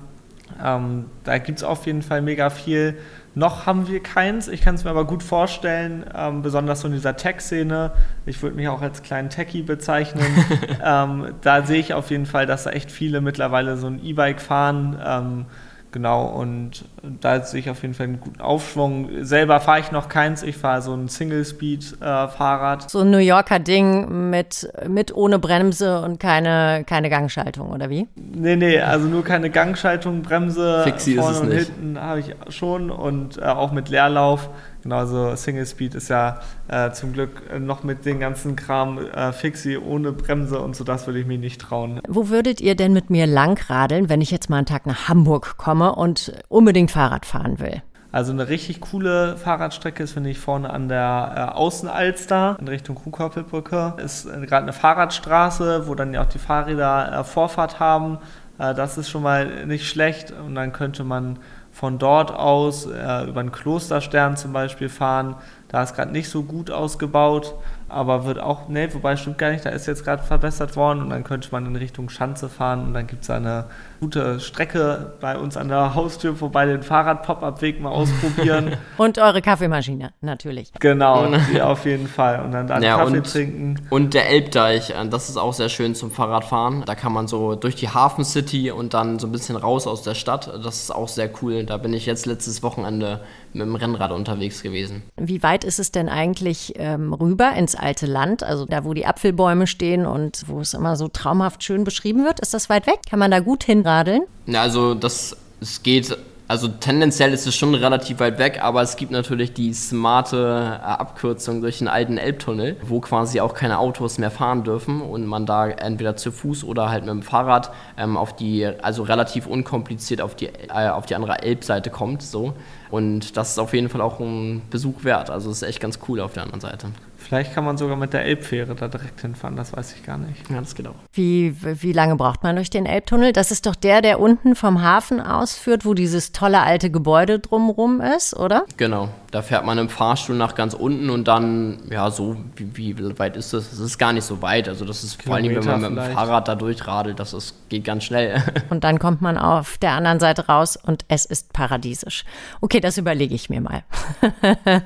Ähm, 0.64 1.06
da 1.24 1.40
gibt 1.40 1.58
es 1.58 1.64
auf 1.64 1.88
jeden 1.88 2.04
Fall 2.04 2.22
mega 2.22 2.52
viel. 2.52 2.96
Noch 3.39 3.65
haben 3.65 3.88
wir 3.88 4.04
keins, 4.04 4.49
ich 4.49 4.60
kann 4.60 4.75
es 4.75 4.84
mir 4.84 4.89
aber 4.89 5.06
gut 5.06 5.23
vorstellen, 5.23 6.04
ähm, 6.13 6.41
besonders 6.41 6.82
so 6.82 6.88
in 6.88 6.93
dieser 6.93 7.15
Tech-Szene. 7.15 7.93
Ich 8.25 8.43
würde 8.43 8.58
mich 8.58 8.67
auch 8.67 8.82
als 8.82 9.02
kleinen 9.02 9.30
Techie 9.30 9.62
bezeichnen. 9.62 10.25
ähm, 10.86 11.36
da 11.39 11.63
sehe 11.63 11.80
ich 11.80 11.93
auf 11.93 12.10
jeden 12.12 12.25
Fall, 12.25 12.45
dass 12.45 12.65
da 12.65 12.71
echt 12.71 12.91
viele 12.91 13.21
mittlerweile 13.21 13.78
so 13.78 13.88
ein 13.88 14.04
E-Bike 14.04 14.41
fahren. 14.41 15.02
Ähm, 15.02 15.45
Genau, 15.91 16.28
und 16.28 16.86
da 17.02 17.41
sehe 17.41 17.62
ich 17.62 17.69
auf 17.69 17.82
jeden 17.82 17.95
Fall 17.95 18.06
einen 18.06 18.19
guten 18.19 18.41
Aufschwung. 18.41 19.10
Selber 19.23 19.60
fahre 19.60 19.80
ich 19.80 19.91
noch 19.91 20.08
keins, 20.08 20.43
ich 20.43 20.56
fahre 20.56 20.84
so 20.84 20.93
ein 20.93 21.08
Single-Speed-Fahrrad. 21.08 22.86
Äh, 22.86 22.89
so 22.89 22.99
ein 22.99 23.10
New 23.10 23.17
Yorker 23.17 23.58
Ding 23.58 24.30
mit, 24.30 24.71
mit 24.88 25.15
ohne 25.15 25.39
Bremse 25.39 26.02
und 26.02 26.19
keine, 26.19 26.84
keine 26.86 27.10
Gangschaltung, 27.10 27.71
oder 27.71 27.89
wie? 27.89 28.08
Nee, 28.15 28.56
nee, 28.56 28.80
also 28.80 29.08
nur 29.08 29.23
keine 29.23 29.49
Gangschaltung, 29.49 30.21
Bremse 30.21 30.84
Fixie 30.84 31.15
vorne 31.15 31.39
und 31.39 31.52
hinten 31.52 31.99
habe 31.99 32.19
ich 32.19 32.36
schon 32.49 32.91
und 32.91 33.39
äh, 33.39 33.45
auch 33.45 33.71
mit 33.71 33.89
Leerlauf. 33.89 34.49
Genauso 34.82 35.36
Single 35.36 35.65
Speed 35.65 35.96
ist 35.96 36.10
ja 36.10 36.39
äh, 36.68 36.92
zum 36.92 37.13
Glück 37.13 37.60
noch 37.60 37.84
mit 37.84 38.06
den 38.06 38.20
ganzen 38.20 38.56
Kram 38.56 38.98
äh, 38.98 39.34
Fixie 39.34 39.78
ohne 39.78 40.12
Bremse 40.12 40.60
und 40.60 40.76
so, 40.76 40.84
das 40.84 41.06
würde 41.06 41.20
ich 41.20 41.26
mir 41.26 41.38
nicht 41.38 41.60
trauen. 41.60 42.02
Wo 42.08 42.30
würdet 42.30 42.62
ihr 42.62 42.76
denn 42.76 42.94
mit 42.94 43.10
mir 43.10 43.28
langradeln, 43.28 44.10
wenn 44.10 44.22
ich 44.22 44.32
jetzt 44.32 44.50
mal 44.50 44.58
einen 44.58 44.65
Tag 44.65 44.86
nach 44.86 45.10
Hamburg 45.10 45.58
komme 45.58 45.96
und 45.96 46.34
unbedingt 46.48 46.92
Fahrrad 46.92 47.26
fahren 47.26 47.60
will? 47.60 47.82
Also 48.12 48.32
eine 48.32 48.50
richtig 48.50 48.82
coole 48.82 49.38
Fahrradstrecke 49.38 50.02
ist, 50.02 50.13
finde 50.13 50.32
ich, 50.32 50.39
vorne 50.39 50.72
an 50.72 50.88
der 50.88 51.34
äh, 51.36 51.56
Außenalster 51.56 52.58
in 52.60 52.68
Richtung 52.68 52.96
Kuhkoppelbrücke. 52.96 53.96
Ist 54.04 54.26
äh, 54.26 54.46
gerade 54.48 54.63
eine 54.63 54.74
Fahrradstraße, 54.74 55.88
wo 55.88 55.94
dann 55.94 56.13
ja 56.13 56.24
auch 56.24 56.30
die 56.30 56.39
Fahrräder 56.39 57.20
äh, 57.20 57.24
Vorfahrt 57.24 57.80
haben. 57.80 58.18
Äh, 58.58 58.74
das 58.74 58.98
ist 58.98 59.10
schon 59.10 59.22
mal 59.22 59.68
nicht 59.68 59.88
schlecht 59.88 60.32
und 60.32 60.56
dann 60.56 60.74
könnte 60.74 61.04
man 61.04 61.38
von 61.80 61.98
dort 61.98 62.30
aus 62.30 62.88
äh, 62.88 63.24
über 63.24 63.42
den 63.42 63.54
Klosterstern 63.54 64.36
zum 64.36 64.52
Beispiel 64.52 64.89
fahren. 64.89 65.38
Da 65.70 65.82
ist 65.82 65.96
gerade 65.96 66.12
nicht 66.12 66.28
so 66.28 66.44
gut 66.44 66.72
ausgebaut 66.72 67.56
aber 67.89 68.25
wird 68.25 68.39
auch, 68.39 68.69
ne, 68.69 68.93
wobei 68.93 69.15
stimmt 69.17 69.38
gar 69.38 69.52
nicht, 69.52 69.65
da 69.65 69.69
ist 69.69 69.88
jetzt 69.88 70.04
gerade 70.04 70.23
verbessert 70.23 70.75
worden 70.75 71.02
und 71.02 71.10
dann 71.10 71.23
könnte 71.23 71.49
man 71.52 71.65
in 71.65 71.75
Richtung 71.75 72.10
Schanze 72.10 72.49
fahren 72.49 72.84
und 72.84 72.93
dann 72.93 73.08
gibt 73.08 73.23
es 73.23 73.30
eine 73.30 73.65
gute 73.99 74.39
Strecke 74.39 75.13
bei 75.19 75.38
uns 75.38 75.58
an 75.58 75.67
der 75.67 75.95
Haustür, 75.95 76.39
wobei 76.39 76.65
den 76.65 76.84
Fahrrad-Pop-Up-Weg 76.84 77.82
mal 77.82 77.89
ausprobieren. 77.89 78.78
und 78.97 79.17
eure 79.17 79.41
Kaffeemaschine, 79.41 80.13
natürlich. 80.21 80.71
Genau, 80.80 81.28
die 81.54 81.62
auf 81.62 81.86
jeden 81.86 82.08
Fall. 82.08 82.43
Und 82.43 82.52
dann 82.52 82.67
da 82.67 82.80
ja, 82.80 82.97
Kaffee 82.97 83.17
und, 83.17 83.32
trinken. 83.32 83.88
Und 83.89 84.13
der 84.13 84.30
Elbdeich, 84.30 84.91
äh, 84.91 85.08
das 85.10 85.30
ist 85.30 85.38
auch 85.38 85.54
sehr 85.54 85.69
schön 85.69 85.95
zum 85.95 86.12
Fahrradfahren. 86.12 86.84
Da 86.86 86.95
kann 86.95 87.12
man 87.12 87.28
so 87.28 87.56
durch 87.56 87.75
die 87.75 87.89
Hafen 87.89 88.23
City 88.23 88.71
und 88.71 88.93
dann 88.93 89.19
so 89.19 89.28
ein 89.28 89.32
bisschen 89.32 89.56
raus 89.56 89.88
aus 89.88 90.02
der 90.02 90.15
Stadt. 90.15 90.47
Das 90.63 90.84
ist 90.84 90.91
auch 90.91 91.08
sehr 91.08 91.30
cool. 91.41 91.65
Da 91.65 91.78
bin 91.78 91.93
ich 91.93 92.06
jetzt 92.06 92.25
letztes 92.25 92.63
Wochenende 92.63 93.21
mit 93.54 93.64
dem 93.64 93.76
Rennrad 93.76 94.12
unterwegs 94.12 94.62
gewesen. 94.62 95.04
Wie 95.18 95.44
weit 95.44 95.64
ist 95.64 95.80
es 95.80 95.92
denn 95.92 96.10
eigentlich 96.10 96.74
ähm, 96.78 97.14
rüber 97.14 97.54
ins 97.54 97.76
alte 97.76 98.06
Land, 98.06 98.44
also 98.44 98.66
da, 98.66 98.84
wo 98.84 98.94
die 98.94 99.06
Apfelbäume 99.06 99.68
stehen 99.68 100.06
und 100.06 100.44
wo 100.48 100.60
es 100.60 100.74
immer 100.74 100.96
so 100.96 101.08
traumhaft 101.08 101.64
schön 101.64 101.84
beschrieben 101.84 102.26
wird. 102.26 102.40
Ist 102.40 102.54
das 102.54 102.70
weit 102.70 102.88
weg? 102.88 103.00
Kann 103.10 103.20
man 103.20 103.32
da 103.32 103.40
gut 103.40 103.64
hinradeln? 103.64 104.24
Ja, 104.46 104.62
also 104.62 104.94
das 104.94 105.36
es 105.62 105.84
geht 105.84 106.18
also 106.50 106.68
tendenziell 106.68 107.32
ist 107.32 107.46
es 107.46 107.56
schon 107.56 107.76
relativ 107.76 108.20
weit 108.20 108.40
weg, 108.40 108.64
aber 108.64 108.82
es 108.82 108.96
gibt 108.96 109.12
natürlich 109.12 109.54
die 109.54 109.72
smarte 109.72 110.80
äh, 110.82 110.84
Abkürzung 110.84 111.62
durch 111.62 111.78
den 111.78 111.88
alten 111.88 112.18
Elbtunnel, 112.18 112.76
wo 112.82 113.00
quasi 113.02 113.40
auch 113.40 113.54
keine 113.54 113.78
Autos 113.78 114.18
mehr 114.18 114.32
fahren 114.32 114.64
dürfen 114.64 115.00
und 115.00 115.28
man 115.28 115.46
da 115.46 115.70
entweder 115.70 116.16
zu 116.16 116.32
Fuß 116.32 116.64
oder 116.64 116.90
halt 116.90 117.06
mit 117.06 117.12
dem 117.12 117.22
Fahrrad 117.22 117.70
ähm, 117.98 118.18
auf 118.18 118.36
die, 118.36 118.66
also 118.66 119.04
relativ 119.04 119.46
unkompliziert 119.46 120.22
auf 120.22 120.34
die, 120.34 120.48
äh, 120.48 120.90
auf 120.90 121.06
die 121.06 121.14
andere 121.14 121.44
Elbseite 121.44 121.92
kommt. 121.92 122.24
So. 122.24 122.56
Und 122.90 123.38
das 123.38 123.52
ist 123.52 123.60
auf 123.60 123.76
jeden 123.76 123.90
Fall 123.90 124.02
auch 124.02 124.20
ein 124.20 124.64
Besuch 124.72 125.04
wert. 125.04 125.30
Also 125.30 125.52
ist 125.52 125.62
echt 125.62 125.80
ganz 125.80 126.00
cool 126.08 126.20
auf 126.20 126.34
der 126.34 126.42
anderen 126.42 126.62
Seite. 126.62 126.88
Vielleicht 127.30 127.54
kann 127.54 127.63
man 127.63 127.78
sogar 127.78 127.96
mit 127.96 128.12
der 128.12 128.26
Elbfähre 128.26 128.74
da 128.74 128.88
direkt 128.88 129.22
hinfahren, 129.22 129.56
das 129.56 129.72
weiß 129.72 129.94
ich 129.94 130.04
gar 130.04 130.18
nicht. 130.18 130.48
Geht 130.48 130.88
auch. 130.88 130.96
Wie, 131.13 131.56
wie 131.62 131.94
lange 131.94 132.15
braucht 132.15 132.42
man 132.42 132.56
durch 132.56 132.72
den 132.72 132.88
Elbtunnel? 132.88 133.34
Das 133.34 133.52
ist 133.52 133.68
doch 133.68 133.76
der, 133.76 134.02
der 134.02 134.20
unten 134.20 134.56
vom 134.56 134.82
Hafen 134.82 135.22
ausführt, 135.22 135.86
wo 135.86 135.94
dieses 135.94 136.32
tolle 136.32 136.62
alte 136.62 136.89
Gebäude 136.89 137.38
drumrum 137.38 138.02
ist, 138.02 138.36
oder? 138.36 138.65
Genau. 138.78 139.10
Da 139.32 139.42
fährt 139.42 139.65
man 139.65 139.78
im 139.78 139.89
Fahrstuhl 139.89 140.36
nach 140.36 140.56
ganz 140.56 140.74
unten 140.74 141.10
und 141.10 141.28
dann, 141.28 141.80
ja, 141.92 142.10
so, 142.10 142.36
wie, 142.56 142.98
wie 142.98 143.20
weit 143.20 143.38
ist 143.38 143.54
das? 143.54 143.70
Das 143.70 143.80
ist 143.80 143.98
gar 143.98 144.12
nicht 144.13 144.24
so 144.24 144.42
weit. 144.42 144.68
Also, 144.68 144.86
das 144.86 145.04
ist 145.04 145.22
vor 145.22 145.36
allem, 145.36 145.56
wenn 145.56 145.63
man 145.63 145.82
mit 145.82 145.89
dem 145.89 145.94
vielleicht. 145.98 146.13
Fahrrad 146.13 146.48
da 146.48 146.56
durchradelt, 146.56 147.20
das 147.20 147.34
ist, 147.34 147.70
geht 147.70 147.84
ganz 147.84 148.06
schnell. 148.06 148.42
Und 148.70 148.84
dann 148.84 148.98
kommt 148.98 149.22
man 149.22 149.38
auf 149.38 149.78
der 149.78 149.92
anderen 149.92 150.20
Seite 150.20 150.48
raus 150.48 150.78
und 150.78 151.06
es 151.08 151.26
ist 151.26 151.54
paradiesisch. 151.54 152.24
Okay, 152.62 152.80
das 152.80 152.98
überlege 152.98 153.36
ich 153.36 153.50
mir 153.50 153.62
mal. 153.62 153.84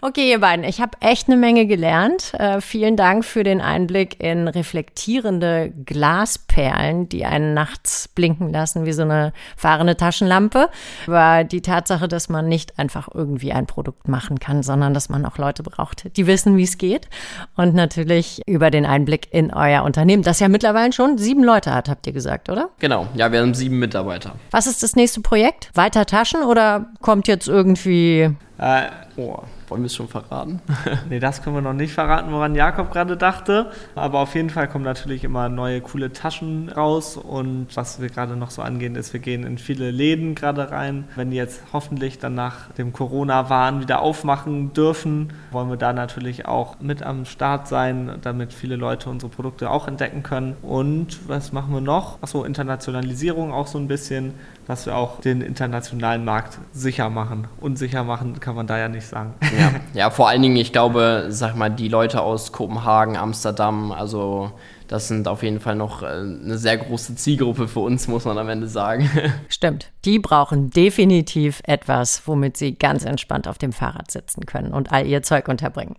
okay, 0.00 0.30
ihr 0.30 0.40
beiden, 0.40 0.64
ich 0.64 0.80
habe 0.80 0.92
echt 1.00 1.28
eine 1.28 1.36
Menge 1.36 1.66
gelernt. 1.66 2.34
Äh, 2.34 2.60
vielen 2.60 2.96
Dank 2.96 3.24
für 3.24 3.44
den 3.44 3.60
Einblick 3.60 4.22
in 4.22 4.48
reflektierende 4.48 5.72
Glasperlen, 5.84 7.08
die 7.08 7.24
einen 7.24 7.54
nachts 7.54 8.08
blinken 8.08 8.52
lassen 8.52 8.84
wie 8.84 8.92
so 8.92 9.02
eine 9.02 9.32
fahrende 9.56 9.96
Taschenlampe. 9.96 10.68
Über 11.06 11.44
die 11.44 11.62
Tatsache, 11.62 12.08
dass 12.08 12.28
man 12.28 12.48
nicht 12.48 12.78
einfach 12.78 13.08
irgendwie 13.12 13.52
ein 13.52 13.66
Produkt 13.70 14.08
machen 14.08 14.40
kann, 14.40 14.64
sondern 14.64 14.94
dass 14.94 15.08
man 15.08 15.24
auch 15.24 15.38
Leute 15.38 15.62
braucht, 15.62 16.16
die 16.16 16.26
wissen, 16.26 16.56
wie 16.56 16.64
es 16.64 16.76
geht. 16.76 17.08
Und 17.56 17.74
natürlich 17.74 18.42
über 18.46 18.72
den 18.72 18.84
Einblick 18.84 19.28
in 19.30 19.52
euer 19.54 19.84
Unternehmen, 19.84 20.24
das 20.24 20.40
ja 20.40 20.48
mittlerweile 20.48 20.92
schon 20.92 21.18
sieben 21.18 21.44
Leute 21.44 21.72
hat, 21.72 21.88
habt 21.88 22.04
ihr 22.06 22.12
gesagt, 22.12 22.48
oder? 22.48 22.70
genau. 22.80 23.06
Ja, 23.14 23.30
wir 23.30 23.40
haben 23.40 23.54
sieben 23.54 23.78
Mitarbeiter. 23.78 24.34
Was 24.50 24.66
ist 24.66 24.82
das 24.82 24.96
nächste 24.96 25.20
Projekt? 25.20 25.70
Weiter 25.74 26.04
Taschen 26.04 26.42
oder 26.42 26.86
kommt 27.00 27.28
jetzt 27.28 27.46
irgendwie 27.46 28.34
Äh, 28.60 28.90
Oh, 29.16 29.42
wollen 29.68 29.82
wir 29.82 29.86
es 29.86 29.94
schon 29.94 30.08
verraten? 30.08 30.60
nee, 31.10 31.18
das 31.18 31.42
können 31.42 31.56
wir 31.56 31.60
noch 31.60 31.74
nicht 31.74 31.92
verraten, 31.92 32.32
woran 32.32 32.54
Jakob 32.54 32.90
gerade 32.90 33.16
dachte. 33.16 33.70
Aber 33.94 34.20
auf 34.20 34.34
jeden 34.34 34.48
Fall 34.48 34.66
kommen 34.66 34.84
natürlich 34.84 35.24
immer 35.24 35.48
neue 35.48 35.80
coole 35.80 36.12
Taschen 36.12 36.70
raus. 36.70 37.16
Und 37.18 37.66
was 37.74 38.00
wir 38.00 38.08
gerade 38.08 38.36
noch 38.36 38.50
so 38.50 38.62
angehen, 38.62 38.94
ist, 38.94 39.12
wir 39.12 39.20
gehen 39.20 39.44
in 39.44 39.58
viele 39.58 39.90
Läden 39.90 40.34
gerade 40.34 40.70
rein. 40.70 41.04
Wenn 41.16 41.30
die 41.30 41.36
jetzt 41.36 41.60
hoffentlich 41.72 42.18
dann 42.18 42.34
nach 42.34 42.70
dem 42.72 42.92
Corona-Wahn 42.92 43.80
wieder 43.80 44.00
aufmachen 44.00 44.72
dürfen, 44.72 45.32
wollen 45.50 45.68
wir 45.68 45.76
da 45.76 45.92
natürlich 45.92 46.46
auch 46.46 46.80
mit 46.80 47.02
am 47.02 47.26
Start 47.26 47.68
sein, 47.68 48.18
damit 48.22 48.54
viele 48.54 48.76
Leute 48.76 49.10
unsere 49.10 49.30
Produkte 49.30 49.70
auch 49.70 49.86
entdecken 49.86 50.22
können. 50.22 50.56
Und 50.62 51.28
was 51.28 51.52
machen 51.52 51.74
wir 51.74 51.82
noch? 51.82 52.22
Achso, 52.22 52.44
Internationalisierung 52.44 53.52
auch 53.52 53.66
so 53.66 53.76
ein 53.76 53.88
bisschen, 53.88 54.34
dass 54.70 54.86
wir 54.86 54.96
auch 54.96 55.20
den 55.20 55.40
internationalen 55.40 56.24
Markt 56.24 56.58
sicher 56.72 57.10
machen. 57.10 57.48
Unsicher 57.60 58.04
machen 58.04 58.38
kann 58.38 58.54
man 58.54 58.68
da 58.68 58.78
ja 58.78 58.88
nicht 58.88 59.04
sagen. 59.04 59.34
Ja, 59.58 59.72
ja, 59.94 60.10
vor 60.10 60.28
allen 60.28 60.42
Dingen, 60.42 60.54
ich 60.54 60.72
glaube, 60.72 61.26
sag 61.30 61.56
mal, 61.56 61.70
die 61.70 61.88
Leute 61.88 62.22
aus 62.22 62.52
Kopenhagen, 62.52 63.16
Amsterdam, 63.16 63.90
also 63.90 64.52
das 64.86 65.08
sind 65.08 65.26
auf 65.26 65.42
jeden 65.42 65.58
Fall 65.58 65.74
noch 65.74 66.02
äh, 66.02 66.06
eine 66.06 66.56
sehr 66.56 66.76
große 66.76 67.16
Zielgruppe 67.16 67.66
für 67.66 67.80
uns, 67.80 68.06
muss 68.06 68.24
man 68.24 68.38
am 68.38 68.48
Ende 68.48 68.68
sagen. 68.68 69.10
Stimmt. 69.48 69.90
Die 70.04 70.20
brauchen 70.20 70.70
definitiv 70.70 71.60
etwas, 71.64 72.22
womit 72.26 72.56
sie 72.56 72.76
ganz 72.76 73.04
entspannt 73.04 73.48
auf 73.48 73.58
dem 73.58 73.72
Fahrrad 73.72 74.10
sitzen 74.12 74.46
können 74.46 74.72
und 74.72 74.92
all 74.92 75.04
ihr 75.04 75.24
Zeug 75.24 75.48
unterbringen. 75.48 75.96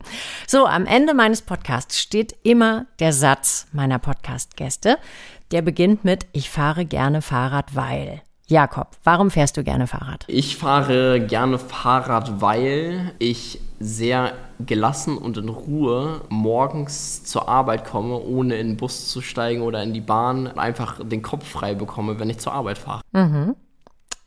So, 0.48 0.66
am 0.66 0.86
Ende 0.86 1.14
meines 1.14 1.42
Podcasts 1.42 2.00
steht 2.00 2.36
immer 2.44 2.86
der 3.00 3.12
Satz 3.12 3.68
meiner 3.74 4.00
Podcast-Gäste. 4.00 4.98
Der 5.52 5.62
beginnt 5.62 6.06
mit, 6.06 6.28
ich 6.32 6.50
fahre 6.50 6.86
gerne 6.86 7.22
Fahrrad, 7.22 7.76
weil. 7.76 8.22
Jakob, 8.52 8.90
warum 9.06 9.32
fährst 9.32 9.56
du 9.56 9.64
gerne 9.64 9.88
Fahrrad? 9.88 10.26
Ich 10.28 10.58
fahre 10.58 11.22
gerne 11.22 11.58
Fahrrad, 11.58 12.42
weil 12.42 13.14
ich 13.18 13.62
sehr 13.80 14.34
gelassen 14.60 15.18
und 15.18 15.38
in 15.38 15.48
Ruhe 15.48 16.20
morgens 16.28 17.24
zur 17.24 17.48
Arbeit 17.48 17.86
komme, 17.86 18.20
ohne 18.20 18.58
in 18.58 18.68
den 18.68 18.78
Bus 18.78 19.08
zu 19.08 19.22
steigen 19.22 19.62
oder 19.62 19.82
in 19.82 19.94
die 19.94 20.02
Bahn, 20.02 20.48
einfach 20.48 21.00
den 21.02 21.22
Kopf 21.22 21.48
frei 21.48 21.76
bekomme, 21.76 22.20
wenn 22.20 22.30
ich 22.30 22.40
zur 22.40 22.52
Arbeit 22.52 22.78
fahre. 22.78 23.02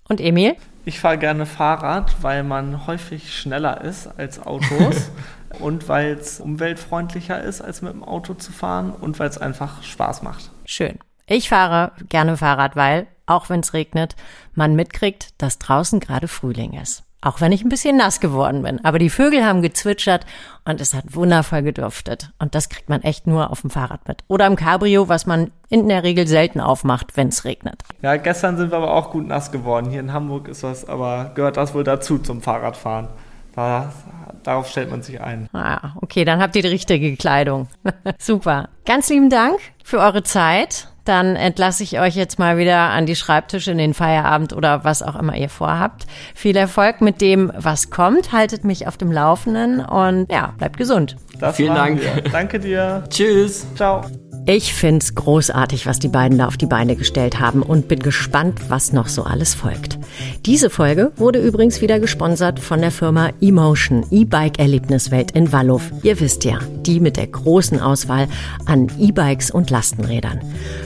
Und 0.09 0.21
Emil? 0.23 0.57
Ich 0.87 1.01
fahre 1.01 1.19
gerne 1.19 1.45
Fahrrad, 1.45 2.23
weil 2.23 2.45
man 2.45 2.87
häufig 2.87 3.37
schneller 3.37 3.83
ist 3.83 4.07
als 4.19 4.41
Autos 4.41 5.11
und 5.61 5.87
weil 5.91 6.13
es 6.13 6.41
umweltfreundlicher 6.41 7.43
ist, 7.43 7.61
als 7.61 7.83
mit 7.83 7.93
dem 7.93 8.03
Auto 8.03 8.33
zu 8.33 8.53
fahren 8.53 8.91
und 8.99 9.19
weil 9.19 9.29
es 9.29 9.37
einfach 9.37 9.83
Spaß 9.83 10.23
macht. 10.23 10.51
Schön. 10.65 10.99
Ich 11.27 11.49
fahre 11.49 11.93
gerne 12.11 12.37
Fahrrad, 12.37 12.77
weil, 12.77 13.07
auch 13.27 13.49
wenn 13.49 13.61
es 13.61 13.73
regnet, 13.73 14.15
man 14.55 14.77
mitkriegt, 14.77 15.41
dass 15.41 15.59
draußen 15.59 15.99
gerade 15.99 16.29
Frühling 16.29 16.75
ist. 16.75 17.03
Auch 17.23 17.41
wenn 17.41 17.53
ich 17.53 17.65
ein 17.65 17.71
bisschen 17.71 17.97
nass 17.97 18.21
geworden 18.21 18.63
bin. 18.63 18.85
Aber 18.85 18.99
die 18.99 19.09
Vögel 19.09 19.47
haben 19.47 19.63
gezwitschert 19.63 20.27
und 20.67 20.83
es 20.83 20.93
hat 20.93 21.15
wundervoll 21.15 21.63
geduftet. 21.63 22.31
Und 22.39 22.55
das 22.55 22.69
kriegt 22.69 22.91
man 22.91 23.01
echt 23.01 23.27
nur 23.27 23.51
auf 23.51 23.63
dem 23.63 23.71
Fahrrad 23.71 24.07
mit. 24.07 24.23
Oder 24.29 24.47
im 24.47 24.57
Cabrio, 24.57 25.09
was 25.09 25.25
man 25.25 25.51
in 25.71 25.89
der 25.89 26.03
Regel 26.03 26.27
selten 26.27 26.61
aufmacht, 26.61 27.17
wenn 27.17 27.29
es 27.29 27.47
regnet. 27.47 27.83
Ja, 28.03 28.19
gestern 28.19 28.59
sind 28.59 28.71
wir 28.71 28.77
aber 28.77 28.93
auch 28.93 29.11
gut 29.11 29.27
nass 29.27 29.51
geworden. 29.51 29.91
Hier 29.91 30.01
in 30.01 30.13
Hamburg 30.13 30.49
ist 30.49 30.63
das 30.63 30.87
aber, 30.87 31.33
gehört 31.35 31.57
das 31.57 31.73
wohl 31.73 31.85
dazu 31.85 32.19
zum 32.19 32.43
Fahrradfahren. 32.43 33.09
Da, 33.57 33.95
darauf 34.43 34.69
stellt 34.69 34.91
man 34.91 35.01
sich 35.01 35.23
ein. 35.23 35.49
Ah, 35.55 35.95
okay, 36.03 36.27
dann 36.27 36.43
habt 36.43 36.55
ihr 36.57 36.63
die 36.63 36.69
richtige 36.69 37.17
Kleidung. 37.17 37.69
Super. 38.19 38.69
Ganz 38.85 39.09
lieben 39.09 39.31
Dank 39.31 39.59
für 39.83 40.01
eure 40.01 40.25
Zeit. 40.25 40.89
Dann 41.05 41.37
entlasse 41.37 41.83
ich 41.83 42.01
euch 42.01 42.14
jetzt 42.17 42.38
mal 42.38 42.57
wieder 42.57 42.90
an 42.90 43.07
die 43.07 43.17
Schreibtische 43.17 43.71
in 43.71 43.79
den 43.79 43.95
Feierabend 43.95 44.53
oder 44.53 44.85
was 44.85 45.03
auch 45.03 45.17
immer 45.17 45.37
ihr 45.37 45.49
vorhabt. 45.49 46.07
Viel 46.35 46.57
Erfolg 46.57 47.01
mit 47.01 47.21
dem, 47.21 47.53
was 47.57 47.90
kommt. 47.90 48.33
Haltet 48.33 48.64
mich 48.64 48.87
auf 48.87 48.97
dem 48.97 49.12
Laufenden 49.12 49.81
und 49.81 50.31
ja, 50.31 50.55
bleibt 50.59 50.77
gesund. 50.77 51.17
Das 51.38 51.57
Vielen 51.57 51.75
Dank. 51.75 52.01
Wir. 52.01 52.23
Danke 52.31 52.59
dir. 52.61 53.05
Tschüss! 53.11 53.67
Ciao. 53.75 54.03
Ich 54.47 54.75
find's 54.75 55.14
großartig, 55.14 55.87
was 55.87 55.99
die 55.99 56.09
beiden 56.09 56.37
da 56.37 56.47
auf 56.47 56.59
die 56.59 56.67
Beine 56.67 56.97
gestellt 56.97 57.40
haben 57.40 57.62
und 57.62 57.88
bin 57.88 58.01
gespannt, 58.01 58.69
was 58.69 58.93
noch 58.93 59.09
so 59.09 59.23
alles 59.23 59.55
folgt. 59.55 59.99
Diese 60.46 60.70
Folge 60.70 61.12
wurde 61.16 61.40
übrigens 61.40 61.81
wieder 61.81 62.00
gesponsert 62.00 62.61
von 62.61 62.81
der 62.81 62.90
Firma 62.90 63.31
Emotion, 63.40 64.05
E-Bike-Erlebniswelt 64.11 65.31
in 65.33 65.53
Wallow. 65.53 65.81
Ihr 66.03 66.18
wisst 66.20 66.44
ja, 66.44 66.59
die 66.87 67.00
mit 67.00 67.16
der 67.16 67.27
großen 67.27 67.81
Auswahl 67.81 68.29
an 68.66 68.92
E-Bikes 68.98 69.50
und 69.50 69.70
Lastenrädern. 69.70 70.40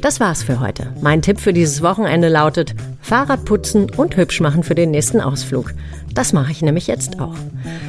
Das 0.00 0.20
war's 0.20 0.44
für 0.44 0.60
heute. 0.60 0.94
Mein 1.00 1.22
Tipp 1.22 1.40
für 1.40 1.52
dieses 1.52 1.82
Wochenende 1.82 2.28
lautet 2.28 2.76
Fahrrad 3.08 3.46
putzen 3.46 3.86
und 3.96 4.18
hübsch 4.18 4.40
machen 4.40 4.62
für 4.62 4.74
den 4.74 4.90
nächsten 4.90 5.22
Ausflug. 5.22 5.72
Das 6.12 6.34
mache 6.34 6.52
ich 6.52 6.60
nämlich 6.60 6.88
jetzt 6.88 7.20
auch. 7.20 7.36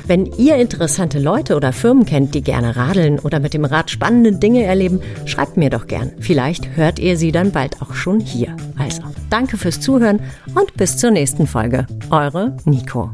Wenn 0.08 0.27
ihr 0.38 0.55
interessante 0.55 1.19
Leute 1.19 1.58
oder 1.58 1.73
Firmen 1.73 2.05
kennt, 2.05 2.36
die 2.36 2.41
gerne 2.41 2.77
radeln 2.77 3.19
oder 3.19 3.41
mit 3.41 3.53
dem 3.53 3.65
Rad 3.65 3.91
spannende 3.91 4.32
Dinge 4.32 4.63
erleben, 4.63 5.01
schreibt 5.25 5.58
mir 5.58 5.69
doch 5.69 5.88
gern. 5.88 6.12
Vielleicht 6.21 6.77
hört 6.77 6.99
ihr 6.99 7.17
sie 7.17 7.34
dann 7.34 7.51
bald 7.51 7.82
auch 7.82 7.95
schon 7.95 8.21
hier. 8.21 8.55
Also, 8.77 9.01
danke 9.29 9.58
fürs 9.58 9.82
Zuhören 9.82 10.21
und 10.55 10.73
bis 10.77 10.95
zur 10.95 11.12
nächsten 11.12 11.47
Folge. 11.47 11.86
Eure 12.12 12.55
Nico. 12.63 13.12